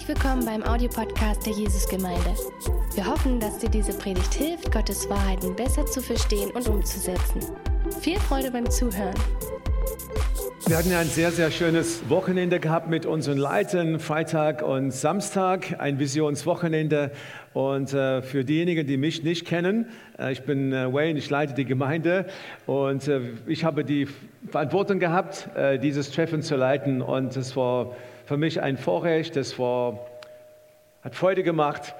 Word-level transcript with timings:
Herzlich 0.00 0.16
willkommen 0.16 0.46
beim 0.46 0.62
Audiopodcast 0.62 1.44
der 1.44 1.52
Jesusgemeinde. 1.52 2.34
Wir 2.94 3.04
hoffen, 3.04 3.38
dass 3.38 3.58
dir 3.58 3.68
diese 3.68 3.92
Predigt 3.92 4.32
hilft, 4.32 4.72
Gottes 4.72 5.10
Wahrheiten 5.10 5.54
besser 5.54 5.84
zu 5.84 6.00
verstehen 6.00 6.50
und 6.52 6.66
umzusetzen. 6.68 7.42
Viel 8.00 8.18
Freude 8.18 8.50
beim 8.50 8.70
Zuhören. 8.70 9.14
Wir 10.66 10.78
hatten 10.78 10.90
ja 10.90 11.00
ein 11.00 11.06
sehr, 11.06 11.30
sehr 11.32 11.50
schönes 11.50 12.08
Wochenende 12.08 12.60
gehabt 12.60 12.88
mit 12.88 13.04
unseren 13.04 13.36
Leitern, 13.36 13.98
Freitag 14.00 14.62
und 14.62 14.90
Samstag, 14.90 15.78
ein 15.78 15.98
Visionswochenende. 15.98 17.10
Und 17.52 17.92
äh, 17.92 18.22
für 18.22 18.42
diejenigen, 18.42 18.86
die 18.86 18.96
mich 18.96 19.22
nicht 19.22 19.46
kennen, 19.46 19.86
äh, 20.18 20.32
ich 20.32 20.44
bin 20.44 20.72
äh, 20.72 20.90
Wayne, 20.90 21.18
ich 21.18 21.28
leite 21.28 21.52
die 21.52 21.66
Gemeinde 21.66 22.24
und 22.64 23.06
äh, 23.06 23.20
ich 23.46 23.64
habe 23.64 23.84
die 23.84 24.08
Verantwortung 24.48 24.98
gehabt, 24.98 25.50
äh, 25.56 25.78
dieses 25.78 26.10
Treffen 26.10 26.40
zu 26.40 26.56
leiten. 26.56 27.02
Und 27.02 27.36
es 27.36 27.54
war 27.54 27.94
für 28.30 28.36
mich 28.36 28.62
ein 28.62 28.76
Vorrecht, 28.76 29.34
das 29.34 29.58
war, 29.58 30.06
hat 31.02 31.16
Freude 31.16 31.42
gemacht. 31.42 31.96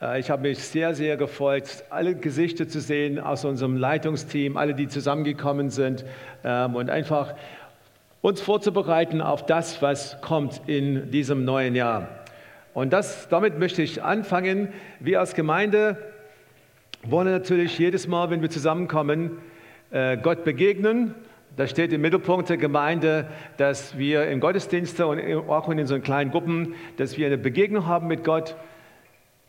Äh, 0.00 0.20
Ich 0.20 0.30
habe 0.30 0.42
mich 0.42 0.60
sehr, 0.60 0.94
sehr 0.94 1.16
gefreut, 1.16 1.82
alle 1.90 2.14
Gesichter 2.14 2.68
zu 2.68 2.80
sehen 2.80 3.18
aus 3.18 3.44
unserem 3.44 3.76
Leitungsteam, 3.76 4.56
alle, 4.56 4.74
die 4.74 4.86
zusammengekommen 4.86 5.70
sind 5.70 6.04
ähm, 6.44 6.76
und 6.76 6.88
einfach 6.88 7.34
uns 8.20 8.40
vorzubereiten 8.40 9.20
auf 9.20 9.44
das, 9.44 9.82
was 9.82 10.20
kommt 10.20 10.60
in 10.68 11.10
diesem 11.10 11.44
neuen 11.44 11.74
Jahr. 11.74 12.06
Und 12.74 12.92
das, 12.92 13.26
damit 13.28 13.58
möchte 13.58 13.82
ich 13.82 14.04
anfangen. 14.04 14.68
Wir 15.00 15.18
als 15.18 15.34
Gemeinde 15.34 15.96
wollen 17.02 17.32
natürlich 17.32 17.76
jedes 17.76 18.06
Mal, 18.06 18.30
wenn 18.30 18.40
wir 18.40 18.50
zusammenkommen, 18.50 19.32
äh, 19.90 20.16
Gott 20.16 20.44
begegnen. 20.44 21.16
Da 21.54 21.66
steht 21.66 21.92
im 21.92 22.00
Mittelpunkt 22.00 22.48
der 22.48 22.56
Gemeinde, 22.56 23.28
dass 23.58 23.98
wir 23.98 24.26
im 24.28 24.40
Gottesdienst 24.40 24.98
und 25.00 25.20
auch 25.48 25.68
in 25.68 25.78
unseren 25.78 26.02
kleinen 26.02 26.30
Gruppen, 26.30 26.74
dass 26.96 27.18
wir 27.18 27.26
eine 27.26 27.36
Begegnung 27.36 27.86
haben 27.86 28.06
mit 28.06 28.24
Gott, 28.24 28.56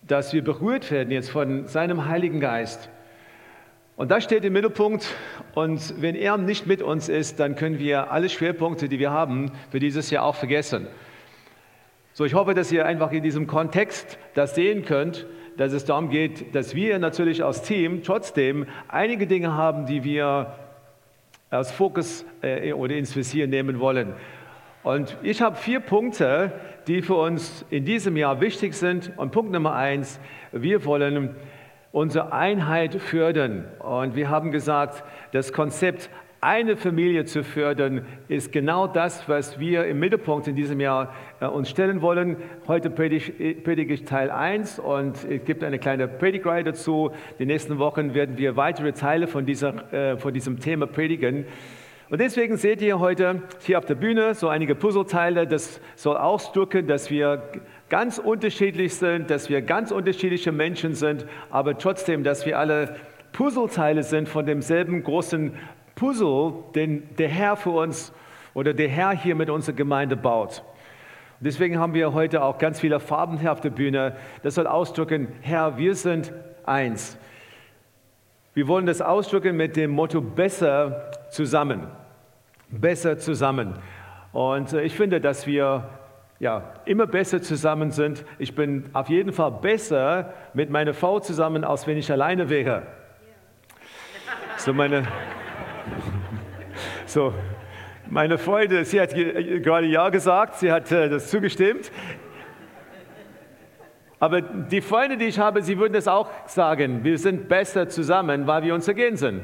dass 0.06 0.34
wir 0.34 0.44
berührt 0.44 0.92
werden 0.92 1.12
jetzt 1.12 1.32
von 1.32 1.66
seinem 1.68 2.06
Heiligen 2.10 2.42
Geist. 2.42 2.90
Und 3.96 4.12
das 4.12 4.26
steht 4.26 4.44
im 4.44 4.52
Mittelpunkt. 4.52 5.16
Und 5.56 6.02
wenn 6.02 6.16
er 6.16 6.36
nicht 6.38 6.68
mit 6.68 6.82
uns 6.82 7.08
ist, 7.08 7.40
dann 7.40 7.56
können 7.56 7.80
wir 7.80 8.12
alle 8.12 8.28
Schwerpunkte, 8.28 8.90
die 8.90 9.00
wir 9.00 9.12
haben, 9.12 9.52
für 9.70 9.80
dieses 9.80 10.10
Jahr 10.10 10.26
auch 10.26 10.36
vergessen. 10.36 10.88
So, 12.12 12.26
ich 12.26 12.34
hoffe, 12.34 12.54
dass 12.54 12.70
ihr 12.72 12.86
einfach 12.86 13.14
in 13.14 13.24
diesem 13.24 13.48
Kontext 13.48 14.18
das 14.34 14.56
sehen 14.56 14.84
könnt, 14.84 15.26
dass 15.56 15.72
es 15.72 15.86
darum 15.86 16.10
geht, 16.10 16.54
dass 16.54 16.76
wir 16.76 17.00
natürlich 17.00 17.46
als 17.46 17.62
Team 17.62 18.04
trotzdem 18.04 18.66
einige 18.90 19.26
Dinge 19.26 19.54
haben, 19.54 19.86
die 19.86 20.04
wir 20.04 20.54
als 21.54 21.72
Fokus 21.72 22.26
äh, 22.42 22.74
oder 22.74 22.96
ins 22.96 23.16
Visier 23.16 23.48
nehmen 23.48 23.80
wollen. 23.80 24.14
Und 24.84 25.18
ich 25.24 25.42
habe 25.42 25.56
vier 25.56 25.80
Punkte, 25.80 26.52
die 26.88 27.02
für 27.02 27.16
uns 27.16 27.66
in 27.70 27.86
diesem 27.86 28.18
Jahr 28.18 28.42
wichtig 28.42 28.74
sind. 28.74 29.14
Und 29.18 29.32
Punkt 29.32 29.52
Nummer 29.52 29.74
eins, 29.74 30.20
wir 30.52 30.84
wollen 30.84 31.36
unsere 31.94 32.34
Einheit 32.34 32.96
fördern. 32.96 33.66
Und 33.80 34.16
wir 34.16 34.30
haben 34.30 34.52
gesagt, 34.52 35.04
das 35.32 35.54
Konzept, 35.54 36.10
eine 36.44 36.76
Familie 36.76 37.24
zu 37.24 37.44
fördern, 37.44 38.06
ist 38.28 38.52
genau 38.52 38.86
das, 38.86 39.30
was 39.30 39.60
wir 39.60 39.86
im 39.86 40.00
Mittelpunkt 40.00 40.48
in 40.48 40.56
diesem 40.56 40.82
Jahr 40.82 41.14
äh, 41.40 41.46
uns 41.46 41.70
stellen 41.70 42.02
wollen. 42.02 42.36
Heute 42.68 42.90
predige, 42.90 43.56
predige 43.62 43.94
ich 43.94 44.04
Teil 44.04 44.30
1 44.30 44.80
und 44.80 45.24
es 45.24 45.46
gibt 45.46 45.64
eine 45.64 45.80
kleine 45.80 46.10
Predigreihe 46.10 46.66
dazu. 46.66 47.12
Die 47.40 47.46
nächsten 47.46 47.80
Wochen 47.80 48.14
werden 48.14 48.38
wir 48.38 48.58
weitere 48.58 48.92
Teile 48.92 49.28
von, 49.28 49.46
dieser, 49.46 49.94
äh, 49.94 50.18
von 50.18 50.34
diesem 50.34 50.60
Thema 50.60 50.86
predigen. 50.86 51.46
Und 52.10 52.20
deswegen 52.20 52.58
seht 52.58 52.82
ihr 52.82 53.00
heute 53.00 53.42
hier 53.62 53.78
auf 53.78 53.86
der 53.86 53.96
Bühne 53.96 54.36
so 54.36 54.50
einige 54.50 54.76
Puzzleteile. 54.76 55.48
Das 55.48 55.80
soll 55.96 56.18
ausdrücken, 56.18 56.88
dass 56.88 57.10
wir 57.10 57.42
ganz 57.88 58.18
unterschiedlich 58.18 58.96
sind, 58.96 59.30
dass 59.30 59.50
wir 59.50 59.62
ganz 59.62 59.92
unterschiedliche 59.92 60.52
Menschen 60.52 60.94
sind, 60.94 61.26
aber 61.50 61.78
trotzdem, 61.78 62.24
dass 62.24 62.46
wir 62.46 62.60
alle 62.60 62.98
Puzzleteile 63.34 64.04
sind 64.04 64.30
von 64.30 64.46
demselben 64.46 65.04
großen 65.04 65.54
Puzzle, 65.96 66.54
den 66.76 67.16
der 67.18 67.30
Herr 67.30 67.56
für 67.56 67.72
uns 67.72 68.14
oder 68.54 68.74
der 68.74 68.90
Herr 68.90 69.12
hier 69.12 69.36
mit 69.36 69.50
unserer 69.50 69.76
Gemeinde 69.76 70.16
baut. 70.16 70.64
Deswegen 71.40 71.78
haben 71.78 71.94
wir 71.94 72.14
heute 72.14 72.42
auch 72.44 72.58
ganz 72.58 72.80
viele 72.80 73.00
Farben 73.00 73.38
hier 73.38 73.52
auf 73.52 73.62
der 73.62 73.70
Bühne. 73.70 74.16
Das 74.44 74.56
soll 74.56 74.68
ausdrücken, 74.68 75.28
Herr, 75.42 75.78
wir 75.78 75.96
sind 75.96 76.32
eins. 76.66 77.18
Wir 78.54 78.68
wollen 78.68 78.86
das 78.86 79.02
ausdrücken 79.02 79.58
mit 79.58 79.76
dem 79.76 79.92
Motto 79.92 80.22
besser 80.22 81.12
zusammen. 81.32 81.88
Besser 82.70 83.18
zusammen. 83.18 83.74
Und 84.32 84.74
äh, 84.74 84.84
ich 84.84 84.96
finde, 84.96 85.20
dass 85.20 85.46
wir 85.46 85.90
ja, 86.40 86.74
immer 86.86 87.08
besser 87.08 87.42
zusammen 87.42 87.92
sind. 87.92 88.26
Ich 88.38 88.54
bin 88.54 88.90
auf 88.94 89.10
jeden 89.10 89.32
Fall 89.32 89.52
besser 89.52 90.34
mit 90.54 90.70
meiner 90.70 90.94
Frau 90.94 91.20
zusammen, 91.20 91.64
als 91.64 91.88
wenn 91.88 91.98
ich 91.98 92.12
alleine 92.12 92.50
wäre. 92.50 92.84
So 94.58 94.74
meine, 94.74 95.08
so 97.14 97.32
meine 98.10 98.38
Freundin, 98.38 98.84
sie 98.86 99.00
hat 99.00 99.14
gerade 99.14 99.86
Ja 99.86 100.10
gesagt, 100.10 100.56
sie 100.56 100.72
hat 100.72 100.92
äh, 100.92 101.10
das 101.10 101.30
zugestimmt. 101.30 101.92
Aber 104.20 104.42
die 104.42 104.82
Freunde, 104.82 105.18
die 105.18 105.26
ich 105.26 105.38
habe, 105.38 105.62
sie 105.62 105.78
würden 105.78 105.96
es 105.96 106.08
auch 106.08 106.30
sagen, 106.48 107.04
wir 107.04 107.18
sind 107.18 107.48
besser 107.50 107.88
zusammen, 107.88 108.48
weil 108.48 108.64
wir 108.64 108.74
uns 108.74 108.86
sind. 108.86 109.42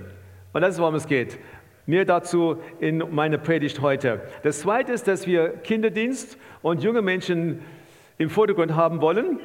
Und 0.54 0.62
das 0.62 0.76
ist, 0.76 0.80
worum 0.80 0.96
es 0.96 1.06
geht. 1.06 1.38
Mehr 1.86 2.06
dazu 2.06 2.58
in 2.80 3.04
meiner 3.12 3.38
Predigt 3.38 3.82
heute. 3.82 4.22
Das 4.44 4.62
Zweite 4.62 4.94
ist, 4.94 5.08
dass 5.08 5.28
wir 5.28 5.50
Kinderdienst 5.50 6.38
und 6.62 6.82
junge 6.84 7.02
Menschen 7.02 7.62
im 8.18 8.30
Vordergrund 8.30 8.76
haben 8.76 9.02
wollen. 9.02 9.40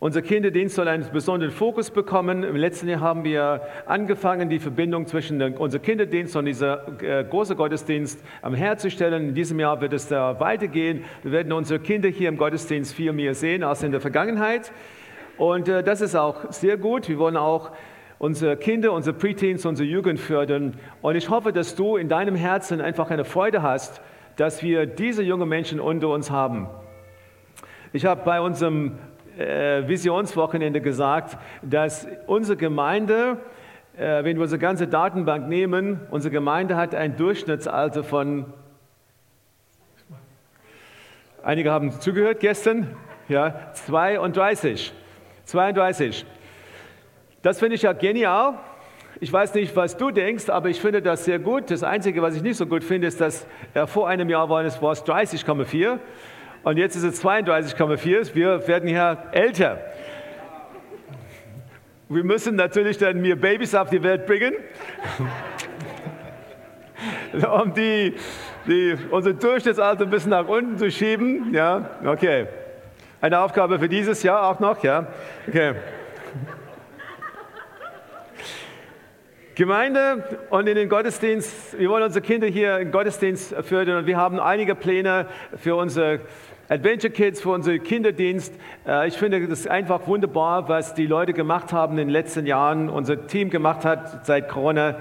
Unser 0.00 0.22
Kinderdienst 0.22 0.74
soll 0.74 0.88
einen 0.88 1.06
besonderen 1.12 1.52
Fokus 1.52 1.90
bekommen. 1.90 2.42
Im 2.42 2.56
letzten 2.56 2.88
Jahr 2.88 3.00
haben 3.00 3.24
wir 3.24 3.62
angefangen, 3.86 4.50
die 4.50 4.58
Verbindung 4.58 5.06
zwischen 5.06 5.40
unserem 5.54 5.82
Kinderdienst 5.82 6.36
und 6.36 6.46
dieser 6.46 7.00
äh, 7.02 7.24
großen 7.24 7.56
Gottesdienst 7.56 8.22
herzustellen. 8.42 9.28
In 9.28 9.34
diesem 9.34 9.60
Jahr 9.60 9.80
wird 9.80 9.92
es 9.92 10.08
da 10.08 10.38
weitergehen. 10.40 11.04
Wir 11.22 11.32
werden 11.32 11.52
unsere 11.52 11.80
Kinder 11.80 12.08
hier 12.08 12.28
im 12.28 12.36
Gottesdienst 12.36 12.92
viel 12.92 13.12
mehr 13.12 13.34
sehen 13.34 13.62
als 13.62 13.82
in 13.82 13.92
der 13.92 14.00
Vergangenheit. 14.00 14.72
Und 15.38 15.68
äh, 15.68 15.82
das 15.82 16.00
ist 16.00 16.16
auch 16.16 16.52
sehr 16.52 16.76
gut. 16.76 17.08
Wir 17.08 17.18
wollen 17.18 17.36
auch 17.36 17.70
unsere 18.18 18.56
Kinder, 18.56 18.92
unsere 18.92 19.16
Preteens, 19.16 19.64
unsere 19.64 19.88
Jugend 19.88 20.18
fördern. 20.18 20.74
Und 21.02 21.14
ich 21.14 21.30
hoffe, 21.30 21.52
dass 21.52 21.76
du 21.76 21.96
in 21.96 22.08
deinem 22.08 22.34
Herzen 22.34 22.80
einfach 22.80 23.10
eine 23.10 23.24
Freude 23.24 23.62
hast, 23.62 24.02
dass 24.36 24.62
wir 24.62 24.86
diese 24.86 25.22
jungen 25.22 25.48
Menschen 25.48 25.80
unter 25.80 26.08
uns 26.08 26.30
haben. 26.30 26.68
Ich 27.92 28.04
habe 28.04 28.22
bei 28.24 28.40
unserem 28.40 28.98
äh, 29.38 29.88
Visionswochenende 29.88 30.80
gesagt, 30.80 31.36
dass 31.62 32.06
unsere 32.26 32.56
Gemeinde, 32.56 33.38
äh, 33.96 34.24
wenn 34.24 34.36
wir 34.36 34.42
unsere 34.42 34.58
ganze 34.58 34.86
Datenbank 34.86 35.48
nehmen, 35.48 36.00
unsere 36.10 36.32
Gemeinde 36.32 36.76
hat 36.76 36.94
ein 36.94 37.16
Durchschnittsalter 37.16 38.04
von, 38.04 38.46
einige 41.42 41.70
haben 41.70 41.92
zugehört 42.00 42.40
gestern, 42.40 42.96
ja, 43.28 43.72
32. 43.72 44.92
32. 45.44 46.26
Das 47.42 47.58
finde 47.58 47.76
ich 47.76 47.82
ja 47.82 47.92
genial. 47.92 48.54
Ich 49.20 49.32
weiß 49.32 49.54
nicht, 49.54 49.74
was 49.76 49.96
du 49.96 50.10
denkst, 50.10 50.48
aber 50.48 50.68
ich 50.70 50.80
finde 50.80 51.00
das 51.00 51.24
sehr 51.24 51.38
gut. 51.38 51.70
Das 51.70 51.82
Einzige, 51.82 52.20
was 52.20 52.36
ich 52.36 52.42
nicht 52.42 52.56
so 52.56 52.66
gut 52.66 52.82
finde, 52.82 53.06
ist, 53.06 53.20
dass 53.20 53.46
äh, 53.74 53.86
vor 53.86 54.08
einem 54.08 54.28
Jahr 54.28 54.48
war 54.48 54.64
es 54.64 54.80
30,4 54.80 55.98
und 56.64 56.78
jetzt 56.78 56.96
ist 56.96 57.04
es 57.04 57.22
32,4. 57.22 58.34
Wir 58.34 58.66
werden 58.66 58.88
ja 58.88 59.24
älter. 59.32 59.78
Wir 62.08 62.24
müssen 62.24 62.56
natürlich 62.56 62.98
dann 62.98 63.20
mehr 63.20 63.36
Babys 63.36 63.74
auf 63.74 63.90
die 63.90 64.02
Welt 64.02 64.26
bringen, 64.26 64.54
um 67.62 67.72
die, 67.74 68.14
die, 68.66 68.96
unser 69.10 69.32
Durchschnittsalter 69.32 70.04
ein 70.04 70.10
bisschen 70.10 70.30
nach 70.30 70.46
unten 70.46 70.78
zu 70.78 70.90
schieben. 70.90 71.52
Ja, 71.54 71.90
okay. 72.04 72.46
Eine 73.20 73.40
Aufgabe 73.40 73.78
für 73.78 73.88
dieses 73.88 74.22
Jahr 74.22 74.48
auch 74.48 74.60
noch, 74.60 74.82
ja? 74.82 75.06
Okay. 75.48 75.74
Gemeinde 79.54 80.24
und 80.50 80.66
in 80.66 80.74
den 80.74 80.88
Gottesdienst, 80.88 81.78
wir 81.78 81.88
wollen 81.88 82.02
unsere 82.02 82.24
Kinder 82.24 82.48
hier 82.48 82.78
im 82.78 82.90
Gottesdienst 82.90 83.54
fördern 83.62 83.98
und 83.98 84.06
wir 84.06 84.16
haben 84.16 84.40
einige 84.40 84.74
Pläne 84.74 85.26
für 85.56 85.76
unsere 85.76 86.20
Adventure 86.68 87.12
Kids, 87.12 87.42
für 87.42 87.50
unseren 87.50 87.82
Kinderdienst. 87.82 88.54
Äh, 88.86 89.08
ich 89.08 89.18
finde 89.18 89.46
das 89.46 89.66
einfach 89.66 90.06
wunderbar, 90.06 90.68
was 90.68 90.94
die 90.94 91.06
Leute 91.06 91.34
gemacht 91.34 91.74
haben 91.74 91.98
in 91.98 92.06
den 92.06 92.08
letzten 92.08 92.46
Jahren, 92.46 92.88
unser 92.88 93.26
Team 93.26 93.50
gemacht 93.50 93.84
hat 93.84 94.24
seit 94.24 94.48
Corona. 94.48 94.96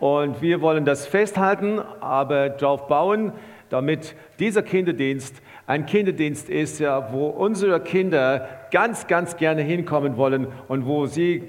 Und 0.00 0.42
wir 0.42 0.60
wollen 0.60 0.84
das 0.84 1.06
festhalten, 1.06 1.78
aber 2.00 2.48
darauf 2.48 2.88
bauen, 2.88 3.32
damit 3.70 4.16
dieser 4.40 4.62
Kinderdienst 4.62 5.40
ein 5.66 5.86
Kinderdienst 5.86 6.50
ist, 6.50 6.80
ja, 6.80 7.12
wo 7.12 7.28
unsere 7.28 7.80
Kinder 7.80 8.48
ganz, 8.72 9.06
ganz 9.06 9.36
gerne 9.36 9.62
hinkommen 9.62 10.16
wollen 10.16 10.48
und 10.68 10.84
wo 10.84 11.06
sie 11.06 11.44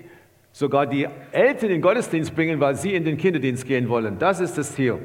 sogar 0.52 0.86
die 0.86 1.08
Eltern 1.32 1.66
in 1.66 1.70
den 1.78 1.82
Gottesdienst 1.82 2.34
bringen, 2.36 2.60
weil 2.60 2.76
sie 2.76 2.94
in 2.94 3.04
den 3.04 3.18
Kinderdienst 3.18 3.66
gehen 3.66 3.90
wollen. 3.90 4.20
Das 4.20 4.40
ist 4.40 4.58
das 4.58 4.74
Ziel. 4.76 5.00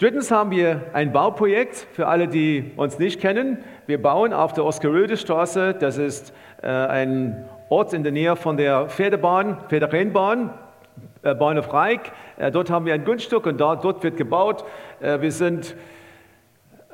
Drittens 0.00 0.30
haben 0.30 0.50
wir 0.50 0.80
ein 0.94 1.12
Bauprojekt 1.12 1.86
für 1.92 2.06
alle, 2.06 2.26
die 2.26 2.72
uns 2.76 2.98
nicht 2.98 3.20
kennen. 3.20 3.58
Wir 3.86 4.00
bauen 4.00 4.32
auf 4.32 4.54
der 4.54 4.64
Oskar-Röde-Straße. 4.64 5.74
Das 5.78 5.98
ist 5.98 6.32
äh, 6.62 6.68
ein 6.68 7.44
Ort 7.68 7.92
in 7.92 8.02
der 8.02 8.10
Nähe 8.10 8.34
von 8.34 8.56
der 8.56 8.88
Pferdebahn, 8.88 9.58
Pferderennbahn, 9.68 10.54
äh, 11.22 11.34
Bahnhof 11.34 11.70
Reik. 11.74 12.12
Äh, 12.38 12.50
dort 12.50 12.70
haben 12.70 12.86
wir 12.86 12.94
ein 12.94 13.04
Grundstück 13.04 13.44
und 13.44 13.60
dort, 13.60 13.84
dort 13.84 14.02
wird 14.02 14.16
gebaut. 14.16 14.64
Äh, 15.00 15.20
wir 15.20 15.32
sind 15.32 15.76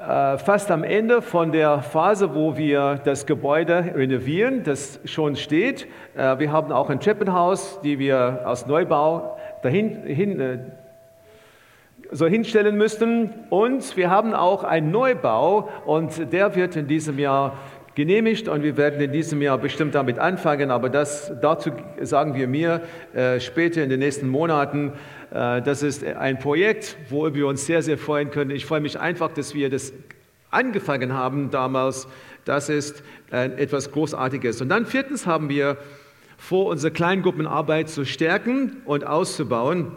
äh, 0.01 0.37
fast 0.37 0.73
am 0.73 0.83
Ende 0.83 1.23
von 1.23 1.53
der 1.53 1.83
Phase, 1.83 2.35
wo 2.35 2.57
wir 2.57 2.99
das 3.05 3.25
Gebäude 3.25 3.93
renovieren, 3.95 4.65
das 4.65 4.99
schon 5.05 5.37
steht. 5.37 5.87
Äh, 6.17 6.41
wir 6.41 6.51
haben 6.51 6.73
auch 6.73 6.91
ein 6.91 6.99
Treppenhaus, 6.99 7.81
die 7.83 8.01
wir 8.01 8.41
aus 8.45 8.67
Neubau 8.67 9.39
dahin 9.63 10.03
hin, 10.03 10.41
äh, 10.41 10.59
so 12.11 12.27
hinstellen 12.27 12.77
müssten. 12.77 13.31
Und 13.51 13.97
wir 13.97 14.11
haben 14.11 14.35
auch 14.35 14.65
einen 14.65 14.91
Neubau 14.91 15.69
und 15.85 16.33
der 16.33 16.55
wird 16.55 16.77
in 16.77 16.87
diesem 16.87 17.19
Jahr 17.19 17.57
genehmigt 17.97 18.47
und 18.47 18.63
wir 18.63 18.77
werden 18.77 19.01
in 19.01 19.11
diesem 19.11 19.41
Jahr 19.41 19.57
bestimmt 19.57 19.95
damit 19.95 20.19
anfangen, 20.19 20.71
aber 20.71 20.91
das, 20.91 21.33
dazu 21.41 21.71
sagen 22.03 22.35
wir 22.35 22.47
mir 22.47 22.83
äh, 23.15 23.41
später 23.41 23.83
in 23.83 23.89
den 23.89 24.01
nächsten 24.01 24.29
Monaten. 24.29 24.93
Äh, 25.31 25.63
das 25.63 25.83
ist 25.83 26.05
ein 26.05 26.39
Projekt, 26.39 26.99
wo 27.09 27.33
wir 27.33 27.47
uns 27.47 27.65
sehr, 27.65 27.83
sehr 27.83 27.97
freuen 27.97 28.31
können. 28.31 28.51
Ich 28.51 28.67
freue 28.67 28.81
mich 28.81 29.01
einfach, 29.01 29.33
dass 29.33 29.55
wir 29.55 29.71
das 29.71 29.95
angefangen 30.51 31.15
haben 31.15 31.51
damals. 31.51 32.07
Das 32.45 32.69
ist 32.69 33.03
äh, 33.33 33.47
etwas 33.57 33.91
Großartiges. 33.91 34.61
Und 34.61 34.69
dann 34.69 34.85
viertens 34.85 35.27
haben 35.27 35.49
wir 35.49 35.79
vor, 36.37 36.67
unsere 36.67 36.93
Kleingruppenarbeit 36.93 37.89
zu 37.89 38.05
stärken 38.05 38.77
und 38.85 39.07
auszubauen. 39.07 39.93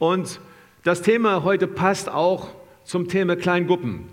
Und 0.00 0.40
das 0.84 1.00
Thema 1.00 1.44
heute 1.44 1.66
passt 1.66 2.10
auch 2.10 2.50
zum 2.84 3.08
Thema 3.08 3.36
Kleingruppen. 3.36 4.04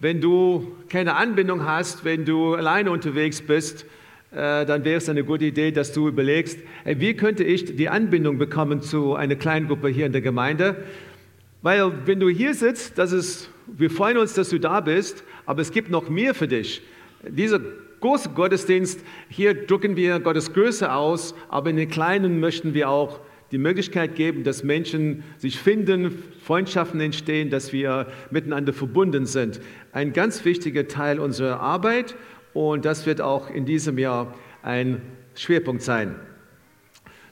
Wenn 0.00 0.20
du 0.20 0.76
keine 0.88 1.14
Anbindung 1.14 1.64
hast, 1.64 2.04
wenn 2.04 2.24
du 2.24 2.54
alleine 2.54 2.90
unterwegs 2.90 3.40
bist, 3.40 3.86
äh, 4.32 4.66
dann 4.66 4.84
wäre 4.84 4.96
es 4.96 5.08
eine 5.08 5.22
gute 5.22 5.44
Idee, 5.44 5.70
dass 5.70 5.92
du 5.92 6.08
überlegst, 6.08 6.58
wie 6.84 7.14
könnte 7.14 7.44
ich 7.44 7.76
die 7.76 7.88
Anbindung 7.88 8.38
bekommen 8.38 8.82
zu 8.82 9.14
einer 9.14 9.36
Kleingruppe 9.36 9.88
hier 9.88 10.04
in 10.04 10.10
der 10.10 10.20
Gemeinde? 10.20 10.84
Weil 11.62 11.92
wenn 12.06 12.18
du 12.18 12.28
hier 12.28 12.54
sitzt, 12.54 12.98
das 12.98 13.12
ist, 13.12 13.48
wir 13.68 13.88
freuen 13.88 14.18
uns, 14.18 14.34
dass 14.34 14.48
du 14.48 14.58
da 14.58 14.80
bist, 14.80 15.22
aber 15.46 15.62
es 15.62 15.70
gibt 15.70 15.90
noch 15.90 16.08
mehr 16.08 16.34
für 16.34 16.48
dich. 16.48 16.82
Dieser 17.22 17.60
große 18.00 18.30
Gottesdienst, 18.30 19.00
hier 19.28 19.54
drücken 19.54 19.94
wir 19.94 20.18
Gottes 20.18 20.52
Größe 20.52 20.92
aus, 20.92 21.36
aber 21.48 21.70
in 21.70 21.76
den 21.76 21.88
kleinen 21.88 22.40
möchten 22.40 22.74
wir 22.74 22.90
auch 22.90 23.20
die 23.52 23.58
Möglichkeit 23.58 24.16
geben, 24.16 24.44
dass 24.44 24.64
Menschen 24.64 25.22
sich 25.38 25.58
finden, 25.58 26.22
Freundschaften 26.42 27.00
entstehen, 27.00 27.50
dass 27.50 27.72
wir 27.72 28.06
miteinander 28.30 28.72
verbunden 28.72 29.26
sind. 29.26 29.60
Ein 29.92 30.12
ganz 30.12 30.44
wichtiger 30.44 30.88
Teil 30.88 31.20
unserer 31.20 31.60
Arbeit 31.60 32.16
und 32.54 32.84
das 32.84 33.06
wird 33.06 33.20
auch 33.20 33.50
in 33.50 33.64
diesem 33.64 33.98
Jahr 33.98 34.34
ein 34.62 35.00
Schwerpunkt 35.34 35.82
sein. 35.82 36.16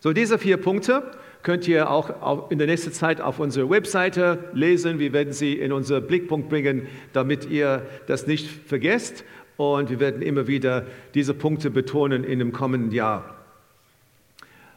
So, 0.00 0.12
diese 0.12 0.38
vier 0.38 0.58
Punkte 0.58 1.11
könnt 1.43 1.66
ihr 1.66 1.90
auch 1.90 2.50
in 2.50 2.58
der 2.58 2.66
nächsten 2.66 2.93
Zeit 2.93 3.20
auf 3.20 3.38
unserer 3.38 3.70
Webseite 3.70 4.50
lesen. 4.52 4.99
Wir 4.99 5.12
werden 5.12 5.32
sie 5.32 5.55
in 5.55 5.72
unser 5.72 6.00
Blickpunkt 6.00 6.49
bringen, 6.49 6.87
damit 7.12 7.49
ihr 7.50 7.87
das 8.06 8.26
nicht 8.26 8.49
vergesst. 8.66 9.25
Und 9.56 9.90
wir 9.90 10.00
werden 10.00 10.22
immer 10.22 10.46
wieder 10.46 10.87
diese 11.14 11.34
Punkte 11.34 11.70
betonen 11.70 12.25
in 12.25 12.38
dem 12.38 12.52
kommenden 12.52 12.90
Jahr. 12.90 13.44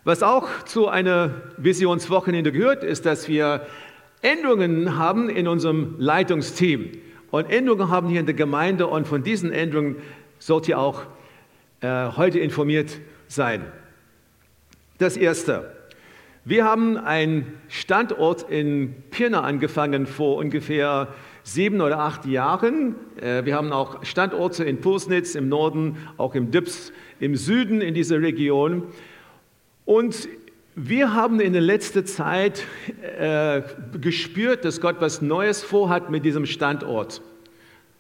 Was 0.08 0.24
auch 0.24 0.64
zu 0.64 0.88
einer 0.88 1.32
Visionswochenende 1.58 2.54
gehört, 2.54 2.82
ist, 2.82 3.06
dass 3.06 3.28
wir 3.28 3.68
Änderungen 4.22 4.98
haben 4.98 5.28
in 5.28 5.50
unserem 5.50 5.96
Leitungsteam. 5.98 6.94
Und 7.30 7.52
Änderungen 7.52 7.90
haben 7.90 8.08
hier 8.08 8.22
in 8.22 8.26
der 8.26 8.34
Gemeinde 8.34 8.88
und 8.88 9.06
von 9.06 9.22
diesen 9.22 9.52
Änderungen 9.52 9.98
sollt 10.40 10.70
ihr 10.70 10.80
auch 10.80 11.02
äh, 11.82 12.12
heute 12.16 12.40
informiert 12.40 13.02
sein. 13.28 13.66
Das 14.98 15.18
Erste. 15.18 15.76
Wir 16.46 16.64
haben 16.64 16.96
einen 16.96 17.60
Standort 17.68 18.50
in 18.50 18.96
Pirna 19.12 19.42
angefangen 19.42 20.06
vor 20.06 20.38
ungefähr 20.38 21.10
sieben 21.44 21.82
oder 21.82 22.00
acht 22.00 22.26
Jahren. 22.26 22.96
Äh, 23.20 23.44
wir 23.44 23.56
haben 23.58 23.74
auch 23.74 24.06
Standorte 24.06 24.64
in 24.64 24.80
Pusnitz 24.80 25.36
im 25.36 25.50
Norden, 25.50 25.98
auch 26.16 26.34
im 26.34 26.50
Dips 26.50 26.94
im 27.20 27.36
Süden 27.36 27.82
in 27.82 27.94
dieser 27.94 28.22
Region. 28.22 28.88
Und 29.88 30.28
wir 30.76 31.14
haben 31.14 31.40
in 31.40 31.54
der 31.54 31.62
letzten 31.62 32.06
Zeit 32.06 32.66
äh, 33.18 33.62
gespürt, 34.02 34.66
dass 34.66 34.82
Gott 34.82 34.98
was 35.00 35.22
Neues 35.22 35.64
vorhat 35.64 36.10
mit 36.10 36.26
diesem 36.26 36.46
Standort. 36.46 37.22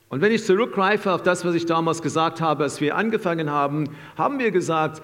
Und 0.10 0.20
wenn 0.20 0.34
ich 0.34 0.44
zurückgreife 0.44 1.14
auf 1.14 1.24
das, 1.24 1.46
was 1.46 1.56
ich 1.56 1.66
damals 1.66 2.02
gesagt 2.02 2.42
habe, 2.42 2.66
als 2.66 2.82
wir 2.82 2.98
angefangen 2.98 3.50
haben, 3.50 3.86
haben 4.18 4.38
wir 4.38 4.52
gesagt, 4.52 5.02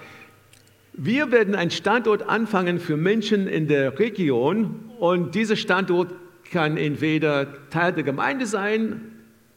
wir 0.92 1.32
werden 1.32 1.54
einen 1.54 1.70
Standort 1.70 2.28
anfangen 2.28 2.78
für 2.78 2.98
Menschen 2.98 3.48
in 3.48 3.66
der 3.66 3.98
Region 3.98 4.90
und 5.00 5.34
dieser 5.34 5.56
Standort 5.56 6.12
kann 6.52 6.76
entweder 6.76 7.46
Teil 7.70 7.94
der 7.94 8.04
Gemeinde 8.04 8.44
sein, 8.44 9.00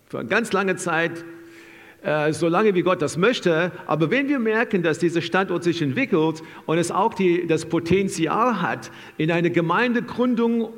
für 0.06 0.20
eine 0.20 0.30
ganz 0.30 0.54
lange 0.54 0.78
Zeit 0.78 1.26
äh, 2.08 2.32
solange 2.32 2.74
wie 2.74 2.84
Gott 2.84 3.02
das 3.02 3.18
möchte. 3.18 3.70
Aber 3.86 4.10
wenn 4.10 4.30
wir 4.30 4.40
merken, 4.40 4.82
dass 4.82 4.98
dieser 4.98 5.22
Standort 5.22 5.66
sich 5.66 5.82
entwickelt 5.82 6.42
und 6.66 6.78
es 6.78 6.90
auch 6.90 7.14
die, 7.14 7.46
das 7.48 7.66
Potenzial 7.66 8.62
hat, 8.62 8.92
in 9.18 9.30
eine 9.30 9.52
Gemeindegründung 9.52 10.70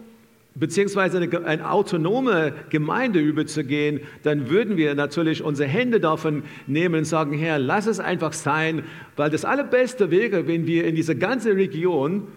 beziehungsweise 0.55 1.19
eine, 1.19 1.45
eine, 1.45 1.69
autonome 1.69 2.53
Gemeinde 2.71 3.19
überzugehen, 3.19 3.99
dann 4.23 4.49
würden 4.49 4.75
wir 4.75 4.95
natürlich 4.95 5.43
unsere 5.43 5.69
Hände 5.69 5.99
davon 5.99 6.41
nehmen 6.65 6.95
und 6.95 7.05
sagen, 7.05 7.37
Herr, 7.37 7.59
lass 7.59 7.85
es 7.85 7.99
einfach 7.99 8.33
sein, 8.33 8.81
weil 9.15 9.29
das 9.29 9.45
Allerbeste 9.45 10.09
wäre, 10.09 10.47
wenn 10.47 10.65
wir 10.65 10.85
in 10.85 10.95
dieser 10.95 11.13
ganzen 11.13 11.51
Region 11.51 12.27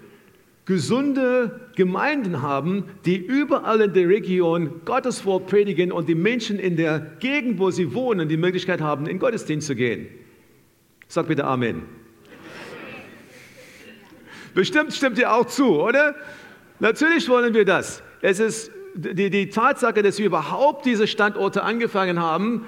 gesunde 0.65 1.61
Gemeinden 1.75 2.43
haben, 2.43 2.85
die 3.05 3.17
überall 3.17 3.81
in 3.81 3.93
der 3.93 4.09
Region 4.09 4.83
Gottes 4.85 5.25
Wort 5.25 5.49
predigen 5.49 5.91
und 5.91 6.09
die 6.09 6.15
Menschen 6.15 6.59
in 6.59 6.77
der 6.77 7.01
Gegend, 7.19 7.59
wo 7.59 7.71
sie 7.71 7.95
wohnen, 7.95 8.29
die 8.29 8.37
Möglichkeit 8.37 8.81
haben, 8.81 9.07
in 9.07 9.19
Gottesdienst 9.19 9.67
zu 9.67 9.75
gehen. 9.75 10.07
Sag 11.09 11.29
bitte 11.29 11.45
Amen. 11.45 11.83
Bestimmt 14.55 14.93
stimmt 14.93 15.19
ihr 15.19 15.33
auch 15.33 15.47
zu, 15.47 15.81
oder? 15.81 16.15
Natürlich 16.79 17.29
wollen 17.29 17.55
wir 17.55 17.65
das. 17.65 18.03
Es 18.21 18.39
ist 18.39 18.71
die, 18.95 19.31
die 19.31 19.49
Tatsache, 19.49 20.03
dass 20.03 20.19
wir 20.19 20.27
überhaupt 20.27 20.85
diese 20.85 21.07
Standorte 21.07 21.63
angefangen 21.63 22.21
haben, 22.21 22.67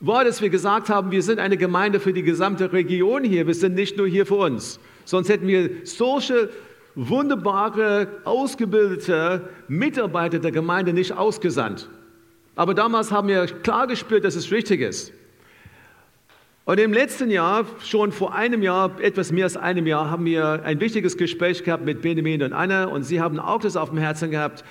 war, 0.00 0.24
dass 0.24 0.40
wir 0.40 0.48
gesagt 0.48 0.88
haben, 0.88 1.10
wir 1.10 1.22
sind 1.22 1.38
eine 1.38 1.58
Gemeinde 1.58 2.00
für 2.00 2.14
die 2.14 2.22
gesamte 2.22 2.72
Region 2.72 3.22
hier. 3.22 3.46
Wir 3.46 3.54
sind 3.54 3.74
nicht 3.74 3.98
nur 3.98 4.08
hier 4.08 4.24
für 4.24 4.36
uns. 4.36 4.80
Sonst 5.04 5.28
hätten 5.28 5.46
wir 5.46 5.70
solche 5.84 6.48
wunderbare, 6.94 8.08
ausgebildete 8.24 9.48
Mitarbeiter 9.68 10.38
der 10.38 10.52
Gemeinde 10.52 10.92
nicht 10.92 11.12
ausgesandt. 11.16 11.88
Aber 12.56 12.74
damals 12.74 13.10
haben 13.12 13.28
wir 13.28 13.46
klar 13.46 13.86
gespürt, 13.86 14.24
dass 14.24 14.34
es 14.34 14.50
richtig 14.50 14.80
ist. 14.80 15.12
Und 16.64 16.78
im 16.78 16.92
letzten 16.92 17.30
Jahr, 17.30 17.64
schon 17.82 18.12
vor 18.12 18.34
einem 18.34 18.62
Jahr, 18.62 19.00
etwas 19.00 19.32
mehr 19.32 19.44
als 19.44 19.56
einem 19.56 19.86
Jahr, 19.86 20.10
haben 20.10 20.24
wir 20.24 20.62
ein 20.64 20.78
wichtiges 20.80 21.16
Gespräch 21.16 21.64
gehabt 21.64 21.84
mit 21.84 22.02
Benjamin 22.02 22.42
und 22.42 22.52
Anna 22.52 22.84
und 22.84 23.02
sie 23.02 23.20
haben 23.20 23.40
auch 23.40 23.60
das 23.60 23.76
auf 23.76 23.88
dem 23.88 23.98
Herzen 23.98 24.30
gehabt 24.30 24.62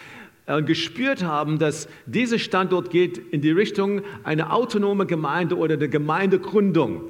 und 0.45 0.65
gespürt 0.65 1.23
haben, 1.23 1.59
dass 1.59 1.87
dieser 2.05 2.39
Standort 2.39 2.89
geht 2.89 3.17
in 3.17 3.41
die 3.41 3.51
Richtung 3.51 4.01
eine 4.23 4.51
autonome 4.51 5.05
Gemeinde 5.05 5.57
oder 5.57 5.75
eine 5.75 5.89
Gemeindegründung. 5.89 7.03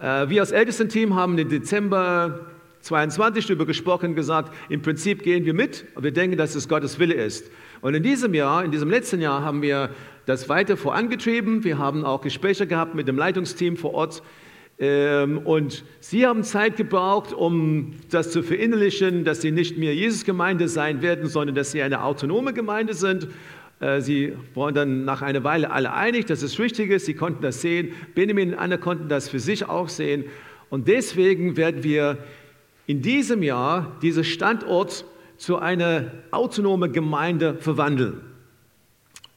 Äh, 0.00 0.28
wir 0.28 0.40
als 0.40 0.52
Ältestenteam 0.52 1.14
haben 1.14 1.38
im 1.38 1.48
Dezember 1.48 2.40
22 2.86 3.46
darüber 3.46 3.66
gesprochen, 3.66 4.14
gesagt, 4.14 4.54
im 4.68 4.80
Prinzip 4.80 5.22
gehen 5.22 5.44
wir 5.44 5.54
mit, 5.54 5.86
aber 5.94 6.04
wir 6.04 6.12
denken, 6.12 6.36
dass 6.36 6.54
es 6.54 6.68
Gottes 6.68 6.98
Wille 6.98 7.14
ist. 7.14 7.50
Und 7.80 7.94
in 7.94 8.02
diesem 8.02 8.32
Jahr, 8.32 8.64
in 8.64 8.70
diesem 8.70 8.88
letzten 8.88 9.20
Jahr 9.20 9.42
haben 9.42 9.60
wir 9.60 9.90
das 10.24 10.48
weiter 10.48 10.76
vorangetrieben. 10.76 11.64
Wir 11.64 11.78
haben 11.78 12.04
auch 12.04 12.20
Gespräche 12.20 12.66
gehabt 12.66 12.94
mit 12.94 13.08
dem 13.08 13.16
Leitungsteam 13.16 13.76
vor 13.76 13.94
Ort. 13.94 14.22
Ähm, 14.78 15.38
und 15.38 15.84
sie 16.00 16.26
haben 16.26 16.44
Zeit 16.44 16.76
gebraucht, 16.76 17.32
um 17.32 17.92
das 18.10 18.30
zu 18.30 18.42
verinnerlichen, 18.42 19.24
dass 19.24 19.40
sie 19.40 19.50
nicht 19.50 19.78
mehr 19.78 19.94
Jesus-Gemeinde 19.94 20.68
sein 20.68 21.02
werden, 21.02 21.26
sondern 21.26 21.56
dass 21.56 21.72
sie 21.72 21.82
eine 21.82 22.04
autonome 22.04 22.52
Gemeinde 22.52 22.94
sind. 22.94 23.26
Äh, 23.80 24.00
sie 24.00 24.34
waren 24.54 24.74
dann 24.74 25.04
nach 25.04 25.22
einer 25.22 25.42
Weile 25.44 25.70
alle 25.70 25.92
einig, 25.92 26.26
dass 26.26 26.42
es 26.42 26.58
richtig 26.58 26.90
ist. 26.90 27.06
Sie 27.06 27.14
konnten 27.14 27.42
das 27.42 27.62
sehen. 27.62 27.94
Benjamin 28.14 28.52
und 28.52 28.58
Anna 28.58 28.76
konnten 28.76 29.08
das 29.08 29.28
für 29.28 29.40
sich 29.40 29.68
auch 29.68 29.88
sehen. 29.88 30.24
Und 30.68 30.88
deswegen 30.88 31.56
werden 31.56 31.82
wir 31.82 32.18
in 32.86 33.02
diesem 33.02 33.42
Jahr 33.42 33.96
diesen 34.02 34.24
Standort 34.24 35.04
zu 35.36 35.58
einer 35.58 36.10
autonomen 36.30 36.92
Gemeinde 36.92 37.56
verwandeln. 37.56 38.20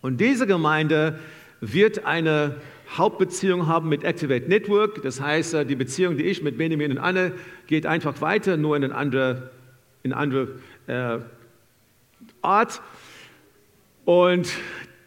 Und 0.01 0.21
diese 0.21 0.47
Gemeinde 0.47 1.19
wird 1.59 2.05
eine 2.05 2.55
Hauptbeziehung 2.97 3.67
haben 3.67 3.89
mit 3.89 4.03
Activate 4.03 4.47
Network. 4.47 5.01
Das 5.03 5.21
heißt, 5.21 5.69
die 5.69 5.75
Beziehung, 5.75 6.17
die 6.17 6.23
ich 6.23 6.41
mit 6.41 6.57
Benjamin 6.57 6.91
und 6.91 6.97
Anne, 6.97 7.33
geht 7.67 7.85
einfach 7.85 8.21
weiter, 8.21 8.57
nur 8.57 8.75
in 8.75 8.83
eine 8.83 8.95
andere, 8.95 9.51
in 10.03 10.13
andere 10.13 10.59
äh, 10.87 11.19
Art. 12.41 12.81
Und 14.05 14.51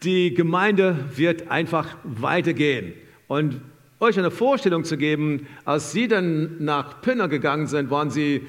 die 0.03 0.33
Gemeinde 0.33 0.97
wird 1.15 1.49
einfach 1.49 1.97
weitergehen. 2.03 2.93
Und 3.27 3.61
euch 4.03 4.19
eine 4.19 4.31
Vorstellung 4.31 4.83
zu 4.83 4.97
geben, 4.97 5.47
als 5.63 5.93
sie 5.93 6.07
dann 6.07 6.57
nach 6.59 7.01
Pinner 7.01 7.29
gegangen 7.29 7.67
sind, 7.67 7.89
waren 7.89 8.09
sie 8.09 8.45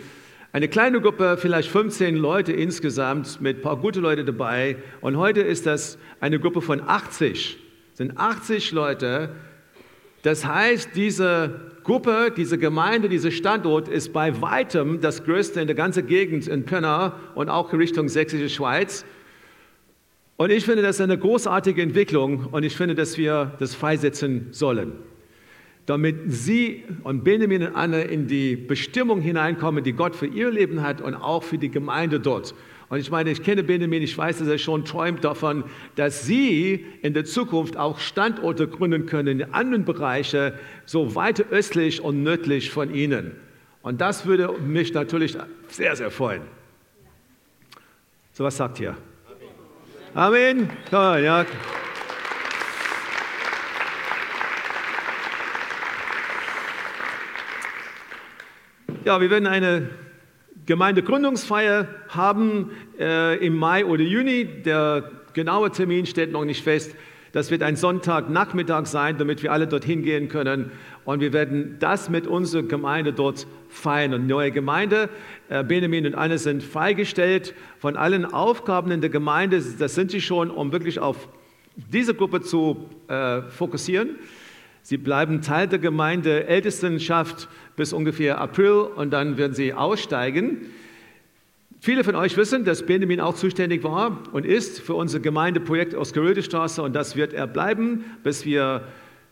eine 0.52 0.68
kleine 0.68 1.00
Gruppe, 1.00 1.36
vielleicht 1.38 1.68
15 1.70 2.16
Leute 2.16 2.52
insgesamt, 2.52 3.40
mit 3.40 3.58
ein 3.58 3.62
paar 3.62 3.76
gute 3.76 4.00
Leute 4.00 4.24
dabei. 4.24 4.76
Und 5.00 5.16
heute 5.16 5.40
ist 5.40 5.66
das 5.66 5.96
eine 6.20 6.40
Gruppe 6.40 6.60
von 6.60 6.80
80. 6.80 7.56
Das 7.90 7.98
sind 7.98 8.18
80 8.18 8.72
Leute. 8.72 9.30
Das 10.22 10.44
heißt, 10.44 10.90
diese 10.96 11.72
Gruppe, 11.84 12.32
diese 12.36 12.58
Gemeinde, 12.58 13.08
dieser 13.08 13.30
Standort 13.30 13.88
ist 13.88 14.12
bei 14.12 14.40
weitem 14.40 15.00
das 15.00 15.24
größte 15.24 15.60
in 15.60 15.68
der 15.68 15.76
ganzen 15.76 16.06
Gegend 16.06 16.48
in 16.48 16.64
Pirna 16.64 17.14
und 17.36 17.48
auch 17.48 17.72
Richtung 17.72 18.08
Sächsische 18.08 18.48
Schweiz. 18.48 19.04
Und 20.36 20.50
ich 20.50 20.64
finde, 20.64 20.82
das 20.82 21.00
eine 21.00 21.16
großartige 21.16 21.80
Entwicklung 21.80 22.46
und 22.46 22.64
ich 22.64 22.76
finde, 22.76 22.96
dass 22.96 23.18
wir 23.18 23.52
das 23.60 23.76
freisetzen 23.76 24.48
sollen 24.50 25.13
damit 25.86 26.16
sie 26.32 26.84
und 27.02 27.24
Benjamin 27.24 27.62
und 27.62 27.76
Anne 27.76 28.02
in 28.02 28.26
die 28.26 28.56
Bestimmung 28.56 29.20
hineinkommen, 29.20 29.84
die 29.84 29.92
Gott 29.92 30.16
für 30.16 30.26
ihr 30.26 30.50
Leben 30.50 30.82
hat 30.82 31.00
und 31.00 31.14
auch 31.14 31.42
für 31.42 31.58
die 31.58 31.70
Gemeinde 31.70 32.20
dort. 32.20 32.54
Und 32.88 32.98
ich 32.98 33.10
meine, 33.10 33.30
ich 33.30 33.42
kenne 33.42 33.62
Benjamin, 33.62 34.02
ich 34.02 34.16
weiß, 34.16 34.38
dass 34.38 34.48
er 34.48 34.58
schon 34.58 34.84
träumt 34.84 35.24
davon, 35.24 35.64
dass 35.96 36.26
sie 36.26 36.84
in 37.02 37.14
der 37.14 37.24
Zukunft 37.24 37.76
auch 37.76 37.98
Standorte 37.98 38.68
gründen 38.68 39.06
können 39.06 39.40
in 39.40 39.54
anderen 39.54 39.84
Bereichen, 39.84 40.52
so 40.84 41.14
weiter 41.14 41.44
östlich 41.50 42.00
und 42.00 42.22
nördlich 42.22 42.70
von 42.70 42.94
ihnen. 42.94 43.32
Und 43.82 44.00
das 44.00 44.26
würde 44.26 44.52
mich 44.60 44.94
natürlich 44.94 45.36
sehr, 45.68 45.96
sehr 45.96 46.10
freuen. 46.10 46.42
So 48.32 48.44
was 48.44 48.56
sagt 48.56 48.80
ihr? 48.80 48.96
Amen. 50.14 50.70
Amen. 50.90 51.24
Ja. 51.24 51.46
Ja, 59.04 59.20
wir 59.20 59.28
werden 59.28 59.46
eine 59.46 59.90
Gemeindegründungsfeier 60.64 61.88
haben 62.08 62.70
äh, 62.98 63.36
im 63.44 63.54
Mai 63.54 63.84
oder 63.84 64.02
Juni. 64.02 64.46
Der 64.64 65.10
genaue 65.34 65.70
Termin 65.70 66.06
steht 66.06 66.32
noch 66.32 66.46
nicht 66.46 66.64
fest. 66.64 66.96
Das 67.32 67.50
wird 67.50 67.62
ein 67.62 67.76
Sonntagnachmittag 67.76 68.86
sein, 68.86 69.18
damit 69.18 69.42
wir 69.42 69.52
alle 69.52 69.66
dorthin 69.66 70.02
gehen 70.02 70.30
können. 70.30 70.70
Und 71.04 71.20
wir 71.20 71.34
werden 71.34 71.76
das 71.80 72.08
mit 72.08 72.26
unserer 72.26 72.62
Gemeinde 72.62 73.12
dort 73.12 73.46
feiern. 73.68 74.14
Und 74.14 74.26
neue 74.26 74.50
Gemeinde, 74.50 75.10
äh, 75.50 75.62
Benjamin 75.62 76.06
und 76.06 76.14
Anne 76.14 76.38
sind 76.38 76.62
freigestellt 76.62 77.54
von 77.80 77.98
allen 77.98 78.24
Aufgaben 78.24 78.90
in 78.90 79.02
der 79.02 79.10
Gemeinde. 79.10 79.62
Das 79.78 79.94
sind 79.94 80.12
sie 80.12 80.22
schon, 80.22 80.50
um 80.50 80.72
wirklich 80.72 80.98
auf 80.98 81.28
diese 81.76 82.14
Gruppe 82.14 82.40
zu 82.40 82.88
äh, 83.08 83.42
fokussieren. 83.42 84.16
Sie 84.86 84.98
bleiben 84.98 85.40
Teil 85.40 85.66
der 85.66 85.78
Gemeinde 85.78 86.46
Ältestenschaft 86.46 87.48
bis 87.74 87.94
ungefähr 87.94 88.38
April 88.38 88.80
und 88.94 89.14
dann 89.14 89.38
werden 89.38 89.54
sie 89.54 89.72
aussteigen. 89.72 90.66
Viele 91.80 92.04
von 92.04 92.14
euch 92.14 92.36
wissen, 92.36 92.66
dass 92.66 92.84
Benjamin 92.84 93.18
auch 93.18 93.34
zuständig 93.34 93.82
war 93.82 94.18
und 94.32 94.44
ist 94.44 94.82
für 94.82 94.92
unser 94.92 95.20
Gemeindeprojekt 95.20 95.94
aus 95.94 96.12
Gerödestraße 96.12 96.82
und 96.82 96.94
das 96.94 97.16
wird 97.16 97.32
er 97.32 97.46
bleiben, 97.46 98.04
bis 98.22 98.44
wir 98.44 98.82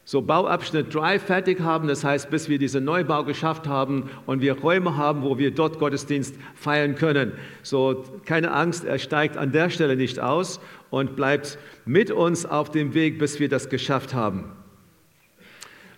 so 0.04 0.22
Bauabschnitt 0.22 0.94
3 0.94 1.18
fertig 1.18 1.60
haben, 1.60 1.86
das 1.86 2.02
heißt, 2.02 2.30
bis 2.30 2.48
wir 2.48 2.58
diesen 2.58 2.86
Neubau 2.86 3.22
geschafft 3.22 3.68
haben 3.68 4.08
und 4.24 4.40
wir 4.40 4.58
Räume 4.58 4.96
haben, 4.96 5.22
wo 5.22 5.36
wir 5.36 5.50
dort 5.50 5.78
Gottesdienst 5.78 6.34
feiern 6.54 6.94
können. 6.94 7.32
So, 7.62 8.04
keine 8.24 8.52
Angst, 8.52 8.86
er 8.86 8.98
steigt 8.98 9.36
an 9.36 9.52
der 9.52 9.68
Stelle 9.68 9.96
nicht 9.96 10.18
aus 10.18 10.60
und 10.88 11.14
bleibt 11.14 11.58
mit 11.84 12.10
uns 12.10 12.46
auf 12.46 12.70
dem 12.70 12.94
Weg, 12.94 13.18
bis 13.18 13.38
wir 13.38 13.50
das 13.50 13.68
geschafft 13.68 14.14
haben. 14.14 14.61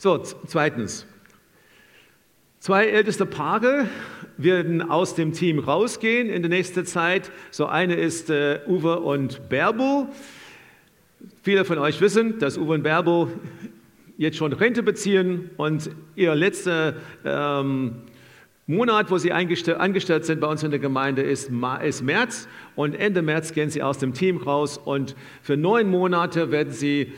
So, 0.05 0.19
zweitens. 0.19 1.07
Zwei 2.59 2.89
älteste 2.89 3.25
Paare 3.25 3.89
werden 4.37 4.83
aus 4.83 5.15
dem 5.15 5.33
Team 5.33 5.59
rausgehen 5.59 6.29
in 6.29 6.43
der 6.43 6.51
nächsten 6.51 6.85
Zeit. 6.85 7.31
So 7.51 7.65
eine 7.65 7.95
ist 7.95 8.29
äh, 8.29 8.61
Uwe 8.69 9.01
und 9.01 9.49
Bärbel. 9.49 10.09
Viele 11.43 11.65
von 11.65 11.79
euch 11.79 12.03
wissen, 12.03 12.39
dass 12.39 12.59
Uwe 12.59 12.75
und 12.75 12.83
Bärbel 12.83 13.29
jetzt 14.19 14.37
schon 14.37 14.53
Rente 14.53 14.83
beziehen 14.83 15.49
und 15.57 15.89
ihr 16.17 16.35
letzter 16.35 16.97
ähm, 17.25 18.03
Monat, 18.67 19.11
wo 19.11 19.17
sie 19.17 19.33
angestellt 19.33 20.27
sind 20.27 20.39
bei 20.39 20.47
uns 20.47 20.63
in 20.63 20.71
der 20.71 20.81
Gemeinde, 20.81 21.23
ist, 21.23 21.51
ist 21.83 22.03
März 22.03 22.47
und 22.77 22.95
Ende 22.95 23.23
März 23.23 23.53
gehen 23.55 23.71
sie 23.71 23.83
aus 23.83 23.97
dem 23.97 24.13
Team 24.13 24.37
raus 24.37 24.77
und 24.77 25.17
für 25.41 25.57
neun 25.57 25.91
Monate 25.91 26.51
werden 26.51 26.75
sie 26.75 27.15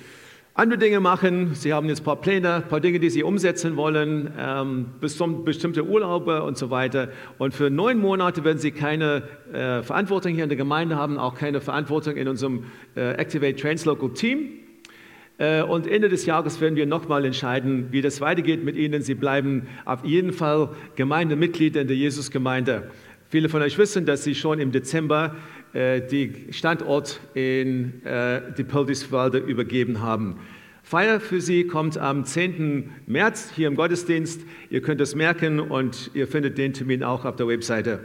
andere 0.56 0.78
Dinge 0.78 1.00
machen. 1.00 1.54
Sie 1.54 1.74
haben 1.74 1.86
jetzt 1.88 2.00
ein 2.00 2.04
paar 2.04 2.16
Pläne, 2.16 2.54
ein 2.54 2.68
paar 2.68 2.80
Dinge, 2.80 2.98
die 2.98 3.10
Sie 3.10 3.22
umsetzen 3.22 3.76
wollen, 3.76 4.32
ähm, 4.38 4.86
bestimmte 5.00 5.84
Urlaube 5.84 6.42
und 6.42 6.56
so 6.56 6.70
weiter. 6.70 7.10
Und 7.36 7.52
für 7.52 7.68
neun 7.68 7.98
Monate 7.98 8.42
werden 8.42 8.58
Sie 8.58 8.70
keine 8.70 9.22
äh, 9.52 9.82
Verantwortung 9.82 10.32
hier 10.32 10.44
in 10.44 10.48
der 10.48 10.56
Gemeinde 10.56 10.96
haben, 10.96 11.18
auch 11.18 11.34
keine 11.34 11.60
Verantwortung 11.60 12.16
in 12.16 12.26
unserem 12.26 12.64
äh, 12.96 13.12
Activate 13.12 13.56
Translocal 13.56 14.14
Team. 14.14 14.48
Äh, 15.36 15.62
und 15.62 15.86
Ende 15.86 16.08
des 16.08 16.24
Jahres 16.24 16.58
werden 16.62 16.76
wir 16.76 16.86
nochmal 16.86 17.26
entscheiden, 17.26 17.88
wie 17.90 18.00
das 18.00 18.22
weitergeht 18.22 18.64
mit 18.64 18.76
Ihnen. 18.76 19.02
Sie 19.02 19.14
bleiben 19.14 19.68
auf 19.84 20.06
jeden 20.06 20.32
Fall 20.32 20.70
Gemeindemitglieder 20.96 21.82
in 21.82 21.88
der 21.88 21.96
Jesusgemeinde. 21.96 22.90
Viele 23.28 23.48
von 23.48 23.60
euch 23.60 23.76
wissen, 23.76 24.06
dass 24.06 24.22
Sie 24.22 24.36
schon 24.36 24.60
im 24.60 24.70
Dezember 24.70 25.34
äh, 25.72 26.00
die 26.00 26.46
Standort 26.52 27.20
in 27.34 28.04
äh, 28.04 28.40
die 28.56 28.62
Pöldiswalde 28.62 29.38
übergeben 29.38 30.00
haben. 30.00 30.36
Feier 30.84 31.18
für 31.18 31.40
Sie 31.40 31.66
kommt 31.66 31.98
am 31.98 32.24
10. 32.24 32.90
März 33.08 33.50
hier 33.56 33.66
im 33.66 33.74
Gottesdienst. 33.74 34.42
Ihr 34.70 34.80
könnt 34.80 35.00
es 35.00 35.16
merken 35.16 35.58
und 35.58 36.12
ihr 36.14 36.28
findet 36.28 36.56
den 36.56 36.72
Termin 36.72 37.02
auch 37.02 37.24
auf 37.24 37.34
der 37.34 37.48
Webseite. 37.48 37.98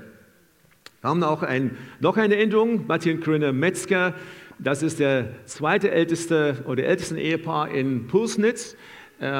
Wir 1.01 1.09
haben 1.11 1.21
auch 1.21 1.43
ein, 1.43 1.77
noch 1.99 2.17
eine 2.17 2.37
Änderung. 2.37 2.87
Martin 2.87 3.21
Corinne 3.21 3.53
Metzger, 3.53 4.15
das 4.57 4.81
ist 4.81 4.99
der 4.99 5.29
zweite 5.45 5.91
älteste 5.91 6.63
oder 6.65 6.85
ältesten 6.85 7.17
Ehepaar 7.17 7.69
in 7.69 8.07
Pulsnitz 8.07 8.75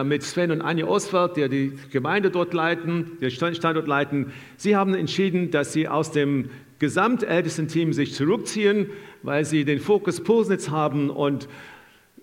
mit 0.03 0.21
Sven 0.21 0.51
und 0.51 0.61
Anja 0.61 0.85
Oswald, 0.85 1.37
der 1.37 1.49
die 1.49 1.73
Gemeinde 1.89 2.29
dort 2.29 2.53
leiten, 2.53 3.17
den 3.19 3.31
Standort 3.31 3.87
leiten. 3.87 4.31
Sie 4.55 4.75
haben 4.75 4.93
entschieden, 4.93 5.49
dass 5.49 5.73
sie 5.73 5.87
aus 5.87 6.11
dem 6.11 6.49
Gesamtältesten-Team 6.77 7.93
sich 7.93 8.13
zurückziehen, 8.13 8.87
weil 9.23 9.45
sie 9.45 9.65
den 9.65 9.79
Fokus 9.79 10.21
Pulsnitz 10.21 10.69
haben 10.69 11.09
und 11.09 11.47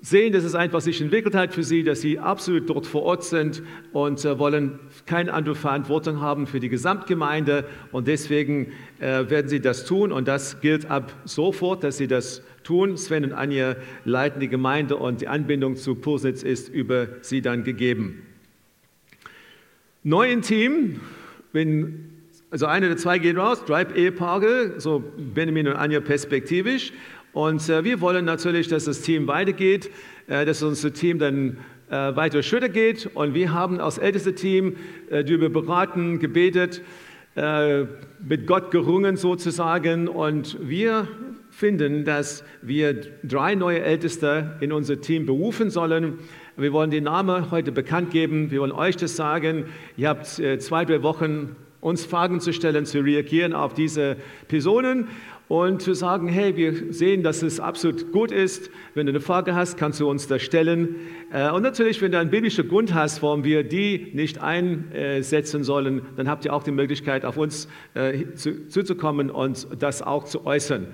sehen, 0.00 0.32
dass 0.32 0.44
es 0.44 0.54
einfach 0.54 0.80
sich 0.80 1.00
entwickelt 1.00 1.34
hat 1.34 1.54
für 1.54 1.64
sie, 1.64 1.82
dass 1.82 2.00
sie 2.00 2.18
absolut 2.18 2.70
dort 2.70 2.86
vor 2.86 3.02
Ort 3.02 3.24
sind 3.24 3.62
und 3.92 4.24
äh, 4.24 4.38
wollen 4.38 4.78
keine 5.06 5.32
andere 5.32 5.54
Verantwortung 5.54 6.20
haben 6.20 6.46
für 6.46 6.60
die 6.60 6.68
Gesamtgemeinde 6.68 7.64
und 7.90 8.06
deswegen 8.06 8.72
äh, 9.00 9.28
werden 9.28 9.48
sie 9.48 9.60
das 9.60 9.84
tun 9.84 10.12
und 10.12 10.28
das 10.28 10.60
gilt 10.60 10.90
ab 10.90 11.12
sofort, 11.24 11.82
dass 11.82 11.96
sie 11.96 12.06
das 12.06 12.42
tun. 12.68 12.98
Sven 12.98 13.24
und 13.24 13.32
Anja 13.32 13.76
leiten 14.04 14.40
die 14.40 14.48
Gemeinde 14.48 14.96
und 14.96 15.22
die 15.22 15.28
Anbindung 15.28 15.76
zu 15.76 15.94
Pulsnitz 15.94 16.42
ist 16.42 16.68
über 16.68 17.08
sie 17.22 17.40
dann 17.40 17.64
gegeben. 17.64 18.26
Neu 20.02 20.30
im 20.30 20.42
Team, 20.42 21.00
wenn 21.52 22.12
also 22.50 22.66
eine 22.66 22.88
der 22.88 22.96
zwei 22.98 23.18
geht 23.18 23.36
raus, 23.36 23.64
Drive-Ehepaare, 23.64 24.80
so 24.80 25.02
Benjamin 25.34 25.68
und 25.68 25.76
Anja 25.76 26.00
perspektivisch. 26.00 26.92
Und 27.32 27.66
äh, 27.68 27.84
wir 27.84 28.00
wollen 28.00 28.24
natürlich, 28.24 28.68
dass 28.68 28.84
das 28.84 29.00
Team 29.00 29.26
weitergeht, 29.26 29.90
äh, 30.28 30.44
dass 30.44 30.62
unser 30.62 30.92
Team 30.92 31.18
dann 31.18 31.58
äh, 31.90 32.16
weitere 32.16 32.42
Schritte 32.42 32.68
geht. 32.68 33.10
Und 33.14 33.34
wir 33.34 33.52
haben 33.52 33.80
als 33.80 33.96
älteste 33.98 34.34
Team 34.34 34.76
äh, 35.10 35.24
darüber 35.24 35.48
beraten, 35.48 36.18
gebetet, 36.18 36.82
äh, 37.38 37.86
mit 38.26 38.46
Gott 38.46 38.72
gerungen 38.72 39.16
sozusagen. 39.16 40.08
Und 40.08 40.58
wir 40.60 41.06
finden, 41.50 42.04
dass 42.04 42.44
wir 42.62 43.00
drei 43.22 43.54
neue 43.54 43.80
Älteste 43.80 44.56
in 44.60 44.72
unser 44.72 45.00
Team 45.00 45.24
berufen 45.24 45.70
sollen. 45.70 46.18
Wir 46.56 46.72
wollen 46.72 46.90
den 46.90 47.04
Namen 47.04 47.52
heute 47.52 47.70
bekannt 47.70 48.10
geben. 48.10 48.50
Wir 48.50 48.60
wollen 48.60 48.72
euch 48.72 48.96
das 48.96 49.14
sagen. 49.14 49.66
Ihr 49.96 50.08
habt 50.08 50.38
äh, 50.40 50.58
zwei, 50.58 50.84
drei 50.84 51.02
Wochen 51.04 51.54
uns 51.80 52.04
Fragen 52.04 52.40
zu 52.40 52.52
stellen, 52.52 52.84
zu 52.86 53.00
reagieren 53.00 53.52
auf 53.52 53.72
diese 53.72 54.16
Personen 54.48 55.06
und 55.48 55.80
zu 55.80 55.94
sagen, 55.94 56.28
hey, 56.28 56.56
wir 56.56 56.92
sehen, 56.92 57.22
dass 57.22 57.42
es 57.42 57.58
absolut 57.58 58.12
gut 58.12 58.30
ist. 58.30 58.70
Wenn 58.94 59.06
du 59.06 59.12
eine 59.12 59.20
Frage 59.20 59.54
hast, 59.54 59.78
kannst 59.78 59.98
du 59.98 60.08
uns 60.08 60.26
das 60.26 60.42
stellen. 60.42 60.96
Äh, 61.32 61.50
und 61.50 61.62
natürlich, 61.62 62.02
wenn 62.02 62.12
du 62.12 62.18
einen 62.18 62.30
biblischen 62.30 62.68
Grund 62.68 62.92
hast, 62.92 63.22
warum 63.22 63.44
wir 63.44 63.64
die 63.64 64.10
nicht 64.12 64.40
einsetzen 64.40 65.64
sollen, 65.64 66.02
dann 66.16 66.28
habt 66.28 66.44
ihr 66.44 66.52
auch 66.52 66.62
die 66.62 66.70
Möglichkeit, 66.70 67.24
auf 67.24 67.38
uns 67.38 67.68
äh, 67.94 68.24
zuzukommen 68.34 69.30
und 69.30 69.66
das 69.78 70.02
auch 70.02 70.24
zu 70.24 70.44
äußern. 70.44 70.86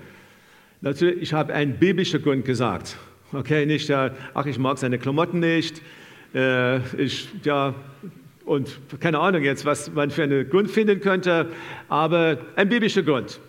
Natürlich, 0.81 1.21
ich 1.21 1.33
habe 1.33 1.53
einen 1.53 1.77
biblischen 1.77 2.21
Grund 2.21 2.45
gesagt. 2.45 2.97
Okay, 3.33 3.65
nicht, 3.65 3.91
ach, 3.91 4.45
ich 4.45 4.57
mag 4.57 4.77
seine 4.77 4.99
Klamotten 4.99 5.39
nicht. 5.39 5.81
Äh, 6.33 6.77
ich, 6.97 7.27
ja, 7.43 7.75
und 8.45 8.79
keine 9.01 9.19
Ahnung 9.19 9.43
jetzt, 9.43 9.65
was 9.65 9.91
man 9.91 10.11
für 10.11 10.23
einen 10.23 10.49
Grund 10.49 10.69
finden 10.71 11.01
könnte, 11.01 11.47
aber 11.89 12.37
ein 12.55 12.69
biblischer 12.69 13.03
Grund. 13.03 13.41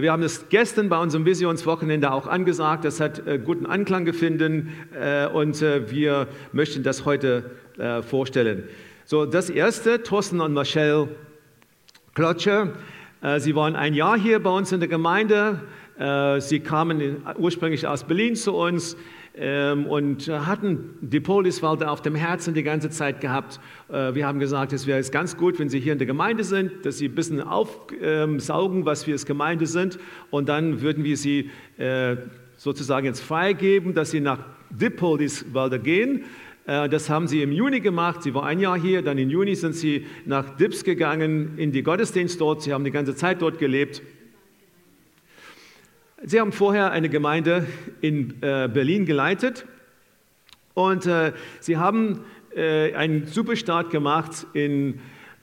Wir 0.00 0.12
haben 0.12 0.22
es 0.22 0.48
gestern 0.48 0.88
bei 0.88 0.96
unserem 0.96 1.24
Visionswochenende 1.24 2.12
auch 2.12 2.28
angesagt. 2.28 2.84
Das 2.84 3.00
hat 3.00 3.26
äh, 3.26 3.36
guten 3.36 3.66
Anklang 3.66 4.04
gefunden 4.04 4.72
äh, 4.94 5.26
und 5.26 5.60
äh, 5.60 5.90
wir 5.90 6.28
möchten 6.52 6.84
das 6.84 7.04
heute 7.04 7.50
äh, 7.78 8.02
vorstellen. 8.02 8.62
So, 9.06 9.26
das 9.26 9.50
erste, 9.50 10.04
Thorsten 10.04 10.40
und 10.40 10.54
Michelle 10.54 11.08
Klotscher. 12.14 12.74
Äh, 13.22 13.40
sie 13.40 13.56
waren 13.56 13.74
ein 13.74 13.92
Jahr 13.92 14.16
hier 14.16 14.40
bei 14.40 14.50
uns 14.50 14.70
in 14.70 14.78
der 14.78 14.88
Gemeinde. 14.88 15.62
Äh, 15.98 16.40
sie 16.42 16.60
kamen 16.60 17.16
ursprünglich 17.36 17.84
aus 17.88 18.04
Berlin 18.04 18.36
zu 18.36 18.54
uns 18.54 18.96
und 19.38 20.28
hatten 20.28 20.98
die 21.00 21.20
Poliswalde 21.20 21.88
auf 21.90 22.02
dem 22.02 22.14
Herzen 22.14 22.54
die 22.54 22.62
ganze 22.62 22.90
Zeit 22.90 23.20
gehabt. 23.20 23.60
Äh, 23.88 24.14
wir 24.14 24.26
haben 24.26 24.38
gesagt, 24.38 24.72
es 24.72 24.86
wäre 24.86 25.00
ganz 25.10 25.36
gut, 25.36 25.58
wenn 25.58 25.68
Sie 25.68 25.80
hier 25.80 25.92
in 25.92 25.98
der 25.98 26.06
Gemeinde 26.06 26.44
sind, 26.44 26.84
dass 26.84 26.98
Sie 26.98 27.06
ein 27.06 27.14
bisschen 27.14 27.40
aufsaugen, 27.40 28.84
was 28.84 29.06
wir 29.06 29.14
als 29.14 29.26
Gemeinde 29.26 29.66
sind 29.66 29.98
und 30.30 30.48
dann 30.48 30.80
würden 30.80 31.04
wir 31.04 31.16
Sie 31.16 31.50
äh, 31.76 32.16
sozusagen 32.56 33.06
jetzt 33.06 33.20
freigeben, 33.20 33.94
dass 33.94 34.10
Sie 34.10 34.20
nach 34.20 34.40
Dippoliswalde 34.70 35.78
gehen. 35.78 36.24
Äh, 36.68 36.88
das 36.88 37.08
haben 37.08 37.26
sie 37.26 37.42
im 37.42 37.50
Juni 37.50 37.80
gemacht. 37.80 38.22
Sie 38.22 38.34
war 38.34 38.44
ein 38.44 38.60
Jahr 38.60 38.78
hier, 38.78 39.02
dann 39.02 39.18
im 39.18 39.30
Juni 39.30 39.54
sind 39.56 39.74
sie 39.74 40.06
nach 40.26 40.56
Dips 40.56 40.84
gegangen 40.84 41.56
in 41.56 41.72
die 41.72 41.82
Gottesdienst 41.82 42.40
dort. 42.40 42.62
Sie 42.62 42.72
haben 42.72 42.84
die 42.84 42.90
ganze 42.90 43.16
Zeit 43.16 43.42
dort 43.42 43.58
gelebt. 43.58 44.02
Sie 46.24 46.40
haben 46.40 46.50
vorher 46.50 46.90
eine 46.90 47.08
Gemeinde 47.08 47.64
in 48.00 48.42
äh, 48.42 48.68
Berlin 48.68 49.06
geleitet 49.06 49.66
und 50.74 51.06
äh, 51.06 51.32
sie 51.60 51.76
haben 51.76 52.24
äh, 52.56 52.92
einen 52.94 53.26
Superstart 53.26 53.90
gemacht 53.90 54.46
in 54.52 55.00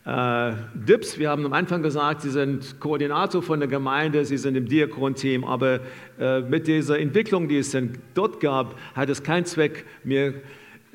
DIPS. 0.07 1.17
Wir 1.17 1.31
haben 1.31 1.47
am 1.47 1.53
Anfang 1.53 1.81
gesagt, 1.81 2.21
Sie 2.21 2.29
sind 2.29 2.79
Koordinator 2.79 3.41
von 3.41 3.59
der 3.59 3.67
Gemeinde, 3.67 4.23
Sie 4.23 4.37
sind 4.37 4.55
im 4.55 4.67
Diakon-Team, 4.67 5.43
aber 5.43 5.79
mit 6.47 6.67
dieser 6.67 6.99
Entwicklung, 6.99 7.47
die 7.47 7.57
es 7.57 7.75
dort 8.13 8.39
gab, 8.39 8.79
hat 8.93 9.09
es 9.09 9.23
keinen 9.23 9.45
Zweck 9.45 9.83
mehr 10.03 10.35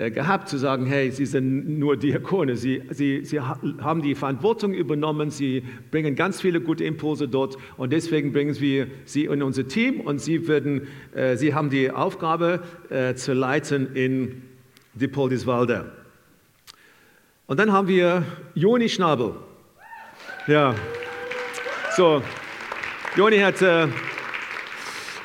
gehabt, 0.08 0.48
zu 0.48 0.56
sagen, 0.56 0.86
hey, 0.86 1.10
Sie 1.10 1.26
sind 1.26 1.78
nur 1.78 1.96
Diakone. 1.96 2.56
Sie, 2.56 2.82
Sie, 2.90 3.24
Sie 3.24 3.40
haben 3.40 4.00
die 4.00 4.14
Verantwortung 4.14 4.72
übernommen, 4.72 5.30
Sie 5.30 5.62
bringen 5.90 6.14
ganz 6.14 6.40
viele 6.40 6.62
gute 6.62 6.84
Impulse 6.84 7.28
dort 7.28 7.58
und 7.76 7.92
deswegen 7.92 8.32
bringen 8.32 8.58
wir 8.60 8.86
Sie 9.04 9.26
in 9.26 9.42
unser 9.42 9.68
Team 9.68 10.00
und 10.00 10.20
Sie, 10.20 10.48
werden, 10.48 10.86
äh, 11.14 11.36
Sie 11.36 11.54
haben 11.54 11.68
die 11.68 11.90
Aufgabe 11.90 12.62
äh, 12.88 13.14
zu 13.14 13.34
leiten 13.34 13.94
in 13.94 14.42
Diepoldiswalde. 14.94 15.92
Und 17.46 17.60
dann 17.60 17.70
haben 17.70 17.88
wir 17.88 18.24
Joni 18.54 18.88
Schnabel. 18.88 19.34
Ja, 20.46 20.74
so, 21.96 22.22
Joni 23.16 23.38
hat... 23.38 23.60
Äh, 23.60 23.88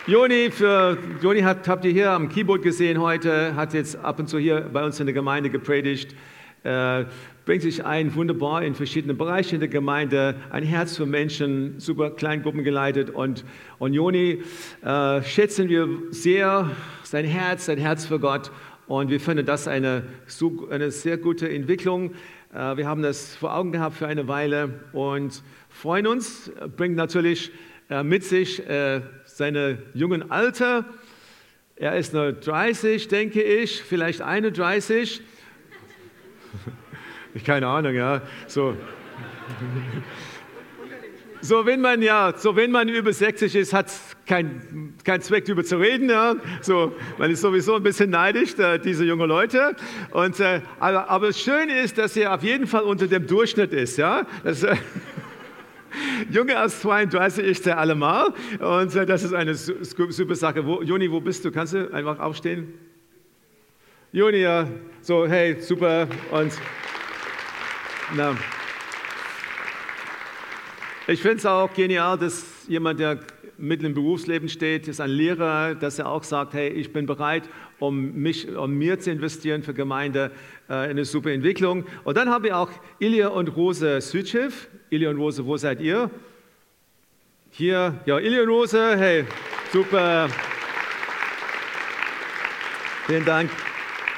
Joni, 0.07 0.51
für, 0.51 0.99
Joni 1.19 1.41
hat, 1.41 1.67
habt 1.67 1.83
ihr 1.83 1.91
hier 1.91 2.11
am 2.11 2.29
Keyboard 2.29 2.61
gesehen 2.61 3.01
heute, 3.01 3.55
hat 3.55 3.73
jetzt 3.73 3.95
ab 3.95 4.19
und 4.19 4.29
zu 4.29 4.37
hier 4.37 4.61
bei 4.61 4.85
uns 4.85 4.99
in 4.99 5.07
der 5.07 5.15
Gemeinde 5.15 5.49
gepredigt, 5.49 6.15
äh, 6.61 7.05
bringt 7.43 7.63
sich 7.63 7.83
ein 7.83 8.13
wunderbar 8.13 8.61
in 8.61 8.75
verschiedene 8.75 9.15
Bereiche 9.15 9.55
in 9.55 9.61
der 9.61 9.69
Gemeinde, 9.69 10.35
ein 10.51 10.61
Herz 10.61 10.95
für 10.95 11.07
Menschen, 11.07 11.79
super 11.79 12.11
Kleingruppen 12.11 12.63
geleitet. 12.63 13.09
Und, 13.09 13.45
und 13.79 13.95
Joni 13.95 14.43
äh, 14.83 15.23
schätzen 15.23 15.69
wir 15.69 15.89
sehr, 16.11 16.69
sein 17.01 17.25
Herz, 17.25 17.65
sein 17.65 17.79
Herz 17.79 18.05
für 18.05 18.19
Gott. 18.19 18.51
Und 18.85 19.09
wir 19.09 19.19
finden 19.19 19.47
das 19.47 19.67
eine, 19.67 20.03
eine 20.69 20.91
sehr 20.91 21.17
gute 21.17 21.49
Entwicklung. 21.49 22.11
Äh, 22.53 22.77
wir 22.77 22.87
haben 22.87 23.01
das 23.01 23.35
vor 23.35 23.55
Augen 23.55 23.71
gehabt 23.71 23.95
für 23.95 24.05
eine 24.05 24.27
Weile 24.27 24.81
und 24.93 25.41
freuen 25.67 26.05
uns, 26.05 26.51
bringt 26.77 26.95
natürlich 26.95 27.51
mit 28.03 28.23
sich 28.23 28.67
äh, 28.67 29.01
seine 29.25 29.77
jungen 29.93 30.31
Alter. 30.31 30.85
Er 31.75 31.97
ist 31.97 32.13
nur 32.13 32.31
30, 32.31 33.07
denke 33.09 33.43
ich, 33.43 33.83
vielleicht 33.83 34.21
31. 34.21 35.21
Ich 37.33 37.43
keine 37.43 37.67
Ahnung, 37.67 37.93
ja. 37.93 38.21
So. 38.47 38.75
So, 41.41 41.63
wenn 41.67 41.79
man 41.79 42.01
ja, 42.01 42.33
so 42.35 42.55
wenn 42.55 42.71
man 42.71 42.89
über 42.89 43.13
60 43.13 43.53
ist, 43.53 43.71
hat 43.71 43.85
es 43.85 44.01
keinen 44.25 44.95
kein 45.03 45.21
Zweck, 45.21 45.45
darüber 45.45 45.63
zu 45.63 45.77
reden. 45.77 46.09
Ja. 46.09 46.37
So, 46.61 46.95
man 47.19 47.29
ist 47.29 47.41
sowieso 47.41 47.75
ein 47.75 47.83
bisschen 47.83 48.09
neidisch, 48.09 48.57
äh, 48.57 48.79
diese 48.79 49.05
jungen 49.05 49.29
Leute. 49.29 49.75
Und, 50.09 50.39
äh, 50.39 50.61
aber, 50.79 51.07
aber 51.07 51.33
schön 51.33 51.69
ist, 51.69 51.99
dass 51.99 52.17
er 52.17 52.33
auf 52.33 52.41
jeden 52.41 52.65
Fall 52.65 52.81
unter 52.81 53.05
dem 53.05 53.27
Durchschnitt 53.27 53.73
ist. 53.73 53.97
Ja. 53.97 54.25
Das, 54.43 54.63
äh, 54.63 54.75
Junge 56.31 56.61
aus 56.61 56.81
32 56.81 57.45
ist 57.45 57.67
er 57.67 57.77
allemal. 57.77 58.33
Und 58.59 58.95
äh, 58.95 59.05
das 59.05 59.23
ist 59.23 59.33
eine 59.33 59.53
super 59.55 60.35
Sache. 60.35 60.65
Wo, 60.65 60.81
Joni, 60.81 61.11
wo 61.11 61.19
bist 61.19 61.45
du? 61.45 61.51
Kannst 61.51 61.73
du 61.73 61.91
einfach 61.93 62.19
aufstehen? 62.19 62.73
Joni, 64.11 64.37
ja. 64.37 64.67
So, 65.01 65.27
hey, 65.27 65.59
super. 65.61 66.07
Und 66.31 66.53
na. 68.15 68.35
Ich 71.07 71.21
finde 71.21 71.37
es 71.37 71.45
auch 71.45 71.71
genial, 71.73 72.17
dass 72.17 72.65
jemand, 72.67 72.99
der 72.99 73.19
mitten 73.57 73.85
im 73.85 73.93
Berufsleben 73.93 74.49
steht, 74.49 74.87
ist 74.87 74.99
ein 74.99 75.09
Lehrer, 75.09 75.75
dass 75.75 75.99
er 75.99 76.09
auch 76.09 76.23
sagt, 76.23 76.53
hey, 76.53 76.69
ich 76.69 76.91
bin 76.91 77.05
bereit, 77.05 77.43
um, 77.79 78.13
mich, 78.13 78.47
um 78.55 78.73
mir 78.73 78.99
zu 78.99 79.11
investieren 79.11 79.63
für 79.63 79.73
Gemeinde, 79.73 80.31
äh, 80.69 80.73
eine 80.73 81.05
super 81.05 81.31
Entwicklung. 81.31 81.85
Und 82.03 82.17
dann 82.17 82.29
haben 82.29 82.43
wir 82.43 82.57
auch 82.57 82.69
Ilja 82.99 83.29
und 83.29 83.55
Rose 83.55 84.01
Südschiff. 84.01 84.67
Ilja 84.89 85.09
und 85.09 85.17
Rose, 85.17 85.45
wo 85.45 85.57
seid 85.57 85.81
ihr? 85.81 86.09
Hier, 87.51 87.99
ja, 88.05 88.19
Ilja 88.19 88.43
und 88.43 88.49
Rose, 88.49 88.97
hey, 88.97 89.25
super. 89.71 90.29
Vielen 93.07 93.25
Dank. 93.25 93.49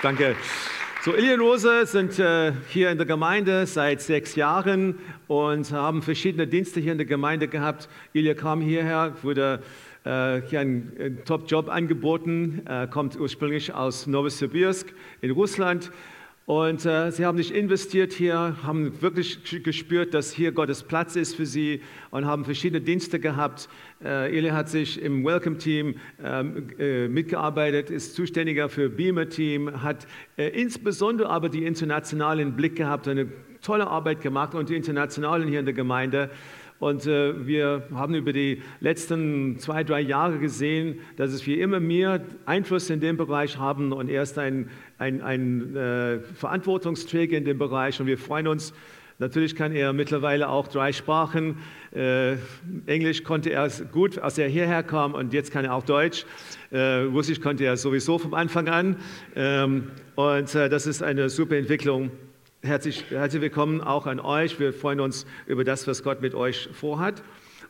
Danke. 0.02 0.36
So, 1.04 1.16
Ilja 1.16 1.36
und 1.36 1.42
Rose 1.42 1.86
sind 1.86 2.20
äh, 2.20 2.52
hier 2.70 2.92
in 2.92 2.98
der 2.98 3.08
Gemeinde 3.08 3.66
seit 3.66 4.02
sechs 4.02 4.36
Jahren 4.36 5.00
und 5.28 5.72
haben 5.72 6.02
verschiedene 6.02 6.48
Dienste 6.48 6.80
hier 6.80 6.92
in 6.92 6.98
der 6.98 7.08
Gemeinde 7.08 7.48
gehabt. 7.48 7.88
Ilja 8.14 8.34
kam 8.34 8.62
hierher, 8.62 9.16
wurde 9.22 9.62
hier 10.50 10.60
einen, 10.60 10.94
einen 11.00 11.26
Top-Job 11.26 11.70
angeboten, 11.70 12.62
äh, 12.66 12.88
kommt 12.88 13.20
ursprünglich 13.20 13.74
aus 13.74 14.08
Novosibirsk 14.08 14.94
in 15.22 15.32
Russland. 15.32 15.92
Und 16.48 16.86
äh, 16.86 17.12
sie 17.12 17.26
haben 17.26 17.38
sich 17.38 17.54
investiert 17.54 18.14
hier, 18.14 18.56
haben 18.64 19.02
wirklich 19.02 19.44
gespürt, 19.64 20.14
dass 20.14 20.32
hier 20.32 20.54
Gottes 20.54 20.82
Platz 20.82 21.18
ist 21.18 21.36
für 21.36 21.46
sie 21.46 21.82
und 22.10 22.26
haben 22.26 22.46
verschiedene 22.46 22.80
Dienste 22.80 23.20
gehabt. 23.20 23.68
Äh, 24.02 24.34
Eli 24.38 24.52
hat 24.52 24.70
sich 24.70 25.02
im 25.02 25.26
Welcome-Team 25.26 25.96
ähm, 26.24 26.70
äh, 26.80 27.10
mitgearbeitet, 27.10 27.90
ist 27.90 28.16
zuständiger 28.16 28.70
für 28.70 28.88
Beamer-Team, 28.88 29.84
hat 29.84 30.08
äh, 30.38 30.48
insbesondere 30.48 31.30
aber 31.30 31.50
die 31.50 31.66
Internationalen 31.66 32.48
im 32.48 32.56
Blick 32.56 32.78
gehabt, 32.78 33.10
eine 33.10 33.28
tolle 33.62 33.88
Arbeit 33.88 34.22
gemacht 34.22 34.56
und 34.56 34.70
die 34.70 34.78
Internationalen 34.78 35.50
hier 35.50 35.60
in 35.60 35.66
der 35.66 35.74
Gemeinde. 35.74 36.30
Und 36.80 37.08
äh, 37.08 37.48
wir 37.48 37.84
haben 37.94 38.14
über 38.14 38.34
die 38.34 38.62
letzten 38.80 39.58
zwei, 39.58 39.84
drei 39.84 40.02
Jahre 40.02 40.38
gesehen, 40.38 41.00
dass 41.16 41.46
wir 41.48 41.60
immer 41.60 41.80
mehr 41.80 42.22
Einfluss 42.46 42.90
in 42.90 43.00
dem 43.00 43.18
Bereich 43.18 43.58
haben 43.58 43.92
und 43.92 44.10
er 44.10 44.22
ist 44.22 44.38
ein, 44.38 44.70
ein, 45.00 45.22
ein 45.22 45.76
äh, 45.76 46.20
Verantwortungsträger 46.20 47.36
in 47.36 47.46
dem 47.46 47.58
Bereich 47.58 48.00
und 48.00 48.06
wir 48.06 48.18
freuen 48.18 48.48
uns. 48.48 48.74
Natürlich 49.20 49.56
kann 49.56 49.72
er 49.72 49.94
mittlerweile 49.94 50.48
auch 50.48 50.68
drei 50.68 50.94
Sprachen. 50.94 51.58
Äh, 51.92 52.36
Englisch 52.86 53.24
konnte 53.24 53.50
er 53.50 53.68
gut, 53.92 54.20
als 54.20 54.38
er 54.38 54.48
hierher 54.48 54.84
kam 54.84 55.16
und 55.16 55.34
jetzt 55.34 55.52
kann 55.52 55.66
er 55.66 55.74
auch 55.74 55.84
Deutsch. 55.84 56.26
Äh, 56.70 57.00
Russisch 57.06 57.42
konnte 57.42 57.66
er 57.66 57.78
sowieso 57.78 58.20
vom 58.20 58.36
Anfang 58.36 58.68
an. 58.68 58.98
Ähm, 59.36 59.88
und 60.14 60.54
äh, 60.54 60.70
das 60.70 60.86
ist 60.86 61.02
eine 61.02 61.30
super 61.30 61.58
Entwicklung. 61.58 62.12
Herzlich, 62.64 63.06
herzlich 63.12 63.44
willkommen 63.44 63.82
auch 63.82 64.08
an 64.08 64.20
euch. 64.20 64.60
Wir 64.60 64.74
freuen 64.74 65.00
uns 65.00 65.28
über 65.46 65.64
das, 65.64 65.86
was 65.86 66.02
Gott 66.02 66.22
mit 66.22 66.34
euch 66.34 66.70
vorhat. 66.74 67.22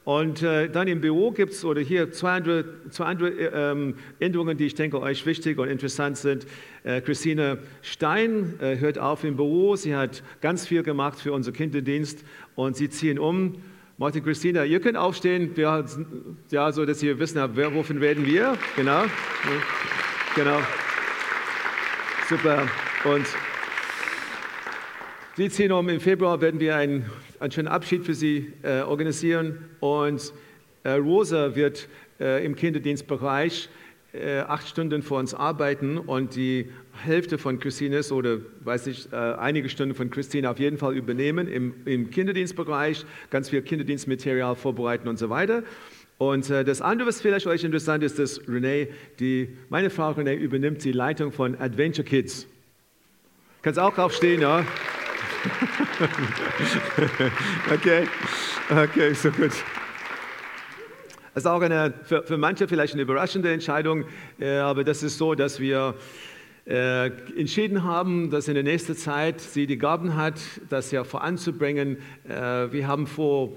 Und 0.06 0.42
äh, 0.44 0.70
dann 0.70 0.88
im 0.88 1.02
Büro 1.02 1.32
gibt 1.32 1.52
es 1.52 1.66
oder 1.66 1.82
hier 1.82 2.14
zwei 2.14 2.38
andere, 2.38 2.64
zwei 2.90 3.04
andere 3.04 3.30
ähm, 3.32 3.96
Änderungen, 4.22 4.58
die 4.58 4.66
ich 4.66 4.76
denke 4.76 5.02
euch 5.02 5.26
wichtig 5.26 5.60
und 5.60 5.68
interessant 5.68 6.16
sind. 6.16 6.48
Äh, 6.86 7.02
Christine 7.02 7.58
Stein 7.82 8.54
äh, 8.62 8.78
hört 8.78 8.98
auf 8.98 9.26
im 9.26 9.36
Büro. 9.36 9.76
Sie 9.76 9.94
hat 9.94 10.24
ganz 10.40 10.66
viel 10.66 10.84
gemacht 10.84 11.20
für 11.20 11.34
unseren 11.34 11.54
Kinderdienst 11.54 12.24
und 12.56 12.78
sie 12.78 12.90
ziehen 12.90 13.20
um. 13.20 13.56
Martin, 13.98 14.24
Christina, 14.24 14.64
ihr 14.64 14.80
könnt 14.80 14.96
aufstehen, 14.96 15.52
wir, 15.56 15.86
ja, 16.50 16.72
so 16.72 16.86
dass 16.86 17.04
ihr 17.04 17.20
wissen 17.20 17.42
habt, 17.42 17.58
wer, 17.58 17.76
wovon 17.76 18.00
werden 18.00 18.26
wir. 18.26 18.58
Genau. 18.78 19.04
Genau. 20.34 20.62
Super. 22.30 22.70
Und 23.04 23.26
Sie 25.38 25.50
ziehen 25.50 25.72
um. 25.72 25.88
Im 25.88 26.00
Februar 26.00 26.42
werden 26.42 26.60
wir 26.60 26.76
einen, 26.76 27.06
einen 27.40 27.52
schönen 27.52 27.68
Abschied 27.68 28.04
für 28.04 28.16
Sie 28.16 28.54
äh, 28.64 28.82
organisieren. 28.82 29.66
Und 29.82 30.34
äh, 30.84 30.94
Rosa 30.94 31.56
wird 31.56 31.88
äh, 32.20 32.44
im 32.44 32.56
Kinderdienstbereich 32.56 33.70
äh, 34.14 34.40
acht 34.40 34.68
Stunden 34.68 35.04
vor 35.04 35.20
uns 35.20 35.36
arbeiten 35.36 36.00
und 36.00 36.36
die 36.36 36.72
Hälfte 37.04 37.38
von 37.38 37.60
Christines 37.60 38.12
oder 38.12 38.40
weiß 38.62 38.88
ich, 38.88 39.14
äh, 39.14 39.16
einige 39.16 39.70
Stunden 39.70 39.94
von 39.94 40.10
Christine 40.10 40.50
auf 40.50 40.58
jeden 40.58 40.80
Fall 40.80 40.96
übernehmen 40.96 41.48
im, 41.48 41.76
im 41.86 42.10
Kinderdienstbereich, 42.10 43.06
ganz 43.30 43.50
viel 43.50 43.62
Kinderdienstmaterial 43.62 44.56
vorbereiten 44.56 45.08
und 45.08 45.20
so 45.20 45.30
weiter. 45.30 45.62
Und 46.18 46.50
äh, 46.50 46.64
das 46.64 46.82
andere, 46.82 47.10
was 47.10 47.22
vielleicht 47.22 47.46
euch 47.46 47.64
interessant 47.64 48.04
ist, 48.04 48.18
dass 48.18 48.42
Renee, 48.48 48.88
die, 49.20 49.50
meine 49.70 49.92
Frau 49.92 50.10
Renee 50.14 50.34
übernimmt 50.34 50.84
die 50.84 50.94
Leitung 50.94 51.32
von 51.32 51.56
Adventure 51.62 52.08
Kids. 52.08 52.48
Kannst 53.62 53.80
auch 53.80 53.96
aufstehen, 54.00 54.42
ja? 54.42 54.66
okay, 57.74 58.08
okay, 58.70 59.14
so 59.14 59.32
gut. 59.32 59.52
Das 61.34 61.44
ist 61.44 61.48
auch 61.48 61.62
eine, 61.62 61.94
für, 62.04 62.24
für 62.24 62.38
manche 62.38 62.68
vielleicht 62.68 62.94
eine 62.94 63.04
überraschende 63.04 63.54
Entscheidung, 63.54 64.06
äh, 64.40 64.58
aber 64.58 64.84
das 64.84 65.04
ist 65.04 65.18
so, 65.18 65.36
dass 65.36 65.60
wir 65.60 65.96
äh, 66.66 67.08
entschieden 67.40 67.84
haben, 67.84 68.30
dass 68.30 68.48
in 68.48 68.56
der 68.56 68.64
nächsten 68.64 68.96
Zeit 68.96 69.40
sie 69.40 69.68
die 69.68 69.78
Gaben 69.78 70.16
hat, 70.16 70.40
das 70.70 70.92
ja 70.92 71.04
voranzubringen. 71.04 71.98
Äh, 72.28 72.72
wir 72.72 72.88
haben 72.88 73.08
vor 73.08 73.52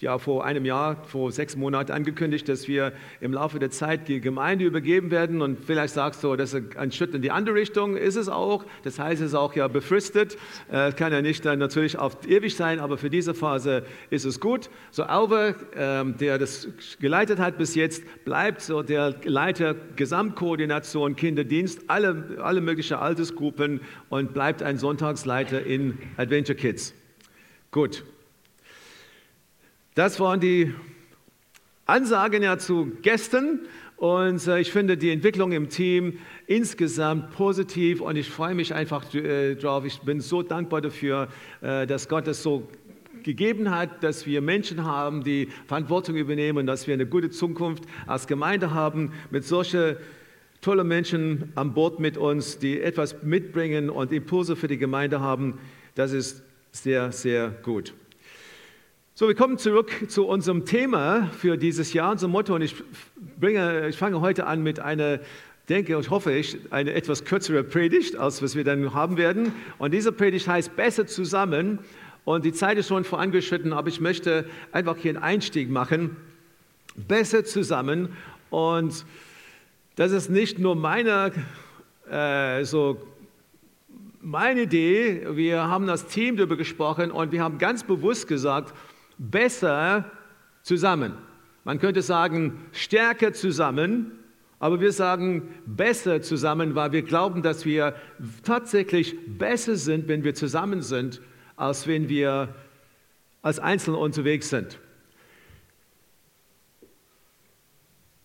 ja 0.00 0.18
vor 0.18 0.44
einem 0.44 0.64
Jahr, 0.64 1.04
vor 1.04 1.32
sechs 1.32 1.56
Monaten 1.56 1.92
angekündigt, 1.92 2.48
dass 2.48 2.68
wir 2.68 2.92
im 3.20 3.32
Laufe 3.32 3.58
der 3.58 3.70
Zeit 3.70 4.08
die 4.08 4.20
Gemeinde 4.20 4.64
übergeben 4.64 5.10
werden. 5.10 5.42
Und 5.42 5.64
vielleicht 5.64 5.94
sagst 5.94 6.22
du, 6.24 6.36
das 6.36 6.54
ist 6.54 6.76
ein 6.76 6.92
Schritt 6.92 7.14
in 7.14 7.22
die 7.22 7.30
andere 7.30 7.54
Richtung, 7.54 7.96
ist 7.96 8.16
es 8.16 8.28
auch. 8.28 8.64
Das 8.82 8.98
heißt, 8.98 9.20
es 9.20 9.28
ist 9.28 9.34
auch 9.34 9.54
ja 9.54 9.68
befristet. 9.68 10.36
Äh, 10.70 10.92
kann 10.92 11.12
ja 11.12 11.22
nicht 11.22 11.44
dann 11.44 11.58
natürlich 11.58 11.98
auf 11.98 12.26
ewig 12.26 12.56
sein, 12.56 12.80
aber 12.80 12.98
für 12.98 13.10
diese 13.10 13.34
Phase 13.34 13.84
ist 14.10 14.24
es 14.24 14.40
gut. 14.40 14.70
So 14.90 15.04
Alve, 15.04 15.56
ähm, 15.76 16.16
der 16.18 16.38
das 16.38 16.68
geleitet 17.00 17.38
hat 17.38 17.58
bis 17.58 17.74
jetzt, 17.74 18.02
bleibt 18.24 18.60
so 18.60 18.82
der 18.82 19.14
Leiter 19.24 19.74
Gesamtkoordination 19.96 21.16
Kinderdienst, 21.16 21.82
alle, 21.88 22.38
alle 22.42 22.60
möglichen 22.60 22.94
Altersgruppen 22.94 23.80
und 24.08 24.34
bleibt 24.34 24.62
ein 24.62 24.78
Sonntagsleiter 24.78 25.64
in 25.64 25.98
Adventure 26.16 26.56
Kids. 26.56 26.94
Gut, 27.70 28.04
das 29.94 30.18
waren 30.20 30.40
die 30.40 30.74
Ansagen 31.86 32.42
ja 32.42 32.58
zu 32.58 32.92
gestern 33.02 33.60
und 33.96 34.46
äh, 34.46 34.58
ich 34.58 34.72
finde 34.72 34.96
die 34.96 35.10
Entwicklung 35.10 35.52
im 35.52 35.68
Team 35.68 36.18
insgesamt 36.46 37.30
positiv 37.32 38.00
und 38.00 38.16
ich 38.16 38.28
freue 38.28 38.54
mich 38.54 38.74
einfach 38.74 39.14
äh, 39.14 39.54
drauf. 39.54 39.84
Ich 39.84 40.00
bin 40.00 40.20
so 40.20 40.42
dankbar 40.42 40.80
dafür, 40.80 41.28
äh, 41.60 41.86
dass 41.86 42.08
Gott 42.08 42.26
es 42.26 42.42
so 42.42 42.68
gegeben 43.22 43.70
hat, 43.70 44.02
dass 44.02 44.26
wir 44.26 44.42
Menschen 44.42 44.84
haben, 44.84 45.22
die 45.22 45.48
Verantwortung 45.66 46.16
übernehmen, 46.16 46.66
dass 46.66 46.86
wir 46.86 46.94
eine 46.94 47.06
gute 47.06 47.30
Zukunft 47.30 47.84
als 48.06 48.26
Gemeinde 48.26 48.74
haben 48.74 49.12
mit 49.30 49.44
solchen 49.44 49.96
tollen 50.60 50.88
Menschen 50.88 51.52
an 51.54 51.72
Bord 51.74 52.00
mit 52.00 52.16
uns, 52.16 52.58
die 52.58 52.80
etwas 52.80 53.22
mitbringen 53.22 53.90
und 53.90 54.12
Impulse 54.12 54.56
für 54.56 54.68
die 54.68 54.78
Gemeinde 54.78 55.20
haben. 55.20 55.58
Das 55.94 56.12
ist 56.12 56.42
sehr, 56.72 57.12
sehr 57.12 57.50
gut. 57.50 57.94
So, 59.16 59.28
wir 59.28 59.36
kommen 59.36 59.58
zurück 59.58 59.92
zu 60.08 60.26
unserem 60.26 60.64
Thema 60.64 61.30
für 61.38 61.56
dieses 61.56 61.92
Jahr, 61.92 62.10
unserem 62.10 62.32
Motto. 62.32 62.52
Und 62.52 62.62
ich, 62.62 62.74
bringe, 63.38 63.88
ich 63.88 63.96
fange 63.96 64.20
heute 64.20 64.44
an 64.44 64.60
mit 64.60 64.80
einer, 64.80 65.20
denke 65.68 65.96
und 65.96 66.10
hoffe 66.10 66.32
ich, 66.32 66.58
eine 66.70 66.94
etwas 66.94 67.24
kürzere 67.24 67.62
Predigt, 67.62 68.16
als 68.16 68.42
was 68.42 68.56
wir 68.56 68.64
dann 68.64 68.92
haben 68.92 69.16
werden. 69.16 69.52
Und 69.78 69.94
diese 69.94 70.10
Predigt 70.10 70.48
heißt 70.48 70.74
Besser 70.74 71.06
zusammen. 71.06 71.78
Und 72.24 72.44
die 72.44 72.52
Zeit 72.52 72.76
ist 72.76 72.88
schon 72.88 73.04
vorangeschritten, 73.04 73.72
aber 73.72 73.86
ich 73.86 74.00
möchte 74.00 74.46
einfach 74.72 74.96
hier 74.96 75.12
einen 75.12 75.22
Einstieg 75.22 75.70
machen. 75.70 76.16
Besser 76.96 77.44
zusammen. 77.44 78.08
Und 78.50 79.06
das 79.94 80.10
ist 80.10 80.28
nicht 80.28 80.58
nur 80.58 80.74
meine, 80.74 81.30
äh, 82.10 82.64
so 82.64 83.00
meine 84.20 84.62
Idee. 84.62 85.24
Wir 85.36 85.68
haben 85.68 85.86
das 85.86 86.06
Team 86.06 86.36
darüber 86.36 86.56
gesprochen 86.56 87.12
und 87.12 87.30
wir 87.30 87.44
haben 87.44 87.58
ganz 87.58 87.84
bewusst 87.84 88.26
gesagt, 88.26 88.74
besser 89.18 90.10
zusammen. 90.62 91.14
Man 91.64 91.78
könnte 91.78 92.02
sagen, 92.02 92.60
stärker 92.72 93.32
zusammen, 93.32 94.12
aber 94.58 94.80
wir 94.80 94.92
sagen 94.92 95.48
besser 95.66 96.22
zusammen, 96.22 96.74
weil 96.74 96.92
wir 96.92 97.02
glauben, 97.02 97.42
dass 97.42 97.64
wir 97.64 97.94
tatsächlich 98.44 99.16
besser 99.26 99.76
sind, 99.76 100.08
wenn 100.08 100.24
wir 100.24 100.34
zusammen 100.34 100.82
sind, 100.82 101.20
als 101.56 101.86
wenn 101.86 102.08
wir 102.08 102.54
als 103.42 103.58
Einzelne 103.58 103.98
unterwegs 103.98 104.48
sind. 104.48 104.78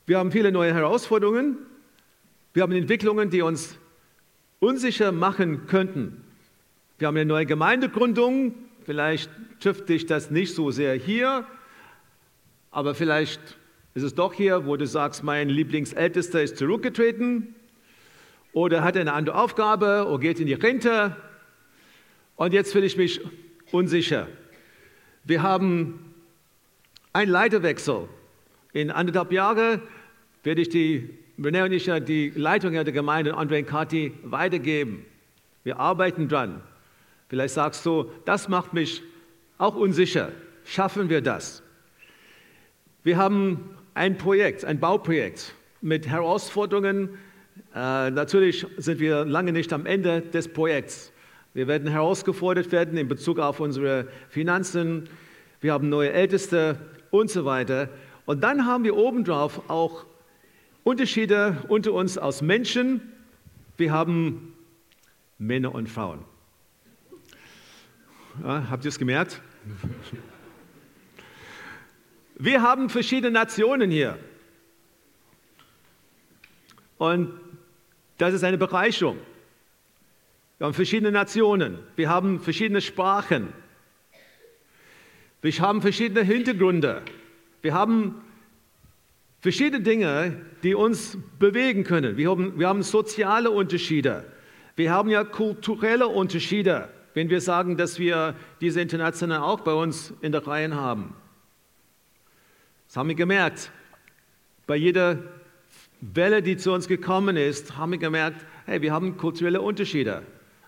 Wir 0.05 0.17
haben 0.17 0.31
viele 0.31 0.51
neue 0.51 0.73
Herausforderungen. 0.73 1.57
Wir 2.53 2.63
haben 2.63 2.71
Entwicklungen, 2.71 3.29
die 3.29 3.41
uns 3.41 3.77
unsicher 4.59 5.11
machen 5.11 5.67
könnten. 5.67 6.23
Wir 6.97 7.07
haben 7.07 7.15
eine 7.15 7.25
neue 7.25 7.45
Gemeindegründung, 7.45 8.55
Vielleicht 8.89 9.29
trifft 9.59 9.89
dich 9.89 10.05
das 10.05 10.31
nicht 10.31 10.53
so 10.55 10.71
sehr 10.71 10.95
hier, 10.95 11.45
aber 12.71 12.95
vielleicht 12.95 13.39
ist 13.93 14.03
es 14.03 14.15
doch 14.15 14.33
hier, 14.33 14.65
wo 14.65 14.77
du 14.77 14.85
sagst, 14.85 15.23
mein 15.23 15.49
Lieblingsältester 15.49 16.41
ist 16.41 16.57
zurückgetreten 16.57 17.55
oder 18.53 18.83
hat 18.83 18.95
eine 18.97 19.13
andere 19.13 19.35
Aufgabe 19.35 20.05
oder 20.07 20.19
geht 20.19 20.39
in 20.39 20.47
die 20.47 20.53
Rente 20.53 21.15
und 22.35 22.53
jetzt 22.53 22.71
fühle 22.71 22.85
ich 22.85 22.97
mich 22.97 23.21
unsicher. 23.71 24.27
Wir 25.23 25.43
haben 25.43 26.13
einen 27.11 27.31
Leiterwechsel. 27.31 28.07
In 28.71 28.91
anderthalb 28.91 29.31
Jahren 29.31 29.81
werde 30.43 30.61
ich 30.61 30.69
die, 30.69 31.09
René 31.37 31.65
und 31.65 31.71
ich 31.71 31.91
die 32.05 32.31
Leitung 32.35 32.73
der 32.73 32.85
Gemeinde 32.85 33.37
André 33.37 33.63
Kati 33.63 34.13
weitergeben. 34.23 35.05
Wir 35.63 35.79
arbeiten 35.79 36.27
dran. 36.27 36.61
Vielleicht 37.27 37.55
sagst 37.55 37.85
du, 37.85 38.11
das 38.25 38.47
macht 38.47 38.73
mich 38.73 39.03
auch 39.59 39.75
unsicher. 39.75 40.31
Schaffen 40.65 41.09
wir 41.09 41.21
das? 41.21 41.61
Wir 43.03 43.17
haben 43.17 43.75
ein 43.93 44.17
Projekt, 44.17 44.65
ein 44.65 44.79
Bauprojekt 44.79 45.53
mit 45.81 46.07
Herausforderungen. 46.07 47.09
Äh, 47.75 48.09
natürlich 48.09 48.65
sind 48.77 48.99
wir 48.99 49.25
lange 49.25 49.51
nicht 49.51 49.71
am 49.71 49.85
Ende 49.85 50.21
des 50.21 50.51
Projekts. 50.51 51.11
Wir 51.53 51.67
werden 51.67 51.89
herausgefordert 51.89 52.71
werden 52.71 52.97
in 52.97 53.07
Bezug 53.07 53.39
auf 53.39 53.59
unsere 53.59 54.07
Finanzen. 54.29 55.09
Wir 55.61 55.73
haben 55.73 55.89
neue 55.89 56.11
Älteste 56.11 56.79
und 57.11 57.29
so 57.29 57.45
weiter. 57.45 57.89
Und 58.25 58.43
dann 58.43 58.65
haben 58.65 58.83
wir 58.83 58.95
obendrauf 58.95 59.69
auch 59.69 60.05
Unterschiede 60.83 61.57
unter 61.67 61.93
uns 61.93 62.17
als 62.17 62.41
Menschen. 62.41 63.01
Wir 63.75 63.91
haben 63.91 64.53
Männer 65.37 65.73
und 65.73 65.89
Frauen. 65.89 66.19
Ja, 68.43 68.67
habt 68.69 68.85
ihr 68.85 68.89
es 68.89 68.99
gemerkt? 68.99 69.41
Wir 72.41 72.61
haben 72.61 72.89
verschiedene 72.89 73.31
Nationen 73.31 73.91
hier. 73.91 74.17
Und 76.97 77.37
das 78.17 78.33
ist 78.33 78.43
eine 78.45 78.57
Bereicherung. 78.57 79.17
Wir 80.57 80.67
haben 80.67 80.73
verschiedene 80.73 81.11
Nationen. 81.11 81.79
Wir 81.95 82.09
haben 82.09 82.39
verschiedene 82.39 82.81
Sprachen. 82.81 83.53
Wir 85.41 85.51
haben 85.59 85.81
verschiedene 85.81 86.23
Hintergründe. 86.23 87.01
Wir 87.61 87.73
haben 87.73 88.21
verschiedene 89.39 89.83
Dinge, 89.83 90.41
die 90.63 90.75
uns 90.75 91.17
bewegen 91.39 91.83
können. 91.83 92.15
Wir 92.17 92.29
haben, 92.29 92.59
wir 92.59 92.67
haben 92.67 92.83
soziale 92.83 93.51
Unterschiede. 93.51 94.25
Wir 94.75 94.91
haben 94.91 95.09
ja 95.09 95.25
kulturelle 95.25 96.07
Unterschiede 96.07 96.89
wenn 97.19 97.29
wir 97.29 97.41
sagen, 97.41 97.75
dass 97.75 97.99
wir 97.99 98.33
diese 98.61 98.79
Internationalen 98.79 99.43
auch 99.43 99.59
bei 99.59 99.73
uns 99.73 100.13
in 100.21 100.31
der 100.31 100.47
Reihe 100.47 100.73
haben. 100.73 101.13
Das 102.87 102.95
haben 102.95 103.09
wir 103.09 103.15
gemerkt. 103.15 103.71
Bei 104.65 104.77
jeder 104.77 105.17
Welle, 105.99 106.41
die 106.41 106.55
zu 106.55 106.71
uns 106.71 106.87
gekommen 106.87 107.35
ist, 107.35 107.75
haben 107.75 107.91
wir 107.91 107.99
gemerkt, 107.99 108.45
hey, 108.67 108.81
wir 108.81 108.93
haben 108.93 109.17
kulturelle 109.17 109.59
Unterschiede. 109.59 110.23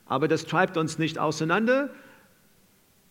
Aber 0.05 0.27
das 0.27 0.45
treibt 0.45 0.75
uns 0.75 0.99
nicht 0.99 1.17
auseinander. 1.17 1.89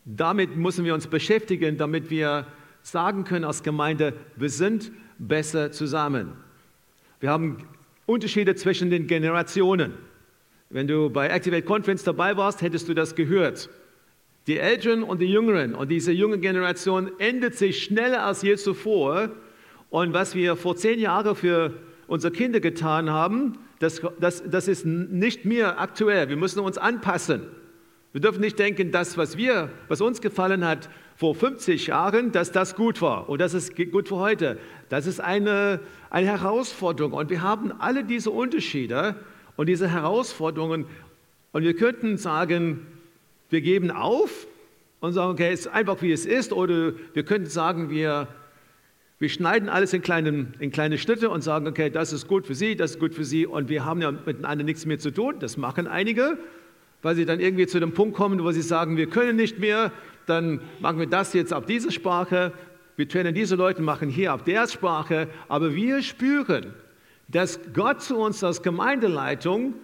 Damit 0.04 0.56
müssen 0.56 0.84
wir 0.84 0.92
uns 0.92 1.06
beschäftigen, 1.06 1.78
damit 1.78 2.10
wir 2.10 2.46
sagen 2.82 3.24
können 3.24 3.46
als 3.46 3.62
Gemeinde, 3.62 4.12
wir 4.36 4.50
sind 4.50 4.92
besser 5.18 5.72
zusammen. 5.72 6.34
Wir 7.20 7.30
haben 7.30 7.66
Unterschiede 8.04 8.54
zwischen 8.54 8.90
den 8.90 9.06
Generationen. 9.06 9.94
Wenn 10.72 10.86
du 10.86 11.10
bei 11.10 11.28
Activate 11.28 11.64
Conference 11.64 12.04
dabei 12.04 12.36
warst, 12.36 12.62
hättest 12.62 12.88
du 12.88 12.94
das 12.94 13.16
gehört. 13.16 13.68
Die 14.46 14.58
Älteren 14.58 15.02
und 15.02 15.20
die 15.20 15.26
Jüngeren 15.26 15.74
und 15.74 15.90
diese 15.90 16.12
junge 16.12 16.38
Generation 16.38 17.10
ändert 17.18 17.56
sich 17.56 17.82
schneller 17.82 18.22
als 18.24 18.42
je 18.42 18.54
zuvor. 18.54 19.30
Und 19.90 20.12
was 20.12 20.36
wir 20.36 20.54
vor 20.54 20.76
zehn 20.76 21.00
Jahren 21.00 21.34
für 21.34 21.74
unsere 22.06 22.32
Kinder 22.32 22.60
getan 22.60 23.10
haben, 23.10 23.58
das, 23.80 24.00
das, 24.20 24.44
das 24.48 24.68
ist 24.68 24.86
nicht 24.86 25.44
mehr 25.44 25.80
aktuell. 25.80 26.28
Wir 26.28 26.36
müssen 26.36 26.60
uns 26.60 26.78
anpassen. 26.78 27.48
Wir 28.12 28.20
dürfen 28.20 28.40
nicht 28.40 28.58
denken, 28.58 28.92
dass 28.92 29.18
was 29.18 29.36
wir, 29.36 29.70
was 29.88 30.00
uns 30.00 30.20
gefallen 30.20 30.64
hat 30.64 30.88
vor 31.16 31.34
50 31.34 31.88
Jahren, 31.88 32.30
dass 32.30 32.52
das 32.52 32.76
gut 32.76 33.02
war 33.02 33.28
und 33.28 33.40
das 33.40 33.54
ist 33.54 33.74
gut 33.90 34.08
für 34.08 34.16
heute. 34.16 34.58
Das 34.88 35.08
ist 35.08 35.20
eine, 35.20 35.80
eine 36.10 36.26
Herausforderung 36.28 37.12
und 37.12 37.28
wir 37.28 37.42
haben 37.42 37.72
alle 37.80 38.04
diese 38.04 38.30
Unterschiede 38.30 39.16
und 39.60 39.66
diese 39.66 39.88
Herausforderungen. 39.90 40.86
Und 41.52 41.64
wir 41.64 41.76
könnten 41.76 42.16
sagen, 42.16 42.86
wir 43.50 43.60
geben 43.60 43.90
auf 43.90 44.46
und 45.00 45.12
sagen, 45.12 45.32
okay, 45.32 45.52
es 45.52 45.60
ist 45.60 45.66
einfach 45.66 46.00
wie 46.00 46.12
es 46.12 46.24
ist. 46.24 46.54
Oder 46.54 46.94
wir 47.12 47.24
könnten 47.24 47.50
sagen, 47.50 47.90
wir 47.90 48.26
Wir 49.18 49.28
schneiden 49.28 49.68
alles 49.68 49.92
in, 49.92 50.00
kleinen, 50.00 50.54
in 50.60 50.70
kleine 50.70 50.96
Schnitte 50.96 51.28
und 51.28 51.42
sagen, 51.42 51.66
okay, 51.68 51.90
das 51.90 52.10
ist 52.14 52.26
gut 52.26 52.46
für 52.46 52.54
Sie, 52.54 52.74
das 52.74 52.92
ist 52.92 53.00
gut 53.00 53.14
für 53.14 53.24
Sie 53.24 53.44
und 53.44 53.68
wir 53.68 53.84
haben 53.84 54.00
ja 54.00 54.10
miteinander 54.12 54.64
nichts 54.64 54.86
mehr 54.86 54.98
zu 54.98 55.10
tun. 55.10 55.34
Das 55.40 55.58
machen 55.58 55.86
einige, 55.86 56.38
weil 57.02 57.16
sie 57.16 57.26
dann 57.26 57.38
irgendwie 57.38 57.66
zu 57.66 57.80
dem 57.80 57.92
Punkt 57.92 58.16
kommen, 58.16 58.42
wo 58.42 58.50
sie 58.50 58.62
sagen, 58.62 58.96
wir 58.96 59.10
können 59.10 59.36
nicht 59.36 59.58
mehr, 59.58 59.92
dann 60.24 60.62
machen 60.80 60.98
wir 61.00 61.06
das 61.06 61.34
jetzt 61.34 61.52
auf 61.52 61.66
diese 61.66 61.92
Sprache, 61.92 62.54
wir 62.96 63.06
trennen 63.10 63.34
diese 63.34 63.56
Leute, 63.56 63.82
machen 63.82 64.08
hier 64.08 64.32
auf 64.32 64.42
der 64.42 64.66
Sprache, 64.66 65.28
aber 65.48 65.74
wir 65.74 66.00
spüren, 66.00 66.72
dass 67.30 67.60
Gott 67.72 68.02
zu 68.02 68.16
uns 68.16 68.42
als 68.42 68.62
Gemeindeleitung 68.62 69.74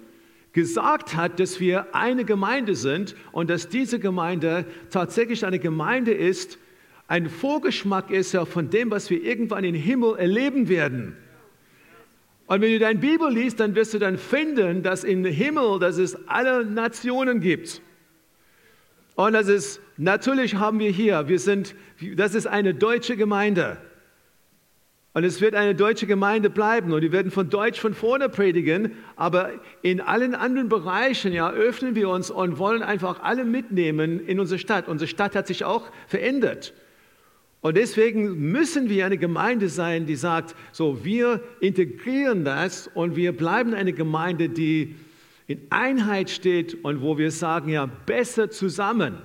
gesagt 0.53 1.17
hat, 1.17 1.39
dass 1.39 1.61
wir 1.61 1.95
eine 1.95 2.25
Gemeinde 2.25 2.75
sind 2.75 3.15
und 3.33 3.51
dass 3.51 3.69
diese 3.69 3.99
Gemeinde 3.99 4.65
tatsächlich 4.91 5.45
eine 5.45 5.59
Gemeinde 5.59 6.13
ist, 6.13 6.59
ein 7.09 7.29
Vorgeschmack 7.29 8.11
ist 8.11 8.33
ja 8.33 8.45
von 8.45 8.71
dem, 8.71 8.91
was 8.91 9.11
wir 9.11 9.23
irgendwann 9.23 9.65
im 9.65 9.75
Himmel 9.75 10.17
erleben 10.17 10.69
werden. 10.69 11.17
Und 12.47 12.61
wenn 12.61 12.73
du 12.73 12.79
deine 12.79 12.99
Bibel 12.99 13.33
liest, 13.33 13.61
dann 13.61 13.75
wirst 13.75 13.95
du 13.95 13.99
dann 13.99 14.19
finden, 14.19 14.83
dass 14.83 15.05
im 15.05 15.25
Himmel, 15.25 15.79
dass 15.79 15.99
es 15.99 16.17
alle 16.29 16.65
Nationen 16.65 17.41
gibt. 17.41 17.81
Und 19.15 19.33
das 19.33 19.49
ist, 19.49 19.81
natürlich 19.97 20.55
haben 20.55 20.79
wir 20.79 20.91
hier, 20.91 21.29
wir 21.29 21.39
sind, 21.39 21.75
das 22.17 22.35
ist 22.35 22.47
eine 22.47 22.75
deutsche 22.75 23.17
Gemeinde. 23.17 23.79
Und 25.17 25.25
es 25.25 25.41
wird 25.41 25.55
eine 25.55 25.75
deutsche 25.75 26.07
Gemeinde 26.07 26.51
bleiben 26.51 26.93
und 26.93 27.01
die 27.01 27.11
werden 27.11 27.31
von 27.31 27.49
Deutsch 27.49 27.81
von 27.81 27.95
vorne 27.95 28.29
predigen, 28.29 28.93
aber 29.17 29.51
in 29.81 30.03
allen 30.03 30.35
anderen 30.35 30.69
Bereichen 30.69 31.33
ja, 31.33 31.51
öffnen 31.51 31.95
wir 31.95 32.11
uns 32.11 32.31
und 32.31 32.59
wollen 32.59 32.83
einfach 32.83 33.23
alle 33.23 33.47
mitnehmen 33.47 34.21
in 34.27 34.39
unsere 34.39 34.59
Stadt. 34.59 34.89
Unsere 34.89 35.09
Stadt 35.09 35.35
hat 35.35 35.47
sich 35.47 35.65
auch 35.65 35.91
verändert. 36.07 36.75
Und 37.63 37.79
deswegen 37.79 38.53
müssen 38.53 38.91
wir 38.91 39.07
eine 39.07 39.17
Gemeinde 39.17 39.71
sein, 39.71 40.05
die 40.05 40.17
sagt, 40.17 40.55
so 40.71 41.03
wir 41.03 41.41
integrieren 41.61 42.45
das 42.45 42.91
und 42.93 43.17
wir 43.17 43.35
bleiben 43.35 43.73
eine 43.73 43.95
Gemeinde, 43.95 44.51
die 44.51 44.97
in 45.47 45.63
Einheit 45.71 46.29
steht 46.29 46.85
und 46.85 47.01
wo 47.01 47.17
wir 47.17 47.31
sagen, 47.31 47.71
ja, 47.71 47.87
besser 47.87 48.51
zusammen. 48.51 49.17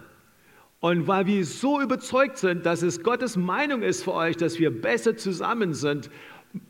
Und 0.81 1.07
weil 1.07 1.27
wir 1.27 1.45
so 1.45 1.79
überzeugt 1.79 2.37
sind, 2.37 2.65
dass 2.65 2.81
es 2.81 3.03
Gottes 3.03 3.37
Meinung 3.37 3.83
ist 3.83 4.03
für 4.03 4.13
euch, 4.13 4.35
dass 4.35 4.57
wir 4.57 4.71
besser 4.81 5.15
zusammen 5.15 5.75
sind, 5.75 6.09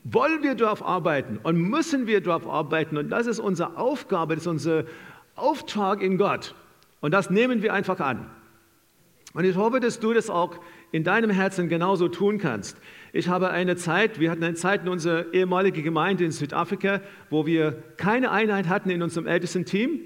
wollen 0.04 0.42
wir 0.42 0.54
darauf 0.54 0.84
arbeiten 0.84 1.40
und 1.42 1.56
müssen 1.56 2.06
wir 2.06 2.20
darauf 2.20 2.46
arbeiten. 2.46 2.98
Und 2.98 3.08
das 3.08 3.26
ist 3.26 3.40
unsere 3.40 3.78
Aufgabe, 3.78 4.34
das 4.34 4.44
ist 4.44 4.48
unser 4.48 4.84
Auftrag 5.34 6.02
in 6.02 6.18
Gott. 6.18 6.54
Und 7.00 7.12
das 7.12 7.30
nehmen 7.30 7.62
wir 7.62 7.72
einfach 7.72 8.00
an. 8.00 8.30
Und 9.32 9.44
ich 9.44 9.56
hoffe, 9.56 9.80
dass 9.80 9.98
du 9.98 10.12
das 10.12 10.28
auch 10.28 10.58
in 10.92 11.04
deinem 11.04 11.30
Herzen 11.30 11.70
genauso 11.70 12.08
tun 12.08 12.36
kannst. 12.36 12.76
Ich 13.14 13.28
habe 13.28 13.48
eine 13.48 13.76
Zeit, 13.76 14.20
wir 14.20 14.30
hatten 14.30 14.44
eine 14.44 14.56
Zeit 14.56 14.82
in 14.82 14.88
unserer 14.88 15.32
ehemaligen 15.32 15.82
Gemeinde 15.82 16.26
in 16.26 16.32
Südafrika, 16.32 17.00
wo 17.30 17.46
wir 17.46 17.82
keine 17.96 18.30
Einheit 18.30 18.68
hatten 18.68 18.90
in 18.90 19.02
unserem 19.02 19.26
ältesten 19.26 19.64
Team 19.64 20.00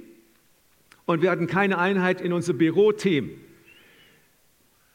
und 1.07 1.23
wir 1.23 1.31
hatten 1.33 1.49
keine 1.49 1.79
Einheit 1.79 2.21
in 2.21 2.33
unserem 2.33 2.59
Büroteam. 2.59 3.31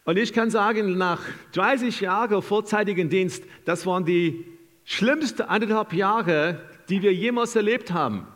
Und 0.03 0.17
ich 0.17 0.33
kann 0.33 0.49
sagen, 0.49 0.97
nach 0.97 1.21
30 1.53 2.01
Jahren 2.01 2.41
vorzeitigen 2.41 3.09
Dienst, 3.09 3.43
das 3.65 3.85
waren 3.85 4.03
die 4.03 4.45
schlimmsten 4.83 5.43
anderthalb 5.43 5.93
Jahre, 5.93 6.61
die 6.89 7.01
wir 7.01 7.13
jemals 7.13 7.55
erlebt 7.55 7.91
haben. 7.91 8.27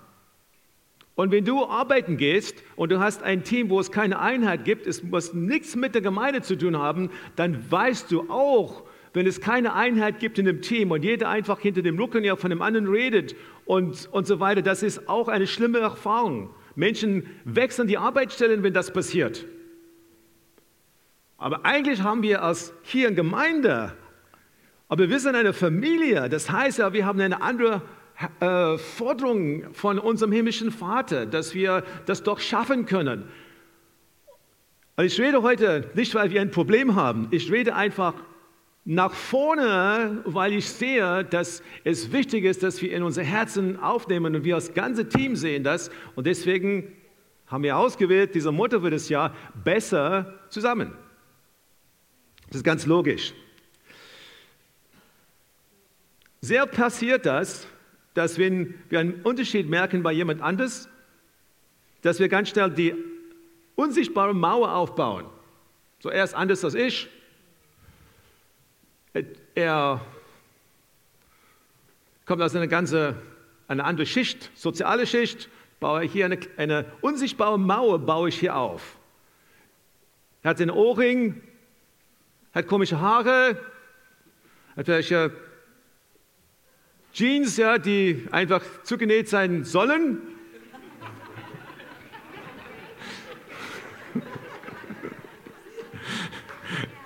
Und 1.15 1.31
wenn 1.31 1.45
du 1.45 1.65
arbeiten 1.65 2.17
gehst 2.17 2.61
und 2.75 2.91
du 2.91 2.99
hast 2.99 3.23
ein 3.23 3.43
Team, 3.43 3.69
wo 3.69 3.79
es 3.79 3.91
keine 3.91 4.19
Einheit 4.19 4.65
gibt, 4.65 4.85
es 4.85 5.01
muss 5.01 5.33
nichts 5.33 5.75
mit 5.75 5.95
der 5.95 6.01
Gemeinde 6.01 6.41
zu 6.41 6.57
tun 6.57 6.77
haben, 6.77 7.09
dann 7.35 7.71
weißt 7.71 8.11
du 8.11 8.29
auch, 8.29 8.83
wenn 9.13 9.25
es 9.25 9.39
keine 9.39 9.73
Einheit 9.73 10.19
gibt 10.19 10.37
in 10.37 10.45
dem 10.45 10.61
Team 10.61 10.91
und 10.91 11.03
jeder 11.05 11.29
einfach 11.29 11.61
hinter 11.61 11.81
dem 11.81 11.97
Rücken 11.97 12.25
ja 12.25 12.35
von 12.35 12.49
dem 12.49 12.61
anderen 12.61 12.87
redet 12.87 13.33
und, 13.63 14.09
und 14.11 14.27
so 14.27 14.41
weiter, 14.41 14.61
das 14.61 14.83
ist 14.83 15.07
auch 15.07 15.29
eine 15.29 15.47
schlimme 15.47 15.79
Erfahrung. 15.79 16.49
Menschen 16.75 17.25
wechseln 17.45 17.87
die 17.87 17.97
Arbeitsstellen, 17.97 18.61
wenn 18.61 18.73
das 18.73 18.91
passiert. 18.91 19.45
Aber 21.37 21.65
eigentlich 21.65 22.01
haben 22.01 22.23
wir 22.23 22.43
als 22.43 22.73
hier 22.83 23.07
eine 23.07 23.15
Gemeinde, 23.15 23.93
aber 24.87 25.09
wir 25.09 25.19
sind 25.19 25.35
eine 25.35 25.53
Familie. 25.53 26.29
Das 26.29 26.49
heißt 26.49 26.79
ja, 26.79 26.93
wir 26.93 27.05
haben 27.05 27.19
eine 27.19 27.41
andere 27.41 27.81
äh, 28.39 28.77
Forderung 28.77 29.73
von 29.73 29.99
unserem 29.99 30.31
himmlischen 30.31 30.71
Vater, 30.71 31.25
dass 31.25 31.53
wir 31.53 31.83
das 32.05 32.23
doch 32.23 32.39
schaffen 32.39 32.85
können. 32.85 33.25
Und 34.95 35.05
ich 35.05 35.19
rede 35.19 35.41
heute 35.41 35.89
nicht, 35.93 36.15
weil 36.15 36.31
wir 36.31 36.39
ein 36.39 36.51
Problem 36.51 36.95
haben. 36.95 37.27
Ich 37.31 37.51
rede 37.51 37.75
einfach 37.75 38.13
nach 38.85 39.13
vorne, 39.13 40.21
weil 40.25 40.53
ich 40.53 40.69
sehe, 40.69 41.25
dass 41.25 41.61
es 41.83 42.13
wichtig 42.13 42.45
ist, 42.45 42.63
dass 42.63 42.81
wir 42.81 42.93
in 42.93 43.03
unser 43.03 43.23
Herzen 43.23 43.79
aufnehmen 43.79 44.35
und 44.35 44.43
wir 44.45 44.55
als 44.55 44.73
ganze 44.73 45.09
Team 45.09 45.35
sehen 45.35 45.63
das. 45.63 45.89
Und 46.13 46.27
deswegen 46.27 46.93
haben 47.47 47.63
wir 47.63 47.77
ausgewählt, 47.77 48.35
dieser 48.35 48.51
Motto 48.51 48.79
für 48.79 48.91
das 48.91 49.09
Jahr, 49.09 49.35
besser 49.63 50.39
zusammen. 50.49 50.93
Das 52.47 52.57
ist 52.57 52.63
ganz 52.63 52.85
logisch. 52.85 53.33
Sehr 56.41 56.65
passiert 56.67 57.25
das, 57.25 57.67
dass 58.13 58.37
wenn 58.37 58.75
wir 58.89 58.99
einen 58.99 59.21
Unterschied 59.23 59.69
merken 59.69 60.03
bei 60.03 60.11
jemand 60.11 60.41
anders, 60.41 60.87
dass 62.01 62.19
wir 62.19 62.29
ganz 62.29 62.49
schnell 62.49 62.69
die 62.69 62.95
unsichtbare 63.75 64.33
Mauer 64.33 64.73
aufbauen. 64.73 65.25
So, 65.99 66.09
er 66.09 66.23
ist 66.23 66.35
anders 66.35 66.63
als 66.63 66.75
ich. 66.75 67.09
Er 69.55 70.05
kommt 72.25 72.41
aus 72.41 72.55
einer 72.55 72.67
ganz 72.67 72.93
eine 72.93 73.83
andere 73.83 74.05
Schicht, 74.05 74.51
soziale 74.53 75.07
Schicht, 75.07 75.49
baue 75.79 76.05
ich 76.05 76.11
hier 76.11 76.25
eine, 76.25 76.39
eine 76.57 76.85
unsichtbare 77.01 77.57
Mauer 77.57 77.99
baue 77.99 78.29
ich 78.29 78.39
hier 78.39 78.55
auf. 78.55 78.97
Er 80.43 80.51
hat 80.51 80.59
den 80.59 80.69
Ohrring, 80.69 81.41
hat 82.55 82.67
komische 82.67 83.01
Haare, 83.01 83.59
hat 84.77 84.87
welche 84.87 85.31
Jeans, 87.11 87.57
ja, 87.57 87.77
die 87.77 88.25
einfach 88.31 88.61
zugenäht 88.83 89.27
sein 89.27 89.65
sollen. 89.65 90.21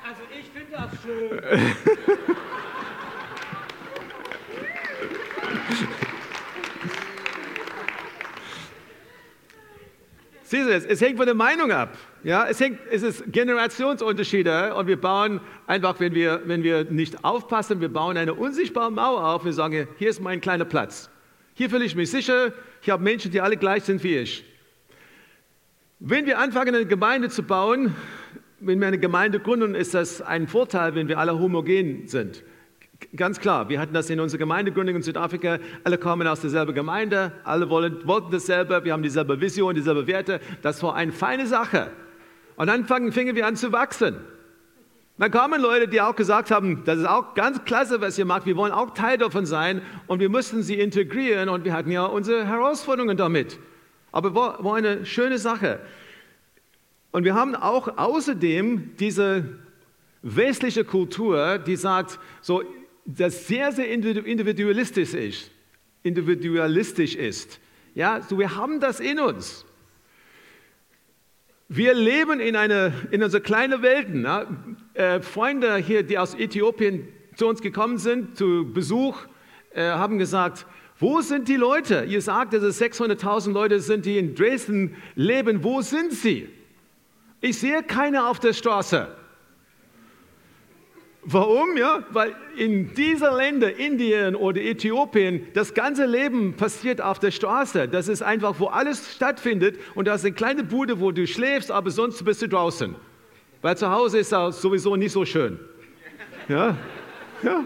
Also 0.08 0.22
ich 0.40 0.46
finde 0.52 0.72
das 0.72 0.92
schön. 1.02 1.42
Siehst 10.44 10.68
du, 10.68 10.74
es, 10.74 10.86
es 10.86 11.02
hängt 11.02 11.18
von 11.18 11.26
der 11.26 11.36
Meinung 11.36 11.72
ab. 11.72 11.96
Ja, 12.24 12.48
es, 12.48 12.60
hängt, 12.60 12.80
es 12.92 13.02
ist 13.02 13.32
Generationsunterschiede 13.32 14.76
und 14.76 14.88
wir 14.88 15.00
bauen 15.00 15.40
einfach, 15.68 16.00
wenn 16.00 16.14
wir, 16.14 16.42
wenn 16.46 16.64
wir 16.64 16.84
nicht 16.84 17.24
aufpassen, 17.24 17.80
wir 17.80 17.88
bauen 17.88 18.18
eine 18.18 18.34
unsichtbare 18.34 18.92
Mauer 18.92 19.26
auf. 19.26 19.46
Wir 19.46 19.54
sagen, 19.54 19.88
hier 19.98 20.10
ist 20.10 20.20
mein 20.20 20.42
kleiner 20.42 20.66
Platz. 20.66 21.10
Hier 21.54 21.70
fühle 21.70 21.86
ich 21.86 21.96
mich 21.96 22.12
sicher. 22.12 22.52
Ich 22.82 22.90
habe 22.90 23.02
Menschen, 23.04 23.32
die 23.32 23.40
alle 23.40 23.56
gleich 23.56 23.84
sind 23.84 24.04
wie 24.04 24.18
ich. 24.18 24.44
Wenn 26.00 26.26
wir 26.26 26.40
anfangen, 26.40 26.76
eine 26.76 26.86
Gemeinde 26.86 27.30
zu 27.30 27.44
bauen, 27.44 27.96
wenn 28.60 28.80
wir 28.82 28.88
eine 28.88 29.00
Gemeinde 29.00 29.40
gründen, 29.40 29.74
ist 29.74 29.94
das 29.94 30.22
ein 30.22 30.48
Vorteil, 30.48 30.96
wenn 30.96 31.08
wir 31.08 31.20
alle 31.20 31.40
homogen 31.40 32.08
sind. 32.08 32.44
Ganz 33.16 33.40
klar, 33.40 33.70
wir 33.70 33.80
hatten 33.80 33.94
das 33.94 34.10
in 34.10 34.20
unserer 34.20 34.40
Gemeindegründung 34.40 34.98
in 34.98 35.02
Südafrika. 35.02 35.60
Alle 35.86 35.98
kommen 35.98 36.28
aus 36.28 36.42
derselben 36.42 36.76
Gemeinde, 36.76 37.32
alle 37.46 37.70
wollen, 37.70 38.06
wollten 38.06 38.32
dasselbe, 38.32 38.84
wir 38.84 38.92
haben 38.92 39.04
dieselbe 39.04 39.40
Vision, 39.40 39.74
dieselbe 39.74 40.06
Werte. 40.06 40.42
Das 40.62 40.84
war 40.84 40.96
eine 40.96 41.14
feine 41.14 41.48
Sache. 41.48 41.92
Und 42.60 42.68
dann 42.68 42.86
fingen 43.14 43.38
wir 43.38 43.48
an 43.48 43.56
zu 43.56 43.72
wachsen. 43.72 44.18
Dann 45.18 45.32
kamen 45.32 45.62
Leute, 45.62 45.88
die 45.88 46.02
auch 46.02 46.14
gesagt 46.14 46.52
haben, 46.52 46.84
das 46.84 47.00
ist 47.00 47.08
auch 47.08 47.34
ganz 47.34 47.64
klasse, 47.64 48.02
was 48.02 48.18
ihr 48.18 48.26
macht, 48.26 48.46
wir 48.46 48.58
wollen 48.58 48.74
auch 48.74 48.94
Teil 48.94 49.18
davon 49.18 49.46
sein 49.46 49.82
und 50.08 50.20
wir 50.20 50.28
mussten 50.28 50.62
sie 50.62 50.78
integrieren 50.78 51.48
und 51.48 51.64
wir 51.64 51.72
hatten 51.72 51.90
ja 51.90 52.04
unsere 52.04 52.46
Herausforderungen 52.46 53.16
damit. 53.16 53.58
Aber 54.12 54.36
war, 54.36 54.62
war 54.62 54.76
eine 54.76 55.06
schöne 55.06 55.38
Sache. 55.38 55.80
Und 57.12 57.24
wir 57.24 57.34
haben 57.34 57.56
auch 57.56 57.98
außerdem 57.98 58.98
diese 59.00 59.46
westliche 60.22 60.84
Kultur, 60.84 61.60
die 61.60 61.78
sagt, 61.78 62.20
so 62.42 62.62
das 63.06 63.48
sehr, 63.48 63.72
sehr 63.72 63.90
individualistisch 63.90 65.14
ist. 65.14 65.50
Individualistisch 66.04 67.16
ist. 67.16 67.62
Ja, 67.96 68.22
so 68.22 68.38
wir 68.38 68.58
haben 68.58 68.82
das 68.82 69.00
in 69.00 69.18
uns. 69.18 69.66
Wir 71.72 71.94
leben 71.94 72.40
in, 72.40 72.56
eine, 72.56 72.92
in 73.12 73.22
unserer 73.22 73.42
kleinen 73.42 73.84
Welt. 73.84 74.08
Ja? 74.12 74.48
Äh, 74.96 75.22
Freunde 75.22 75.76
hier, 75.78 76.02
die 76.02 76.18
aus 76.18 76.34
Äthiopien 76.34 77.08
zu 77.36 77.48
uns 77.48 77.62
gekommen 77.62 78.00
sind, 78.00 78.36
zu 78.36 78.74
Besuch, 78.74 79.20
äh, 79.76 79.84
haben 79.84 80.18
gesagt, 80.18 80.66
wo 80.98 81.22
sind 81.22 81.48
die 81.48 81.58
Leute? 81.58 82.06
Ihr 82.06 82.24
sagt, 82.24 82.54
dass 82.54 82.64
es 82.64 82.82
600.000 82.82 83.52
Leute 83.52 83.82
sind, 83.82 84.08
die 84.08 84.18
in 84.18 84.34
Dresden 84.34 84.96
leben. 85.14 85.64
Wo 85.64 85.82
sind 85.82 86.12
sie? 86.12 86.50
Ich 87.40 87.60
sehe 87.60 87.84
keine 87.84 88.26
auf 88.26 88.40
der 88.40 88.54
Straße. 88.54 89.08
Warum? 91.32 91.78
Ja, 91.78 92.04
weil 92.10 92.36
in 92.58 92.96
dieser 92.96 93.36
Länder, 93.36 93.76
Indien 93.76 94.36
oder 94.36 94.60
Äthiopien, 94.62 95.46
das 95.54 95.76
ganze 95.76 96.08
Leben 96.08 96.56
passiert 96.56 97.02
auf 97.02 97.20
der 97.20 97.30
Straße. 97.30 97.88
Das 97.88 98.08
ist 98.08 98.24
einfach, 98.24 98.56
wo 98.58 98.66
alles 98.66 99.14
stattfindet 99.14 99.78
und 99.94 100.08
da 100.08 100.16
ist 100.16 100.26
eine 100.26 100.34
kleine 100.34 100.64
Bude, 100.64 101.00
wo 101.00 101.12
du 101.12 101.28
schläfst, 101.28 101.70
aber 101.70 101.92
sonst 101.92 102.26
bist 102.26 102.42
du 102.42 102.48
draußen. 102.48 102.96
Weil 103.62 103.78
zu 103.78 103.92
Hause 103.92 104.18
ist 104.18 104.32
das 104.32 104.60
sowieso 104.60 104.96
nicht 104.96 105.12
so 105.12 105.24
schön. 105.24 105.60
Ja, 106.48 106.76
ja, 107.44 107.64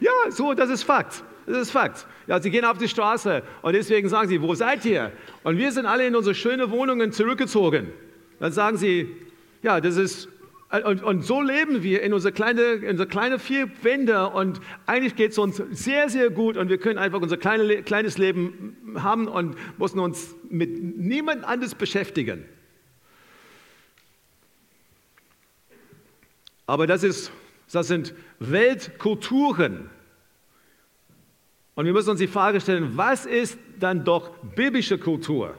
ja, 0.00 0.30
so, 0.30 0.54
das 0.54 0.70
ist 0.70 0.82
Fakt. 0.82 1.22
Das 1.46 1.58
ist 1.58 1.70
Fakt. 1.72 2.06
Ja, 2.26 2.40
sie 2.40 2.50
gehen 2.50 2.64
auf 2.64 2.78
die 2.78 2.88
Straße 2.88 3.42
und 3.60 3.74
deswegen 3.74 4.08
sagen 4.08 4.28
sie, 4.28 4.40
wo 4.40 4.54
seid 4.54 4.86
ihr? 4.86 5.12
Und 5.42 5.58
wir 5.58 5.72
sind 5.72 5.84
alle 5.84 6.06
in 6.06 6.16
unsere 6.16 6.34
schönen 6.34 6.70
Wohnungen 6.70 7.12
zurückgezogen. 7.12 7.92
Dann 8.38 8.52
sagen 8.52 8.78
sie, 8.78 9.14
ja, 9.62 9.78
das 9.78 9.98
ist 9.98 10.28
und, 10.70 11.02
und, 11.02 11.22
so 11.22 11.42
leben 11.42 11.82
wir 11.82 12.00
in 12.02 12.12
unsere 12.12 12.32
kleine, 12.32 12.62
in 12.62 12.90
unsere 12.90 13.08
kleine 13.08 13.40
vier 13.40 13.68
Wände 13.82 14.28
und 14.28 14.60
eigentlich 14.86 15.16
geht 15.16 15.32
es 15.32 15.38
uns 15.38 15.56
sehr, 15.70 16.08
sehr 16.08 16.30
gut 16.30 16.56
und 16.56 16.68
wir 16.68 16.78
können 16.78 16.96
einfach 16.96 17.20
unser 17.20 17.36
kleine, 17.36 17.82
kleines 17.82 18.18
Leben 18.18 18.76
haben 19.02 19.26
und 19.26 19.56
müssen 19.78 19.98
uns 19.98 20.36
mit 20.48 20.70
niemand 20.96 21.44
anderes 21.44 21.74
beschäftigen. 21.74 22.44
Aber 26.66 26.86
das, 26.86 27.02
ist, 27.02 27.32
das 27.72 27.88
sind 27.88 28.14
Weltkulturen. 28.38 29.90
Und 31.74 31.84
wir 31.84 31.92
müssen 31.92 32.10
uns 32.10 32.20
die 32.20 32.28
Frage 32.28 32.60
stellen, 32.60 32.96
was 32.96 33.26
ist 33.26 33.58
dann 33.80 34.04
doch 34.04 34.36
biblische 34.54 34.98
Kultur? 34.98 35.58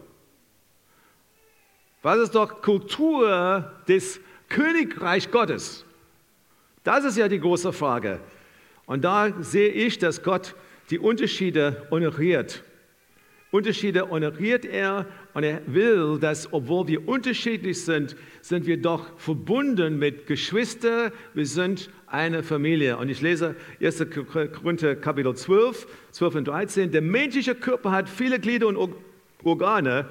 Was 2.01 2.17
ist 2.19 2.35
doch 2.35 2.61
Kultur 2.61 3.73
des 3.89 4.21
Königreich 4.51 5.31
Gottes? 5.31 5.85
Das 6.83 7.05
ist 7.05 7.17
ja 7.17 7.27
die 7.27 7.39
große 7.39 7.71
Frage. 7.73 8.19
Und 8.85 9.03
da 9.03 9.31
sehe 9.41 9.69
ich, 9.69 9.97
dass 9.99 10.23
Gott 10.23 10.55
die 10.89 10.99
Unterschiede 10.99 11.87
honoriert. 11.89 12.63
Unterschiede 13.51 14.09
honoriert 14.09 14.65
er 14.65 15.05
und 15.33 15.43
er 15.43 15.61
will, 15.67 16.17
dass 16.19 16.51
obwohl 16.53 16.87
wir 16.87 17.07
unterschiedlich 17.07 17.83
sind, 17.83 18.15
sind 18.41 18.65
wir 18.65 18.81
doch 18.81 19.17
verbunden 19.19 19.99
mit 19.99 20.25
Geschwistern. 20.25 21.11
Wir 21.33 21.45
sind 21.45 21.89
eine 22.07 22.43
Familie. 22.43 22.97
Und 22.97 23.09
ich 23.09 23.21
lese 23.21 23.55
1. 23.81 24.05
Korinther 24.53 24.95
Kapitel 24.95 25.35
12, 25.35 25.87
12 26.11 26.35
und 26.35 26.47
13. 26.47 26.91
Der 26.91 27.01
menschliche 27.01 27.55
Körper 27.55 27.91
hat 27.91 28.09
viele 28.09 28.39
Glieder 28.39 28.67
und 28.67 28.95
Organe, 29.43 30.07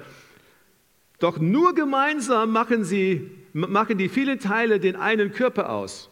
doch 1.19 1.39
nur 1.39 1.73
gemeinsam 1.75 2.51
machen 2.51 2.83
sie 2.83 3.29
machen 3.53 3.97
die 3.97 4.09
vielen 4.09 4.39
Teile 4.39 4.79
den 4.79 4.95
einen 4.95 5.31
Körper 5.31 5.69
aus. 5.69 6.09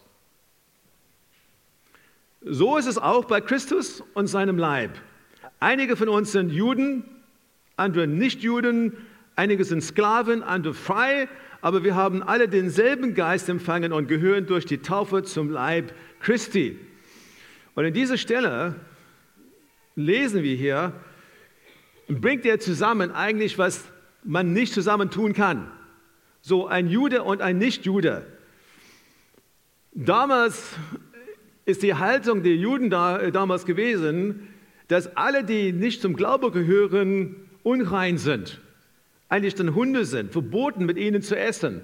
So 2.42 2.78
ist 2.78 2.88
es 2.88 2.98
auch 2.98 3.26
bei 3.26 3.42
Christus 3.42 4.02
und 4.14 4.28
seinem 4.28 4.58
Leib. 4.58 4.92
Einige 5.60 5.98
von 5.98 6.08
uns 6.08 6.32
sind 6.32 6.52
Juden, 6.52 7.04
andere 7.76 8.08
nicht 8.08 8.42
Juden, 8.42 8.96
einige 9.36 9.66
sind 9.66 9.82
Sklaven, 9.82 10.42
andere 10.44 10.74
frei, 10.74 11.28
aber 11.62 11.84
wir 11.84 11.96
haben 11.96 12.24
alle 12.24 12.48
denselben 12.48 13.14
Geist 13.14 13.50
empfangen 13.50 13.92
und 13.92 14.08
gehören 14.08 14.46
durch 14.46 14.66
die 14.66 14.78
Taufe 14.78 15.24
zum 15.24 15.50
Leib 15.50 15.94
Christi. 16.22 16.80
Und 17.76 17.86
in 17.86 17.94
dieser 17.94 18.18
Stelle 18.18 18.76
lesen 19.96 20.44
wir 20.44 20.56
hier, 20.56 20.94
bringt 22.08 22.46
er 22.46 22.60
zusammen 22.60 23.12
eigentlich, 23.12 23.58
was 23.58 23.84
man 24.24 24.54
nicht 24.54 24.74
zusammen 24.74 25.10
tun 25.12 25.34
kann. 25.34 25.72
So 26.50 26.66
ein 26.66 26.90
Jude 26.90 27.22
und 27.22 27.44
ein 27.44 27.60
Nichtjude. 27.60 28.26
Damals 29.92 30.74
ist 31.66 31.84
die 31.84 31.94
Haltung 31.94 32.42
der 32.42 32.56
Juden 32.56 32.90
da, 32.90 33.20
äh, 33.20 33.32
damals 33.32 33.68
gewesen, 33.68 34.48
dass 34.88 35.16
alle, 35.16 35.44
die 35.44 35.72
nicht 35.72 36.02
zum 36.02 36.16
Glauben 36.16 36.52
gehören, 36.52 37.36
unrein 37.62 38.18
sind. 38.18 38.60
Eigentlich 39.28 39.54
dann 39.54 39.76
Hunde 39.76 40.06
sind, 40.06 40.32
verboten 40.32 40.88
mit 40.88 40.98
ihnen 40.98 41.22
zu 41.22 41.38
essen. 41.38 41.82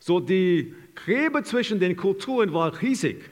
So 0.00 0.20
die 0.20 0.74
Gräbe 0.96 1.42
zwischen 1.42 1.80
den 1.80 1.96
Kulturen 1.96 2.52
war 2.52 2.82
riesig. 2.82 3.30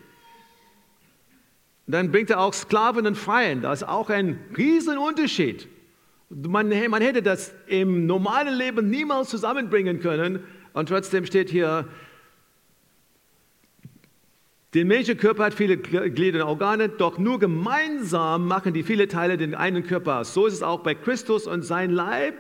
Dann 1.87 2.11
bringt 2.11 2.30
er 2.30 2.40
auch 2.40 2.54
Sklaven 2.54 3.06
und 3.06 3.18
Freien. 3.18 3.61
Das 3.61 3.82
ist 3.82 3.88
auch 3.88 4.08
ein 4.08 4.38
Riesenunterschied. 4.56 5.68
Man, 6.30 6.70
man 6.88 7.02
hätte 7.02 7.20
das 7.20 7.52
im 7.66 8.06
normalen 8.06 8.54
Leben 8.54 8.88
niemals 8.88 9.28
zusammenbringen 9.28 10.00
können. 10.00 10.42
Und 10.72 10.88
trotzdem 10.88 11.26
steht 11.26 11.50
hier, 11.50 11.87
der 14.74 14.87
Menschenkörper 14.87 15.44
hat 15.44 15.54
viele 15.54 15.76
Glieder 15.76 16.44
und 16.44 16.48
Organe, 16.48 16.88
doch 16.88 17.18
nur 17.18 17.38
gemeinsam 17.38 18.46
machen 18.46 18.72
die 18.72 18.82
viele 18.82 19.06
Teile 19.06 19.37
den 19.37 19.54
einen 19.54 19.87
Körper. 19.87 20.24
So 20.24 20.46
ist 20.46 20.54
es 20.54 20.62
auch 20.62 20.80
bei 20.80 20.94
Christus 20.94 21.46
und 21.46 21.62
sein 21.62 21.90
Leib. 21.90 22.35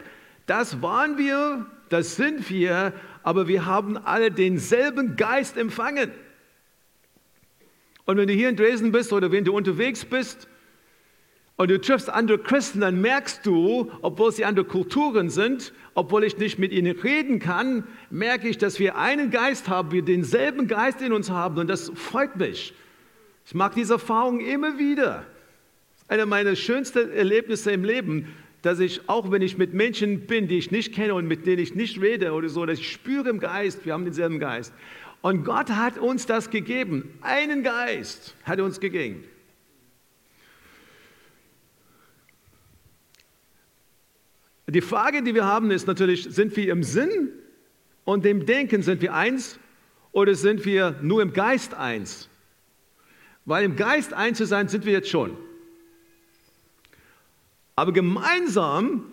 Das 0.46 0.80
waren 0.80 1.18
wir, 1.18 1.66
das 1.90 2.16
sind 2.16 2.48
wir, 2.48 2.94
aber 3.22 3.48
wir 3.48 3.66
haben 3.66 3.98
alle 3.98 4.30
denselben 4.30 5.16
Geist 5.16 5.58
empfangen. 5.58 6.10
Und 8.06 8.16
wenn 8.16 8.26
du 8.26 8.32
hier 8.32 8.48
in 8.48 8.56
Dresden 8.56 8.92
bist 8.92 9.12
oder 9.12 9.30
wenn 9.30 9.44
du 9.44 9.54
unterwegs 9.54 10.04
bist, 10.04 10.48
und 11.56 11.70
du 11.70 11.80
triffst 11.80 12.08
andere 12.08 12.38
Christen, 12.38 12.80
dann 12.80 13.00
merkst 13.00 13.44
du, 13.44 13.90
obwohl 14.00 14.32
sie 14.32 14.44
andere 14.44 14.64
Kulturen 14.64 15.30
sind, 15.30 15.72
obwohl 15.94 16.24
ich 16.24 16.38
nicht 16.38 16.58
mit 16.58 16.72
ihnen 16.72 16.98
reden 16.98 17.38
kann, 17.38 17.84
merke 18.10 18.48
ich, 18.48 18.58
dass 18.58 18.78
wir 18.78 18.96
einen 18.96 19.30
Geist 19.30 19.68
haben, 19.68 19.92
wir 19.92 20.02
denselben 20.02 20.66
Geist 20.66 21.02
in 21.02 21.12
uns 21.12 21.30
haben 21.30 21.58
und 21.58 21.68
das 21.68 21.92
freut 21.94 22.36
mich. 22.36 22.74
Ich 23.44 23.54
mag 23.54 23.74
diese 23.74 23.94
Erfahrung 23.94 24.40
immer 24.40 24.78
wieder. 24.78 25.24
Das 25.94 26.02
ist 26.02 26.10
einer 26.10 26.26
meiner 26.26 26.56
schönsten 26.56 27.10
Erlebnisse 27.12 27.72
im 27.72 27.84
Leben, 27.84 28.34
dass 28.62 28.78
ich, 28.78 29.08
auch 29.08 29.30
wenn 29.30 29.42
ich 29.42 29.58
mit 29.58 29.74
Menschen 29.74 30.26
bin, 30.26 30.48
die 30.48 30.56
ich 30.56 30.70
nicht 30.70 30.94
kenne 30.94 31.14
und 31.14 31.26
mit 31.26 31.46
denen 31.46 31.60
ich 31.60 31.74
nicht 31.74 32.00
rede 32.00 32.32
oder 32.32 32.48
so, 32.48 32.64
dass 32.64 32.78
ich 32.78 32.90
spüre 32.90 33.28
im 33.28 33.40
Geist, 33.40 33.84
wir 33.84 33.92
haben 33.92 34.04
denselben 34.04 34.38
Geist. 34.38 34.72
Und 35.20 35.44
Gott 35.44 35.70
hat 35.70 35.98
uns 35.98 36.26
das 36.26 36.50
gegeben. 36.50 37.12
Einen 37.20 37.62
Geist 37.62 38.36
hat 38.44 38.58
er 38.58 38.64
uns 38.64 38.80
gegeben. 38.80 39.24
Die 44.72 44.80
Frage, 44.80 45.22
die 45.22 45.34
wir 45.34 45.44
haben, 45.44 45.70
ist 45.70 45.86
natürlich, 45.86 46.24
sind 46.30 46.56
wir 46.56 46.72
im 46.72 46.82
Sinn 46.82 47.28
und 48.04 48.24
dem 48.24 48.46
Denken 48.46 48.82
sind 48.82 49.02
wir 49.02 49.12
eins 49.12 49.58
oder 50.12 50.34
sind 50.34 50.64
wir 50.64 50.96
nur 51.02 51.20
im 51.20 51.34
Geist 51.34 51.74
eins? 51.74 52.30
Weil 53.44 53.64
im 53.64 53.76
Geist 53.76 54.14
eins 54.14 54.38
zu 54.38 54.46
sein, 54.46 54.68
sind 54.68 54.86
wir 54.86 54.94
jetzt 54.94 55.10
schon. 55.10 55.36
Aber 57.76 57.92
gemeinsam, 57.92 59.12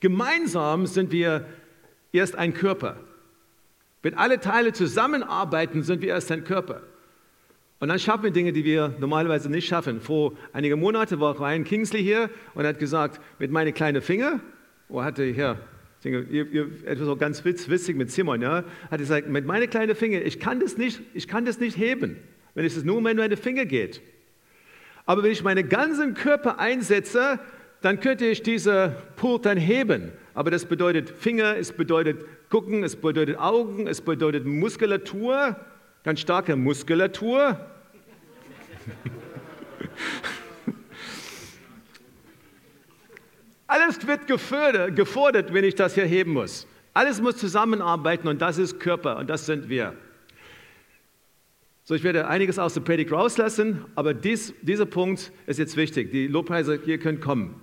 gemeinsam 0.00 0.86
sind 0.86 1.12
wir 1.12 1.46
erst 2.10 2.36
ein 2.36 2.54
Körper. 2.54 2.96
Wenn 4.00 4.14
alle 4.14 4.40
Teile 4.40 4.72
zusammenarbeiten, 4.72 5.82
sind 5.82 6.00
wir 6.00 6.08
erst 6.08 6.32
ein 6.32 6.44
Körper. 6.44 6.82
Und 7.78 7.88
dann 7.88 7.98
schaffen 7.98 8.22
wir 8.22 8.30
Dinge, 8.30 8.54
die 8.54 8.64
wir 8.64 8.94
normalerweise 8.98 9.50
nicht 9.50 9.68
schaffen. 9.68 10.00
Vor 10.00 10.32
einigen 10.54 10.80
Monaten 10.80 11.20
war 11.20 11.38
Ryan 11.38 11.64
Kingsley 11.64 12.02
hier 12.02 12.30
und 12.54 12.64
hat 12.64 12.78
gesagt, 12.78 13.20
mit 13.38 13.50
meinen 13.50 13.74
kleinen 13.74 14.00
Fingern 14.00 14.40
Oh, 14.88 15.02
hatte 15.02 15.24
hier, 15.24 15.58
ihr, 16.02 16.30
ihr, 16.30 16.70
etwas 16.86 17.06
so 17.06 17.16
ganz 17.16 17.44
witz, 17.44 17.68
witzig 17.68 17.96
mit 17.96 18.10
Simon, 18.10 18.40
ja, 18.40 18.64
hat 18.90 18.98
gesagt, 18.98 19.28
mit 19.28 19.44
meinen 19.44 19.68
kleinen 19.68 19.94
Fingern, 19.94 20.22
ich 20.24 20.40
kann 20.40 20.60
das 20.60 20.78
nicht, 20.78 21.00
ich 21.12 21.28
kann 21.28 21.44
das 21.44 21.60
nicht 21.60 21.76
heben, 21.76 22.16
wenn 22.54 22.64
es 22.64 22.82
nur 22.84 22.96
um 22.96 23.02
meine 23.02 23.36
Finger 23.36 23.66
geht. 23.66 24.00
Aber 25.04 25.22
wenn 25.22 25.32
ich 25.32 25.42
meinen 25.42 25.68
ganzen 25.68 26.14
Körper 26.14 26.58
einsetze, 26.58 27.38
dann 27.80 28.00
könnte 28.00 28.26
ich 28.26 28.42
diese 28.42 28.96
Pult 29.16 29.46
dann 29.46 29.58
heben. 29.58 30.12
Aber 30.34 30.50
das 30.50 30.66
bedeutet 30.66 31.10
Finger, 31.10 31.56
es 31.56 31.72
bedeutet 31.72 32.24
gucken, 32.50 32.82
es 32.82 32.96
bedeutet 32.96 33.38
Augen, 33.38 33.86
es 33.86 34.00
bedeutet 34.00 34.46
Muskulatur, 34.46 35.56
ganz 36.02 36.20
starke 36.20 36.56
Muskulatur. 36.56 37.58
Alles 43.68 44.06
wird 44.06 44.26
gefördert, 44.26 44.96
gefordert, 44.96 45.52
wenn 45.52 45.62
ich 45.62 45.74
das 45.74 45.94
hier 45.94 46.06
heben 46.06 46.32
muss. 46.32 46.66
Alles 46.94 47.20
muss 47.20 47.36
zusammenarbeiten 47.36 48.26
und 48.26 48.40
das 48.40 48.58
ist 48.58 48.80
Körper 48.80 49.18
und 49.18 49.28
das 49.28 49.46
sind 49.46 49.68
wir. 49.68 49.94
So, 51.84 51.94
ich 51.94 52.02
werde 52.02 52.28
einiges 52.28 52.58
aus 52.58 52.74
der 52.74 52.80
Predigt 52.80 53.12
rauslassen, 53.12 53.84
aber 53.94 54.14
dies, 54.14 54.54
dieser 54.62 54.86
Punkt 54.86 55.32
ist 55.46 55.58
jetzt 55.58 55.76
wichtig. 55.76 56.10
Die 56.10 56.26
Lobpreise 56.26 56.80
hier 56.84 56.98
können 56.98 57.20
kommen. 57.20 57.60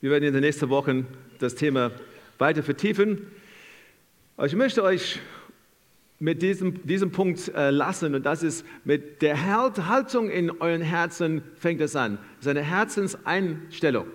Wir 0.00 0.10
werden 0.10 0.24
in 0.24 0.34
den 0.34 0.42
nächsten 0.42 0.68
Wochen 0.68 1.06
das 1.38 1.54
Thema 1.54 1.92
weiter 2.38 2.62
vertiefen. 2.62 3.28
Aber 4.36 4.46
ich 4.46 4.54
möchte 4.54 4.82
euch 4.82 5.20
mit 6.18 6.42
diesem, 6.42 6.86
diesem 6.86 7.10
Punkt 7.10 7.52
äh, 7.54 7.70
lassen 7.70 8.14
und 8.14 8.24
das 8.24 8.42
ist 8.42 8.64
mit 8.84 9.20
der 9.22 9.46
Haltung 9.46 10.30
in 10.30 10.50
euren 10.50 10.80
Herzen 10.80 11.42
fängt 11.56 11.80
es 11.80 11.94
an. 11.94 12.18
Das 12.38 12.46
ist 12.46 12.50
eine 12.50 12.62
Herzenseinstellung. 12.62 14.06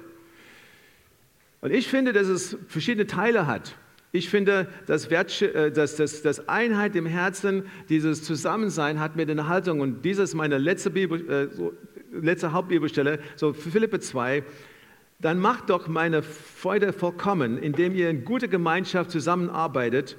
Und 1.61 1.71
ich 1.71 1.87
finde, 1.87 2.11
dass 2.11 2.27
es 2.27 2.57
verschiedene 2.67 3.05
Teile 3.05 3.45
hat. 3.45 3.75
Ich 4.13 4.29
finde, 4.29 4.67
das, 4.87 5.05
äh, 5.07 5.71
das, 5.71 5.95
das, 5.95 6.21
das, 6.21 6.49
Einheit 6.49 6.95
im 6.95 7.05
Herzen, 7.05 7.63
dieses 7.87 8.23
Zusammensein 8.23 8.99
hat 8.99 9.15
mir 9.15 9.27
eine 9.29 9.47
Haltung. 9.47 9.79
Und 9.79 10.03
dies 10.03 10.17
ist 10.17 10.33
meine 10.33 10.57
letzte, 10.57 10.89
Bibel, 10.89 11.29
äh, 11.29 11.55
so, 11.55 11.73
letzte 12.11 12.51
Hauptbibelstelle, 12.51 13.19
so 13.35 13.53
Philippe 13.53 13.99
2. 13.99 14.43
Dann 15.19 15.39
macht 15.39 15.69
doch 15.69 15.87
meine 15.87 16.23
Freude 16.23 16.93
vollkommen, 16.93 17.59
indem 17.59 17.93
ihr 17.93 18.09
in 18.09 18.25
guter 18.25 18.47
Gemeinschaft 18.47 19.11
zusammenarbeitet, 19.11 20.17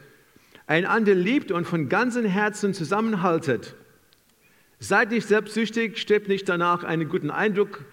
einander 0.72 1.14
liebt 1.14 1.52
und 1.52 1.66
von 1.66 1.88
ganzem 1.90 2.24
Herzen 2.24 2.72
zusammenhaltet. 2.72 3.74
Seid 4.78 5.10
nicht 5.10 5.28
selbstsüchtig, 5.28 5.98
strebt 5.98 6.28
nicht 6.28 6.48
danach, 6.48 6.82
einen 6.82 7.08
guten 7.08 7.30
Eindruck 7.30 7.84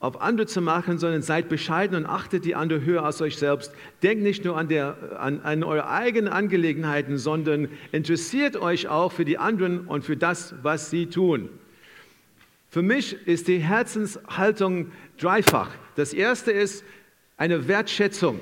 auf 0.00 0.20
andere 0.20 0.46
zu 0.46 0.60
machen, 0.60 0.98
sondern 0.98 1.22
seid 1.22 1.48
bescheiden 1.48 1.96
und 1.96 2.06
achtet 2.06 2.44
die 2.44 2.54
andere 2.54 2.84
höher 2.84 3.04
als 3.04 3.20
euch 3.20 3.36
selbst. 3.36 3.72
Denkt 4.02 4.22
nicht 4.22 4.44
nur 4.44 4.56
an, 4.56 4.68
der, 4.68 5.18
an, 5.18 5.40
an 5.40 5.64
eure 5.64 5.88
eigenen 5.88 6.32
Angelegenheiten, 6.32 7.16
sondern 7.16 7.68
interessiert 7.90 8.56
euch 8.56 8.88
auch 8.88 9.12
für 9.12 9.24
die 9.24 9.38
anderen 9.38 9.86
und 9.86 10.04
für 10.04 10.16
das, 10.16 10.54
was 10.62 10.90
sie 10.90 11.06
tun. 11.06 11.48
Für 12.68 12.82
mich 12.82 13.26
ist 13.26 13.48
die 13.48 13.58
Herzenshaltung 13.58 14.92
dreifach. 15.18 15.70
Das 15.96 16.12
erste 16.12 16.52
ist 16.52 16.84
eine 17.36 17.66
Wertschätzung. 17.66 18.40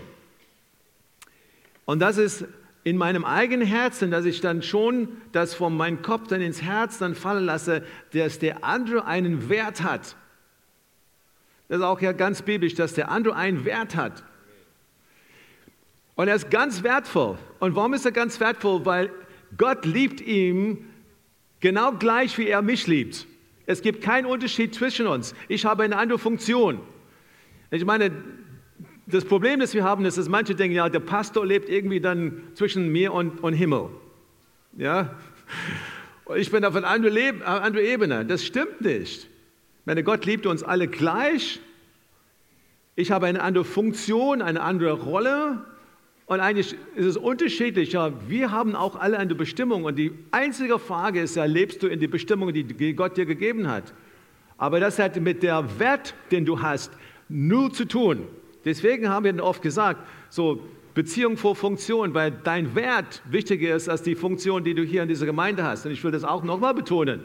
Und 1.87 2.01
das 2.01 2.19
ist 2.19 2.45
in 2.85 2.97
meinem 2.97 3.25
eigenen 3.25 3.67
Herzen, 3.67 4.11
dass 4.11 4.25
ich 4.25 4.41
dann 4.41 4.63
schon 4.63 5.09
das 5.33 5.55
von 5.55 5.77
meinem 5.77 6.03
Kopf 6.03 6.29
dann 6.29 6.41
ins 6.41 6.63
Herz 6.63 6.99
dann 6.99 7.15
fallen 7.15 7.45
lasse, 7.45 7.85
dass 8.13 8.39
der 8.39 8.65
andere 8.65 9.05
einen 9.05 9.49
Wert 9.49 9.83
hat. 9.83 10.17
Das 11.69 11.79
ist 11.79 11.85
auch 11.85 12.01
ja 12.01 12.13
ganz 12.13 12.43
biblisch, 12.43 12.75
dass 12.75 12.95
der 12.95 13.11
andere 13.11 13.37
einen 13.37 13.65
Wert 13.65 13.95
hat. 13.95 14.25
Und 16.15 16.29
er 16.29 16.35
ist 16.35 16.51
ganz 16.51 16.83
wertvoll. 16.83 17.39
Und 17.61 17.77
warum 17.77 17.95
ist 17.95 18.05
er 18.05 18.13
ganz 18.13 18.41
wertvoll? 18.41 18.85
Weil 18.87 19.11
Gott 19.57 19.85
liebt 19.85 20.21
ihn 20.21 20.89
genau 21.61 21.93
gleich, 21.93 22.39
wie 22.39 22.49
er 22.49 22.63
mich 22.63 22.87
liebt. 22.87 23.27
Es 23.67 23.83
gibt 23.83 24.03
keinen 24.03 24.25
Unterschied 24.27 24.75
zwischen 24.75 25.07
uns. 25.07 25.35
Ich 25.49 25.67
habe 25.67 25.83
eine 25.83 25.97
andere 25.97 26.19
Funktion. 26.19 26.81
Ich 27.71 27.85
meine, 27.85 28.11
das 29.11 29.25
Problem, 29.25 29.61
das 29.61 29.75
wir 29.75 29.85
haben, 29.85 30.05
ist, 30.05 30.19
dass 30.19 30.29
manche 30.29 30.55
denken, 30.55 30.77
ja, 30.77 30.89
der 30.89 31.01
Pastor 31.01 31.45
lebt 31.45 31.69
irgendwie 31.69 32.01
dann 32.01 32.43
zwischen 32.55 32.89
mir 32.89 33.13
und, 33.13 33.43
und 33.43 33.55
Himmel. 33.55 33.89
Ja? 34.77 35.15
Ich 36.37 36.51
bin 36.51 36.65
auf 36.65 36.77
einer 36.77 36.87
anderen, 36.87 37.43
andere 37.43 37.83
Ebene. 37.83 38.25
Das 38.25 38.45
stimmt 38.45 38.81
nicht 38.83 39.29
meine, 39.89 40.05
Gott 40.05 40.27
liebt 40.27 40.45
uns 40.45 40.63
alle 40.63 40.87
gleich. 40.87 41.61
Ich 42.95 43.11
habe 43.11 43.27
eine 43.27 43.43
andere 43.43 43.65
Funktion, 43.65 44.43
eine 44.43 44.61
andere 44.61 44.93
Rolle. 44.93 45.65
Und 46.27 46.41
eigentlich 46.41 46.77
ist 46.95 47.07
es 47.07 47.17
unterschiedlich. 47.17 47.93
Ja, 47.93 48.13
wir 48.29 48.51
haben 48.51 48.77
auch 48.77 48.97
alle 48.97 49.19
eine 49.19 49.35
Bestimmung. 49.35 49.85
Und 49.85 49.97
die 49.97 50.13
einzige 50.31 50.79
Frage 50.79 51.23
ist 51.23 51.37
ja, 51.37 51.47
lebst 51.47 51.83
du 51.83 51.87
in 51.87 52.01
die 52.01 52.07
Bestimmung, 52.07 52.53
die 52.53 52.95
Gott 52.95 53.17
dir 53.17 53.25
gegeben 53.25 53.67
hat? 53.67 53.95
Aber 54.59 54.79
das 54.79 54.99
hat 54.99 55.19
mit 55.19 55.43
der 55.43 55.79
Wert, 55.79 56.15
den 56.31 56.45
du 56.45 56.61
hast, 56.61 56.93
null 57.31 57.73
zu 57.73 57.87
tun. 57.87 58.27
Deswegen 58.69 59.09
haben 59.09 59.25
wir 59.25 59.43
oft 59.43 59.63
gesagt, 59.63 60.07
so 60.29 60.63
Beziehung 60.93 61.37
vor 61.37 61.57
Funktion, 61.57 62.13
weil 62.13 62.31
dein 62.31 62.75
Wert 62.75 63.23
wichtiger 63.31 63.75
ist 63.75 63.89
als 63.89 64.03
die 64.03 64.15
Funktion, 64.15 64.63
die 64.63 64.75
du 64.75 64.83
hier 64.83 65.03
in 65.03 65.09
dieser 65.09 65.25
Gemeinde 65.25 65.65
hast. 65.65 65.87
Und 65.87 65.93
ich 65.93 66.05
will 66.05 66.11
das 66.11 66.23
auch 66.25 66.45
nochmal 66.45 66.75
betonen. 66.75 67.23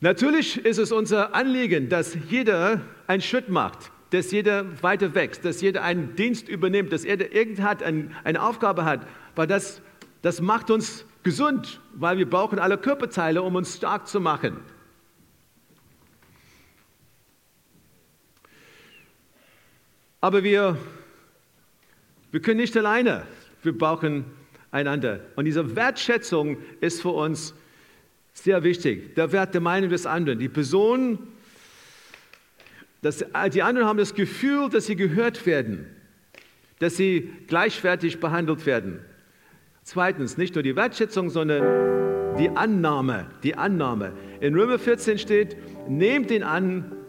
Natürlich 0.00 0.64
ist 0.64 0.78
es 0.78 0.92
unser 0.92 1.34
Anliegen, 1.34 1.88
dass 1.88 2.16
jeder 2.28 2.82
einen 3.06 3.22
Schritt 3.22 3.48
macht, 3.48 3.90
dass 4.10 4.30
jeder 4.30 4.66
weiter 4.82 5.14
wächst, 5.14 5.44
dass 5.44 5.60
jeder 5.60 5.82
einen 5.82 6.14
Dienst 6.14 6.48
übernimmt, 6.48 6.92
dass 6.92 7.04
jeder 7.04 7.32
irgendhat, 7.32 7.82
eine 7.82 8.42
Aufgabe 8.42 8.84
hat, 8.84 9.06
weil 9.34 9.46
das, 9.46 9.82
das 10.22 10.40
macht 10.40 10.70
uns 10.70 11.06
gesund, 11.24 11.80
weil 11.94 12.18
wir 12.18 12.28
brauchen 12.28 12.60
alle 12.60 12.78
Körperteile, 12.78 13.42
um 13.42 13.56
uns 13.56 13.76
stark 13.76 14.06
zu 14.06 14.20
machen. 14.20 14.58
Aber 20.24 20.42
wir, 20.42 20.78
wir 22.30 22.40
können 22.40 22.56
nicht 22.56 22.74
alleine, 22.78 23.26
wir 23.62 23.76
brauchen 23.76 24.24
einander. 24.70 25.20
Und 25.36 25.44
diese 25.44 25.76
Wertschätzung 25.76 26.56
ist 26.80 27.02
für 27.02 27.10
uns 27.10 27.52
sehr 28.32 28.64
wichtig. 28.64 29.16
Der 29.16 29.32
Wert 29.32 29.52
der 29.52 29.60
Meinung 29.60 29.90
des 29.90 30.06
anderen. 30.06 30.38
Die 30.38 30.48
Person, 30.48 31.18
das, 33.02 33.22
die 33.52 33.62
anderen 33.62 33.86
haben 33.86 33.98
das 33.98 34.14
Gefühl, 34.14 34.70
dass 34.70 34.86
sie 34.86 34.96
gehört 34.96 35.44
werden, 35.44 35.94
dass 36.78 36.96
sie 36.96 37.30
gleichwertig 37.46 38.18
behandelt 38.18 38.64
werden. 38.64 39.00
Zweitens, 39.82 40.38
nicht 40.38 40.54
nur 40.54 40.62
die 40.62 40.74
Wertschätzung, 40.74 41.28
sondern 41.28 42.38
die 42.38 42.48
Annahme. 42.48 43.26
Die 43.42 43.56
Annahme. 43.56 44.14
In 44.40 44.54
Römer 44.54 44.78
14 44.78 45.18
steht, 45.18 45.58
nehmt 45.86 46.30
ihn 46.30 46.44
an, 46.44 47.03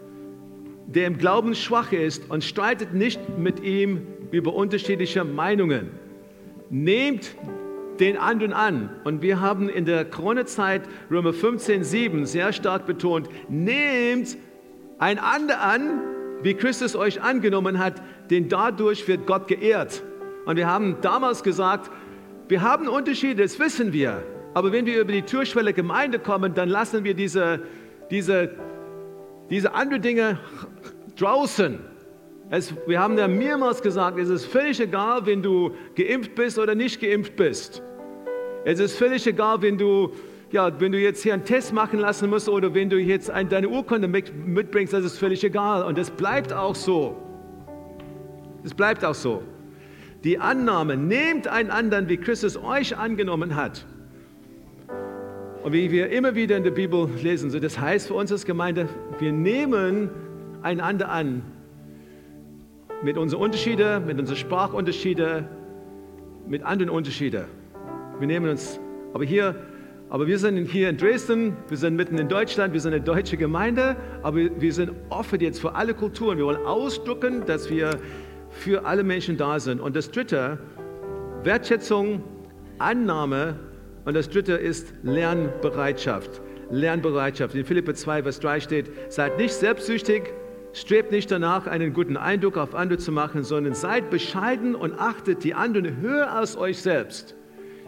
der 0.86 1.06
im 1.06 1.18
Glauben 1.18 1.54
schwach 1.54 1.92
ist 1.92 2.30
und 2.30 2.44
streitet 2.44 2.94
nicht 2.94 3.38
mit 3.38 3.60
ihm 3.60 4.06
über 4.30 4.54
unterschiedliche 4.54 5.24
Meinungen. 5.24 5.90
Nehmt 6.70 7.36
den 8.00 8.16
anderen 8.16 8.52
an. 8.52 8.90
Und 9.04 9.22
wir 9.22 9.40
haben 9.40 9.68
in 9.68 9.84
der 9.84 10.04
Kronezeit 10.04 10.82
Römer 11.10 11.32
15, 11.32 11.84
7 11.84 12.26
sehr 12.26 12.52
stark 12.52 12.86
betont, 12.86 13.28
nehmt 13.48 14.36
ein 14.98 15.18
anderer 15.18 15.62
an, 15.62 16.00
wie 16.42 16.54
Christus 16.54 16.94
euch 16.94 17.22
angenommen 17.22 17.78
hat, 17.78 18.02
denn 18.30 18.48
dadurch 18.48 19.08
wird 19.08 19.26
Gott 19.26 19.48
geehrt. 19.48 20.02
Und 20.44 20.56
wir 20.56 20.66
haben 20.66 20.96
damals 21.00 21.42
gesagt, 21.42 21.90
wir 22.48 22.62
haben 22.62 22.88
Unterschiede, 22.88 23.42
das 23.42 23.58
wissen 23.58 23.92
wir. 23.92 24.22
Aber 24.54 24.72
wenn 24.72 24.86
wir 24.86 25.00
über 25.00 25.12
die 25.12 25.22
Türschwelle 25.22 25.72
Gemeinde 25.72 26.18
kommen, 26.18 26.54
dann 26.54 26.68
lassen 26.68 27.04
wir 27.04 27.14
diese, 27.14 27.60
diese, 28.10 28.50
diese 29.50 29.74
anderen 29.74 30.02
Dinge 30.02 30.38
draußen. 31.16 31.78
Es, 32.50 32.74
wir 32.86 33.00
haben 33.00 33.18
ja 33.18 33.26
mehrmals 33.26 33.82
gesagt, 33.82 34.18
es 34.18 34.28
ist 34.28 34.46
völlig 34.46 34.80
egal, 34.80 35.26
wenn 35.26 35.42
du 35.42 35.72
geimpft 35.96 36.34
bist 36.34 36.58
oder 36.58 36.74
nicht 36.74 37.00
geimpft 37.00 37.34
bist. 37.36 37.82
Es 38.64 38.78
ist 38.78 38.96
völlig 38.96 39.26
egal, 39.26 39.62
wenn 39.62 39.78
du, 39.78 40.12
ja, 40.52 40.80
wenn 40.80 40.92
du 40.92 40.98
jetzt 40.98 41.22
hier 41.22 41.34
einen 41.34 41.44
Test 41.44 41.72
machen 41.72 41.98
lassen 41.98 42.30
musst 42.30 42.48
oder 42.48 42.72
wenn 42.74 42.88
du 42.88 42.98
jetzt 42.98 43.30
ein, 43.30 43.48
deine 43.48 43.68
Urkunde 43.68 44.08
mitbringst, 44.08 44.92
das 44.92 45.04
ist 45.04 45.18
völlig 45.18 45.42
egal. 45.42 45.84
Und 45.84 45.98
es 45.98 46.10
bleibt 46.10 46.52
auch 46.52 46.74
so. 46.74 47.16
Es 48.64 48.74
bleibt 48.74 49.04
auch 49.04 49.14
so. 49.14 49.42
Die 50.24 50.38
Annahme, 50.38 50.96
nehmt 50.96 51.46
einen 51.46 51.70
anderen, 51.70 52.08
wie 52.08 52.16
Christus 52.16 52.56
euch 52.56 52.96
angenommen 52.96 53.54
hat. 53.54 53.86
Und 55.66 55.72
wie 55.72 55.90
wir 55.90 56.10
immer 56.10 56.36
wieder 56.36 56.56
in 56.56 56.62
der 56.62 56.70
Bibel 56.70 57.10
lesen, 57.24 57.50
so 57.50 57.58
das 57.58 57.76
heißt 57.76 58.06
für 58.06 58.14
uns 58.14 58.30
als 58.30 58.44
Gemeinde, 58.44 58.88
wir 59.18 59.32
nehmen 59.32 60.10
einander 60.62 61.08
an. 61.08 61.42
Mit 63.02 63.18
unseren 63.18 63.40
Unterschieden, 63.40 64.06
mit 64.06 64.16
unseren 64.16 64.36
Sprachunterschieden, 64.36 65.48
mit 66.46 66.62
anderen 66.62 66.88
Unterschieden. 66.88 67.46
Wir 68.20 68.28
nehmen 68.28 68.48
uns, 68.48 68.78
aber 69.12 69.24
hier, 69.24 69.56
aber 70.08 70.28
wir 70.28 70.38
sind 70.38 70.56
hier 70.68 70.88
in 70.88 70.98
Dresden, 70.98 71.56
wir 71.66 71.76
sind 71.76 71.96
mitten 71.96 72.16
in 72.16 72.28
Deutschland, 72.28 72.72
wir 72.72 72.80
sind 72.80 72.94
eine 72.94 73.02
deutsche 73.02 73.36
Gemeinde, 73.36 73.96
aber 74.22 74.36
wir 74.36 74.72
sind 74.72 74.92
offen 75.08 75.40
jetzt 75.40 75.60
für 75.60 75.74
alle 75.74 75.94
Kulturen. 75.94 76.38
Wir 76.38 76.44
wollen 76.44 76.64
ausdrücken, 76.64 77.44
dass 77.44 77.68
wir 77.70 77.98
für 78.50 78.86
alle 78.86 79.02
Menschen 79.02 79.36
da 79.36 79.58
sind. 79.58 79.80
Und 79.80 79.96
das 79.96 80.12
Dritte, 80.12 80.60
Wertschätzung, 81.42 82.22
Annahme 82.78 83.58
und 84.06 84.14
das 84.14 84.30
Dritte 84.30 84.52
ist 84.52 84.94
Lernbereitschaft. 85.02 86.40
Lernbereitschaft. 86.70 87.54
In 87.56 87.64
Philippe 87.64 87.92
2, 87.92 88.22
Vers 88.22 88.40
3 88.40 88.60
steht, 88.60 88.90
seid 89.08 89.36
nicht 89.36 89.52
selbstsüchtig, 89.52 90.32
strebt 90.72 91.10
nicht 91.10 91.30
danach, 91.30 91.66
einen 91.66 91.92
guten 91.92 92.16
Eindruck 92.16 92.56
auf 92.56 92.76
andere 92.76 92.98
zu 92.98 93.10
machen, 93.10 93.42
sondern 93.42 93.74
seid 93.74 94.08
bescheiden 94.10 94.76
und 94.76 94.98
achtet 94.98 95.42
die 95.42 95.54
anderen 95.54 96.00
höher 96.00 96.30
als 96.30 96.56
euch 96.56 96.78
selbst. 96.78 97.34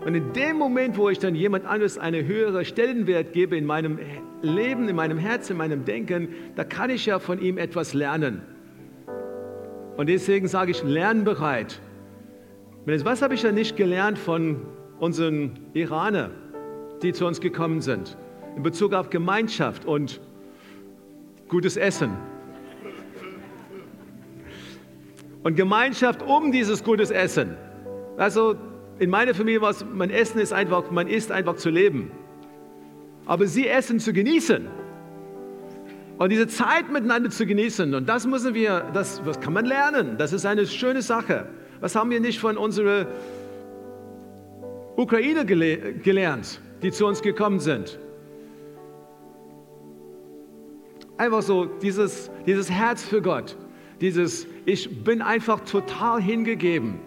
Und 0.05 0.17
in 0.17 0.33
dem 0.33 0.57
Moment, 0.57 0.97
wo 0.97 1.09
ich 1.09 1.21
dann 1.21 1.37
jemand 1.37 1.67
anderes 1.67 1.99
eine 1.99 2.27
höhere 2.27 2.65
Stellenwert 2.65 3.33
gebe 3.33 3.57
in 3.57 3.65
meinem 3.65 4.01
Leben, 4.43 4.89
in 4.89 4.97
meinem 4.97 5.19
Herzen, 5.19 5.53
in 5.53 5.59
meinem 5.59 5.85
Denken, 5.85 6.29
da 6.57 6.65
kann 6.65 6.91
ich 6.91 7.07
ja 7.07 7.21
von 7.21 7.41
ihm 7.41 7.59
etwas 7.59 7.95
lernen. 7.95 8.43
Und 9.97 10.09
deswegen 10.09 10.49
sage 10.49 10.73
ich 10.73 10.83
lernbereit. 10.83 11.81
Was 12.87 13.23
habe 13.23 13.35
ich 13.35 13.43
ja 13.43 13.53
nicht 13.53 13.77
gelernt 13.77 14.19
von 14.19 14.63
unseren 15.01 15.59
Iranern, 15.75 16.31
die 17.03 17.13
zu 17.13 17.27
uns 17.27 17.41
gekommen 17.41 17.81
sind, 17.81 18.17
in 18.57 18.63
Bezug 18.63 18.93
auf 18.93 19.11
Gemeinschaft 19.11 19.85
und 19.85 20.21
gutes 21.49 21.77
Essen? 21.77 22.11
Und 25.43 25.55
Gemeinschaft 25.55 26.23
um 26.23 26.53
dieses 26.53 26.83
gutes 26.83 27.11
Essen. 27.11 27.57
Also 28.17 28.57
in 28.99 29.11
meiner 29.11 29.35
Familie 29.35 29.61
war 29.61 29.71
es, 29.71 29.85
mein 29.85 30.11
Essen 30.11 30.41
ist 30.41 30.53
einfach, 30.53 30.91
man 30.91 31.07
isst 31.07 31.31
einfach 31.31 31.57
zu 31.57 31.71
leben. 31.71 32.11
Aber 33.27 33.47
sie 33.47 33.69
essen 33.69 34.01
zu 34.01 34.13
genießen. 34.13 34.67
Und 36.19 36.31
diese 36.31 36.49
Zeit 36.49 36.91
miteinander 36.91 37.31
zu 37.31 37.47
genießen, 37.47 37.95
und 37.95 38.09
das 38.09 38.27
müssen 38.27 38.55
wir, 38.55 38.91
das, 38.93 39.23
das 39.25 39.39
kann 39.39 39.53
man 39.53 39.67
lernen. 39.67 40.17
Das 40.19 40.33
ist 40.33 40.45
eine 40.45 40.67
schöne 40.67 41.01
Sache. 41.01 41.47
Was 41.81 41.95
haben 41.95 42.11
wir 42.11 42.19
nicht 42.19 42.41
von 42.41 42.57
unserer 42.57 43.07
Ukraine 44.99 45.47
gele 45.47 45.95
gelernt, 46.03 46.61
die 46.83 46.91
zu 46.91 47.07
uns 47.07 47.23
gekommen 47.23 47.61
sind? 47.61 48.01
Einfach 51.17 51.43
so 51.43 51.67
dieses, 51.67 52.33
dieses 52.47 52.69
Herz 52.69 53.05
für 53.05 53.23
Gott, 53.23 53.57
dieses, 54.01 54.49
ich 54.67 55.05
bin 55.05 55.23
einfach 55.23 55.61
total 55.61 56.21
hingegeben. 56.21 56.99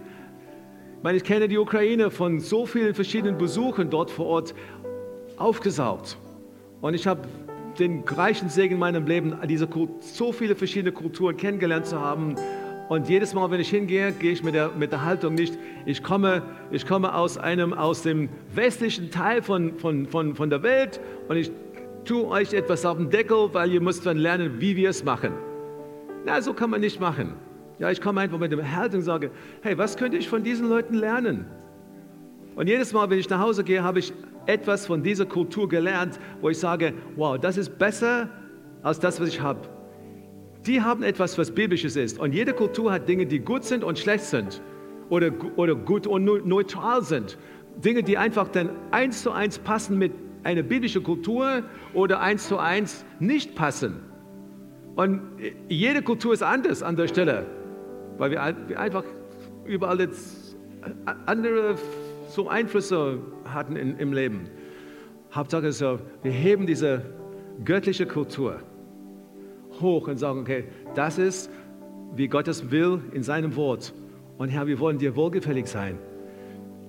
Ich 0.98 1.04
meine, 1.04 1.18
ich 1.18 1.26
kenne 1.26 1.50
die 1.50 1.58
Ukraine 1.58 2.12
von 2.12 2.40
so 2.40 2.66
vielen 2.66 2.94
verschiedenen 2.94 3.38
Besuchen 3.38 3.90
dort 3.90 4.10
vor 4.10 4.28
Ort 4.28 4.56
aufgesaugt. 5.36 6.18
Und 6.80 6.94
ich 6.94 7.08
habe 7.08 7.28
den 7.78 8.06
reichen 8.06 8.48
Segen 8.48 8.76
in 8.76 8.80
meinem 8.80 9.06
Leben, 9.06 9.36
diese, 9.50 9.68
so 10.00 10.32
viele 10.32 10.56
verschiedene 10.56 10.94
Kulturen 10.94 11.36
kennengelernt 11.36 11.88
zu 11.88 12.00
haben. 12.00 12.36
Und 12.92 13.08
jedes 13.08 13.34
Mal, 13.34 13.50
wenn 13.50 13.62
ich 13.62 13.70
hingehe, 13.70 14.12
gehe 14.12 14.34
ich 14.34 14.44
mit 14.44 14.54
der, 14.54 14.72
mit 14.78 14.92
der 14.92 15.06
Haltung 15.06 15.36
nicht, 15.36 15.58
ich 15.86 16.04
komme, 16.04 16.42
ich 16.72 16.86
komme 16.86 17.16
aus, 17.16 17.38
einem, 17.38 17.72
aus 17.72 18.02
dem 18.02 18.28
westlichen 18.54 19.10
Teil 19.10 19.42
von, 19.42 19.80
von, 19.80 20.08
von, 20.08 20.36
von 20.36 20.50
der 20.50 20.62
Welt 20.62 21.00
und 21.30 21.38
ich 21.38 21.54
tue 22.04 22.28
euch 22.28 22.52
etwas 22.52 22.86
auf 22.86 22.98
den 22.98 23.10
Deckel, 23.10 23.48
weil 23.54 23.72
ihr 23.72 23.80
müsst 23.80 24.06
dann 24.06 24.18
lernen, 24.18 24.60
wie 24.60 24.76
wir 24.76 24.90
es 24.90 25.06
machen. 25.06 25.32
Na, 26.26 26.42
so 26.42 26.54
kann 26.54 26.70
man 26.70 26.82
nicht 26.82 27.00
machen. 27.00 27.36
Ja, 27.80 27.90
ich 27.90 28.02
komme 28.02 28.20
einfach 28.20 28.40
mit 28.40 28.52
der 28.52 28.76
Haltung 28.76 29.00
und 29.00 29.06
sage, 29.06 29.32
hey, 29.62 29.78
was 29.78 29.96
könnte 29.96 30.18
ich 30.18 30.28
von 30.28 30.44
diesen 30.44 30.68
Leuten 30.68 30.96
lernen? 30.96 31.46
Und 32.58 32.68
jedes 32.68 32.92
Mal, 32.92 33.10
wenn 33.10 33.20
ich 33.20 33.30
nach 33.30 33.40
Hause 33.40 33.64
gehe, 33.64 33.82
habe 33.82 34.00
ich 34.00 34.12
etwas 34.48 34.86
von 34.86 35.02
dieser 35.02 35.26
Kultur 35.26 35.70
gelernt, 35.70 36.20
wo 36.42 36.50
ich 36.50 36.60
sage, 36.60 36.94
wow, 37.16 37.40
das 37.40 37.56
ist 37.56 37.80
besser 37.80 38.28
als 38.84 39.00
das, 39.00 39.22
was 39.22 39.30
ich 39.30 39.40
habe. 39.40 39.62
Die 40.66 40.82
haben 40.82 41.04
etwas, 41.04 41.38
was 41.38 41.52
biblisches 41.52 41.96
ist. 41.96 42.20
Und 42.20 42.34
jede 42.34 42.54
Kultur 42.54 42.92
hat 42.92 43.10
Dinge, 43.10 43.26
die 43.26 43.40
gut 43.40 43.64
sind 43.64 43.84
und 43.84 43.98
schlecht 43.98 44.26
sind. 44.26 44.62
Oder, 45.10 45.32
oder 45.56 45.76
gut 45.76 46.08
und 46.08 46.24
neutral 46.24 47.02
sind. 47.04 47.38
Dinge, 47.84 48.04
die 48.04 48.18
einfach 48.18 48.48
dann 48.48 48.70
eins 48.92 49.24
zu 49.24 49.32
eins 49.32 49.60
passen 49.60 49.98
mit 49.98 50.14
einer 50.44 50.64
biblischen 50.64 51.04
Kultur 51.04 51.64
oder 51.94 52.22
eins 52.22 52.48
zu 52.48 52.58
eins 52.58 53.06
nicht 53.20 53.56
passen. 53.56 54.02
Und 54.96 55.22
jede 55.68 56.02
Kultur 56.02 56.34
ist 56.34 56.44
anders 56.44 56.84
an 56.84 56.96
der 56.96 57.08
Stelle, 57.08 57.46
weil 58.18 58.32
wir 58.32 58.42
einfach 58.80 59.04
überall 59.66 60.00
jetzt 60.00 60.58
andere 61.26 61.76
so 62.28 62.50
Einflüsse 62.50 63.20
hatten 63.46 63.76
in, 63.76 63.98
im 63.98 64.14
Leben. 64.14 64.50
Hauptsache 65.34 65.68
ist 65.68 65.82
wir 65.82 66.32
heben 66.32 66.66
diese 66.68 67.02
göttliche 67.64 68.06
Kultur 68.06 68.60
hoch 69.80 70.08
und 70.08 70.18
sagen, 70.18 70.40
okay, 70.40 70.66
das 70.96 71.18
ist, 71.18 71.50
wie 72.16 72.28
Gott 72.28 72.48
es 72.48 72.72
will 72.72 73.02
in 73.14 73.24
seinem 73.24 73.56
Wort. 73.56 73.94
Und 74.38 74.50
Herr, 74.50 74.68
wir 74.68 74.80
wollen 74.80 74.98
dir 74.98 75.16
wohlgefällig 75.16 75.68
sein. 75.68 75.98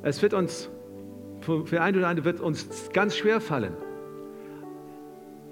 Es 0.03 0.21
wird 0.23 0.35
uns, 0.35 0.69
für, 1.41 1.67
für 1.67 1.81
ein 1.81 1.97
oder 1.97 2.09
andere 2.09 2.25
wird 2.25 2.41
uns 2.41 2.91
ganz 2.93 3.17
schwer 3.17 3.41
fallen. 3.41 3.75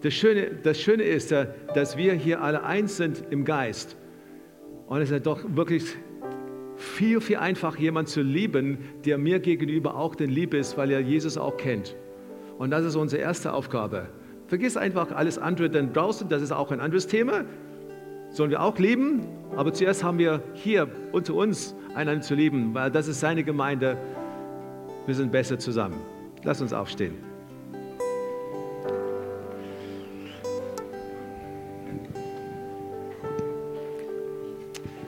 Das 0.03 0.14
Schöne, 0.14 0.51
das 0.62 0.81
Schöne 0.81 1.03
ist, 1.03 1.31
dass 1.31 1.97
wir 1.97 2.14
hier 2.14 2.43
alle 2.43 2.64
eins 2.64 2.97
sind 2.97 3.22
im 3.31 3.45
Geist. 3.45 3.97
Und 4.87 5.03
es 5.03 5.11
ist 5.11 5.26
doch 5.26 5.45
wirklich 5.55 5.85
viel, 6.76 7.20
viel 7.20 7.37
einfacher, 7.37 7.78
jemanden 7.78 8.11
zu 8.11 8.22
lieben, 8.22 8.78
der 9.05 9.18
mir 9.18 9.39
gegenüber 9.39 9.97
auch 9.97 10.14
den 10.14 10.31
Lieb 10.31 10.55
ist, 10.55 10.78
weil 10.78 10.91
er 10.91 11.01
Jesus 11.01 11.37
auch 11.37 11.57
kennt. 11.59 11.95
Und 12.59 12.70
das 12.70 12.85
ist 12.85 12.97
unsere 12.97 13.22
erste 13.22 13.53
Aufgabe. 13.53 14.09
Vergiss 14.51 14.76
einfach 14.76 15.12
alles 15.12 15.38
andere 15.38 15.70
denn 15.70 15.92
draußen, 15.92 16.28
das 16.28 16.42
ist 16.42 16.51
auch 16.51 16.72
ein 16.72 16.80
anderes 16.80 17.07
Thema. 17.07 17.44
Sollen 18.30 18.51
wir 18.51 18.61
auch 18.61 18.76
lieben, 18.78 19.28
aber 19.55 19.72
zuerst 19.72 20.03
haben 20.03 20.18
wir 20.18 20.42
hier 20.55 20.88
unter 21.12 21.34
uns 21.34 21.76
einander 21.94 22.20
zu 22.20 22.34
lieben, 22.34 22.74
weil 22.74 22.90
das 22.90 23.07
ist 23.07 23.20
seine 23.20 23.44
Gemeinde. 23.44 23.96
Wir 25.07 25.14
sind 25.14 25.30
besser 25.30 25.57
zusammen. 25.57 26.01
Lass 26.42 26.61
uns 26.61 26.72
aufstehen. 26.72 27.14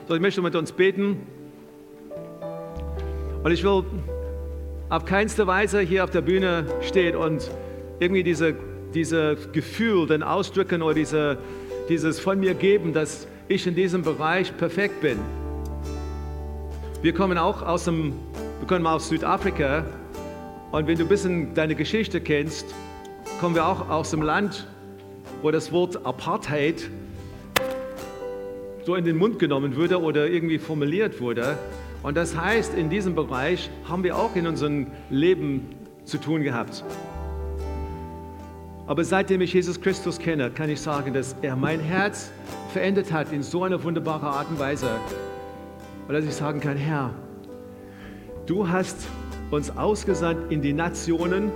So, 0.07 0.15
ich 0.15 0.21
möchte 0.21 0.41
mit 0.41 0.55
uns 0.55 0.71
beten. 0.71 1.17
Und 3.43 3.51
ich 3.51 3.61
will 3.61 3.83
auf 4.87 5.03
keinste 5.03 5.45
Weise 5.47 5.81
hier 5.81 6.05
auf 6.05 6.11
der 6.11 6.21
Bühne 6.21 6.65
stehen 6.79 7.17
und 7.17 7.51
irgendwie 7.99 8.23
diese, 8.23 8.55
diese 8.93 9.37
Gefühl 9.51 10.07
dann 10.07 10.23
ausdrücken 10.23 10.81
oder 10.81 10.93
diese, 10.93 11.37
dieses 11.89 12.19
von 12.19 12.39
mir 12.39 12.53
geben, 12.53 12.93
dass 12.93 13.27
ich 13.47 13.67
in 13.67 13.75
diesem 13.75 14.03
Bereich 14.03 14.55
perfekt 14.57 15.01
bin. 15.01 15.19
Wir 17.01 17.13
kommen 17.13 17.37
auch 17.37 17.61
aus 17.61 17.85
dem, 17.85 18.13
wir 18.59 18.67
kommen 18.67 18.87
aus 18.87 19.09
Südafrika 19.09 19.85
und 20.71 20.87
wenn 20.87 20.97
du 20.97 21.03
ein 21.03 21.09
bisschen 21.09 21.53
deine 21.53 21.75
Geschichte 21.75 22.21
kennst, 22.21 22.73
kommen 23.39 23.55
wir 23.55 23.67
auch 23.67 23.89
aus 23.89 24.11
dem 24.11 24.21
Land, 24.21 24.67
wo 25.41 25.51
das 25.51 25.71
Wort 25.71 26.05
Apartheid 26.05 26.89
so 28.85 28.95
in 28.95 29.05
den 29.05 29.17
Mund 29.17 29.39
genommen 29.39 29.75
wurde 29.75 30.01
oder 30.01 30.27
irgendwie 30.27 30.59
formuliert 30.59 31.19
wurde. 31.19 31.57
Und 32.03 32.17
das 32.17 32.35
heißt, 32.35 32.73
in 32.73 32.89
diesem 32.89 33.15
Bereich 33.15 33.69
haben 33.87 34.03
wir 34.03 34.17
auch 34.17 34.35
in 34.35 34.47
unserem 34.47 34.87
Leben 35.09 35.75
zu 36.05 36.17
tun 36.17 36.43
gehabt. 36.43 36.83
Aber 38.85 39.03
seitdem 39.03 39.41
ich 39.41 39.53
Jesus 39.53 39.79
Christus 39.79 40.19
kenne, 40.19 40.51
kann 40.51 40.69
ich 40.69 40.81
sagen, 40.81 41.13
dass 41.13 41.35
er 41.41 41.55
mein 41.55 41.79
Herz 41.79 42.31
verändert 42.73 43.13
hat 43.13 43.31
in 43.31 43.41
so 43.41 43.63
einer 43.63 43.81
wunderbaren 43.83 44.27
Art 44.27 44.49
und 44.49 44.59
Weise. 44.59 44.89
Und 46.07 46.13
dass 46.13 46.25
ich 46.25 46.33
sagen 46.33 46.59
kann, 46.59 46.75
Herr, 46.75 47.11
du 48.45 48.67
hast 48.67 49.07
uns 49.51 49.75
ausgesandt 49.77 50.51
in 50.51 50.61
die 50.61 50.73
Nationen 50.73 51.51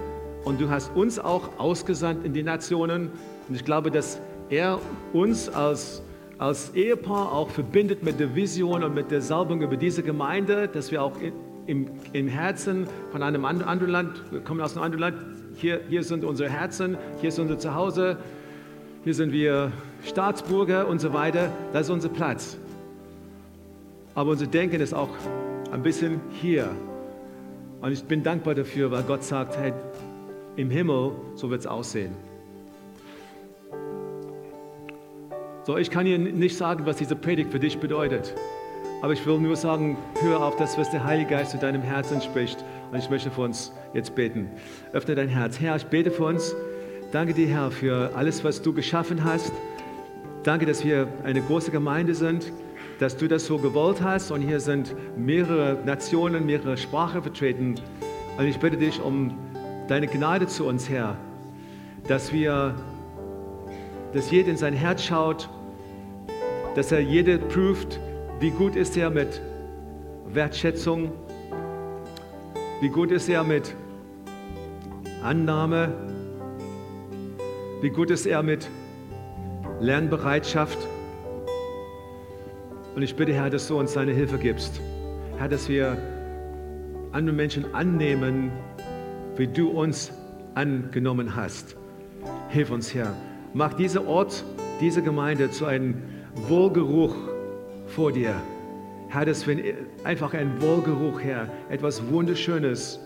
und 0.46 0.62
du 0.62 0.70
hast 0.70 0.96
uns 0.96 1.20
auch 1.20 1.60
ausgesandt 1.60 2.26
in 2.26 2.32
die 2.32 2.44
Nationen. 2.44 3.12
Und 3.50 3.56
ich 3.56 3.66
glaube, 3.66 3.92
dass 3.92 4.22
er 4.50 4.80
uns 5.12 5.50
als 5.50 6.02
als 6.38 6.74
Ehepaar 6.76 7.32
auch 7.32 7.50
verbindet 7.50 8.04
mit 8.04 8.20
der 8.20 8.36
Vision 8.36 8.84
und 8.84 8.94
mit 8.94 9.10
der 9.12 9.22
Salbung 9.22 9.62
über 9.62 9.76
diese 9.76 10.04
Gemeinde, 10.04 10.68
dass 10.68 10.92
wir 10.92 11.02
auch 11.02 11.14
im, 11.66 11.90
im 12.14 12.28
Herzen 12.28 12.88
von 13.12 13.24
einem 13.24 13.44
anderen 13.44 13.90
Land, 13.90 14.24
kommen 14.46 14.62
aus 14.62 14.74
einem 14.76 14.84
anderen 14.84 15.02
Land, 15.02 15.37
hier, 15.58 15.82
hier 15.90 16.04
sind 16.04 16.24
unsere 16.24 16.50
Herzen, 16.50 16.98
hier 17.20 17.30
ist 17.30 17.40
unser 17.40 17.58
Zuhause, 17.58 18.18
hier 19.04 19.14
sind 19.14 19.32
wir 19.32 19.72
Staatsbürger 20.06 20.88
und 20.88 21.02
so 21.02 21.14
weiter, 21.14 21.52
das 21.74 21.88
ist 21.88 21.90
unser 21.90 22.10
Platz. 22.10 22.58
Aber 24.14 24.32
unser 24.32 24.48
Denken 24.48 24.80
ist 24.82 24.94
auch 24.94 25.10
ein 25.72 25.82
bisschen 25.82 26.22
hier. 26.32 26.70
Und 27.82 27.92
ich 27.92 28.04
bin 28.04 28.24
dankbar 28.24 28.56
dafür, 28.56 28.92
weil 28.92 29.04
Gott 29.04 29.24
sagt, 29.24 29.58
hey, 29.58 29.74
im 30.56 30.70
Himmel, 30.70 31.12
so 31.36 31.50
wird 31.50 31.62
es 31.62 31.68
aussehen. 31.68 32.14
So, 35.64 35.78
ich 35.78 35.92
kann 35.92 36.06
dir 36.06 36.18
nicht 36.18 36.56
sagen, 36.56 36.86
was 36.86 36.98
diese 36.98 37.16
Predigt 37.16 37.52
für 37.52 37.60
dich 37.60 37.78
bedeutet. 37.78 38.34
Aber 39.02 39.14
ich 39.14 39.26
will 39.26 39.38
nur 39.40 39.56
sagen, 39.56 39.98
hör 40.22 40.42
auf 40.42 40.56
das, 40.56 40.78
was 40.78 40.90
der 40.92 41.04
Heilige 41.04 41.32
Geist 41.32 41.54
in 41.54 41.60
deinem 41.60 41.82
Herzen 41.82 42.22
spricht. 42.22 42.64
Und 42.92 42.98
ich 42.98 43.10
möchte 43.10 43.32
für 43.32 43.42
uns 43.42 43.72
jetzt 43.94 44.16
beten. 44.16 44.50
Öffne 44.94 45.16
dein 45.16 45.28
Herz. 45.28 45.60
Herr, 45.60 45.76
ich 45.76 45.86
bete 45.86 46.12
für 46.12 46.26
uns. 46.26 46.56
Danke 47.12 47.34
dir, 47.34 47.48
Herr, 47.48 47.72
für 47.72 48.12
alles, 48.16 48.44
was 48.44 48.62
du 48.62 48.74
geschaffen 48.74 49.24
hast. 49.24 49.52
Danke, 50.44 50.66
dass 50.66 50.84
wir 50.84 51.08
eine 51.24 51.42
große 51.42 51.72
Gemeinde 51.72 52.16
sind, 52.16 52.52
dass 53.00 53.18
du 53.18 53.28
das 53.28 53.46
so 53.46 53.58
gewollt 53.58 54.02
hast. 54.02 54.32
Und 54.32 54.42
hier 54.42 54.60
sind 54.60 54.96
mehrere 55.18 55.78
Nationen, 55.86 56.46
mehrere 56.46 56.78
Sprachen 56.78 57.22
vertreten. 57.22 57.76
Und 58.38 58.46
ich 58.46 58.60
bitte 58.60 58.78
dich 58.78 59.02
um 59.02 59.38
deine 59.88 60.08
Gnade 60.08 60.48
zu 60.48 60.66
uns, 60.66 60.90
Herr, 60.90 61.18
dass 62.08 62.32
wir, 62.32 62.76
dass 64.14 64.32
jeder 64.32 64.50
in 64.50 64.58
sein 64.58 64.74
Herz 64.74 65.04
schaut 65.04 65.50
dass 66.78 66.92
er 66.92 67.00
jede 67.00 67.40
prüft, 67.40 68.00
wie 68.40 68.52
gut 68.52 68.76
ist 68.76 68.96
er 68.98 69.10
mit 69.10 69.42
Wertschätzung, 70.28 71.12
wie 72.80 72.90
gut 72.90 73.12
ist 73.12 73.28
er 73.28 73.44
mit 73.44 73.74
Annahme, 75.24 75.94
wie 77.82 77.90
gut 77.90 78.12
ist 78.12 78.26
er 78.26 78.44
mit 78.44 78.70
Lernbereitschaft. 79.80 80.78
Und 82.96 83.02
ich 83.02 83.16
bitte, 83.16 83.34
Herr, 83.34 83.50
dass 83.50 83.68
du 83.68 83.80
uns 83.80 83.94
deine 83.94 84.14
Hilfe 84.14 84.38
gibst. 84.38 84.82
Herr, 85.38 85.50
dass 85.50 85.70
wir 85.70 85.98
andere 87.12 87.36
Menschen 87.36 87.74
annehmen, 87.74 88.52
wie 89.38 89.48
du 89.48 89.70
uns 89.70 90.12
angenommen 90.56 91.36
hast. 91.36 91.76
Hilf 92.50 92.72
uns, 92.72 92.94
Herr. 92.94 93.14
Mach 93.54 93.74
diesen 93.74 94.06
Ort, 94.08 94.44
diese 94.82 95.02
Gemeinde 95.02 95.50
zu 95.50 95.66
einem 95.66 95.96
Wohlgeruch 96.48 97.16
vor 97.88 98.12
dir. 98.12 98.36
Herr, 99.10 99.26
das 99.26 99.48
wäre 99.48 99.76
einfach 100.04 100.34
ein 100.34 100.62
Wohlgeruch, 100.62 101.22
Herr, 101.22 101.50
etwas 101.70 102.06
Wunderschönes. 102.10 103.00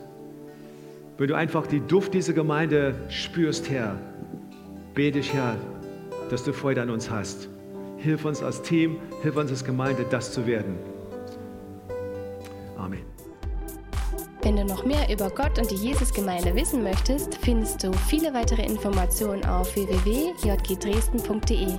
Wenn 1.18 1.28
du 1.28 1.36
einfach 1.36 1.68
die 1.68 1.80
Duft 1.80 2.14
dieser 2.14 2.34
Gemeinde 2.34 2.96
spürst, 3.10 3.70
Herr, 3.70 3.98
bete 4.96 5.20
ich, 5.20 5.34
Herr, 5.34 5.58
dass 6.30 6.44
du 6.44 6.54
Freude 6.54 6.82
an 6.82 6.90
uns 6.90 7.12
hast. 7.12 7.50
Hilf 7.98 8.26
uns 8.26 8.42
als 8.42 8.64
Team, 8.64 8.98
hilf 9.22 9.38
uns 9.38 9.52
als 9.52 9.64
Gemeinde, 9.64 10.06
das 10.10 10.32
zu 10.32 10.48
werden. 10.48 10.76
Amen. 12.78 13.02
Wenn 14.42 14.56
du 14.56 14.66
noch 14.66 14.84
mehr 14.84 15.08
über 15.14 15.30
Gott 15.30 15.60
und 15.60 15.70
die 15.70 15.76
Jesusgemeinde 15.76 16.56
wissen 16.56 16.82
möchtest, 16.82 17.38
findest 17.44 17.84
du 17.84 17.94
viele 17.94 18.34
weitere 18.34 18.66
Informationen 18.66 19.46
auf 19.46 19.76
www.jgdresden.de. 19.76 21.78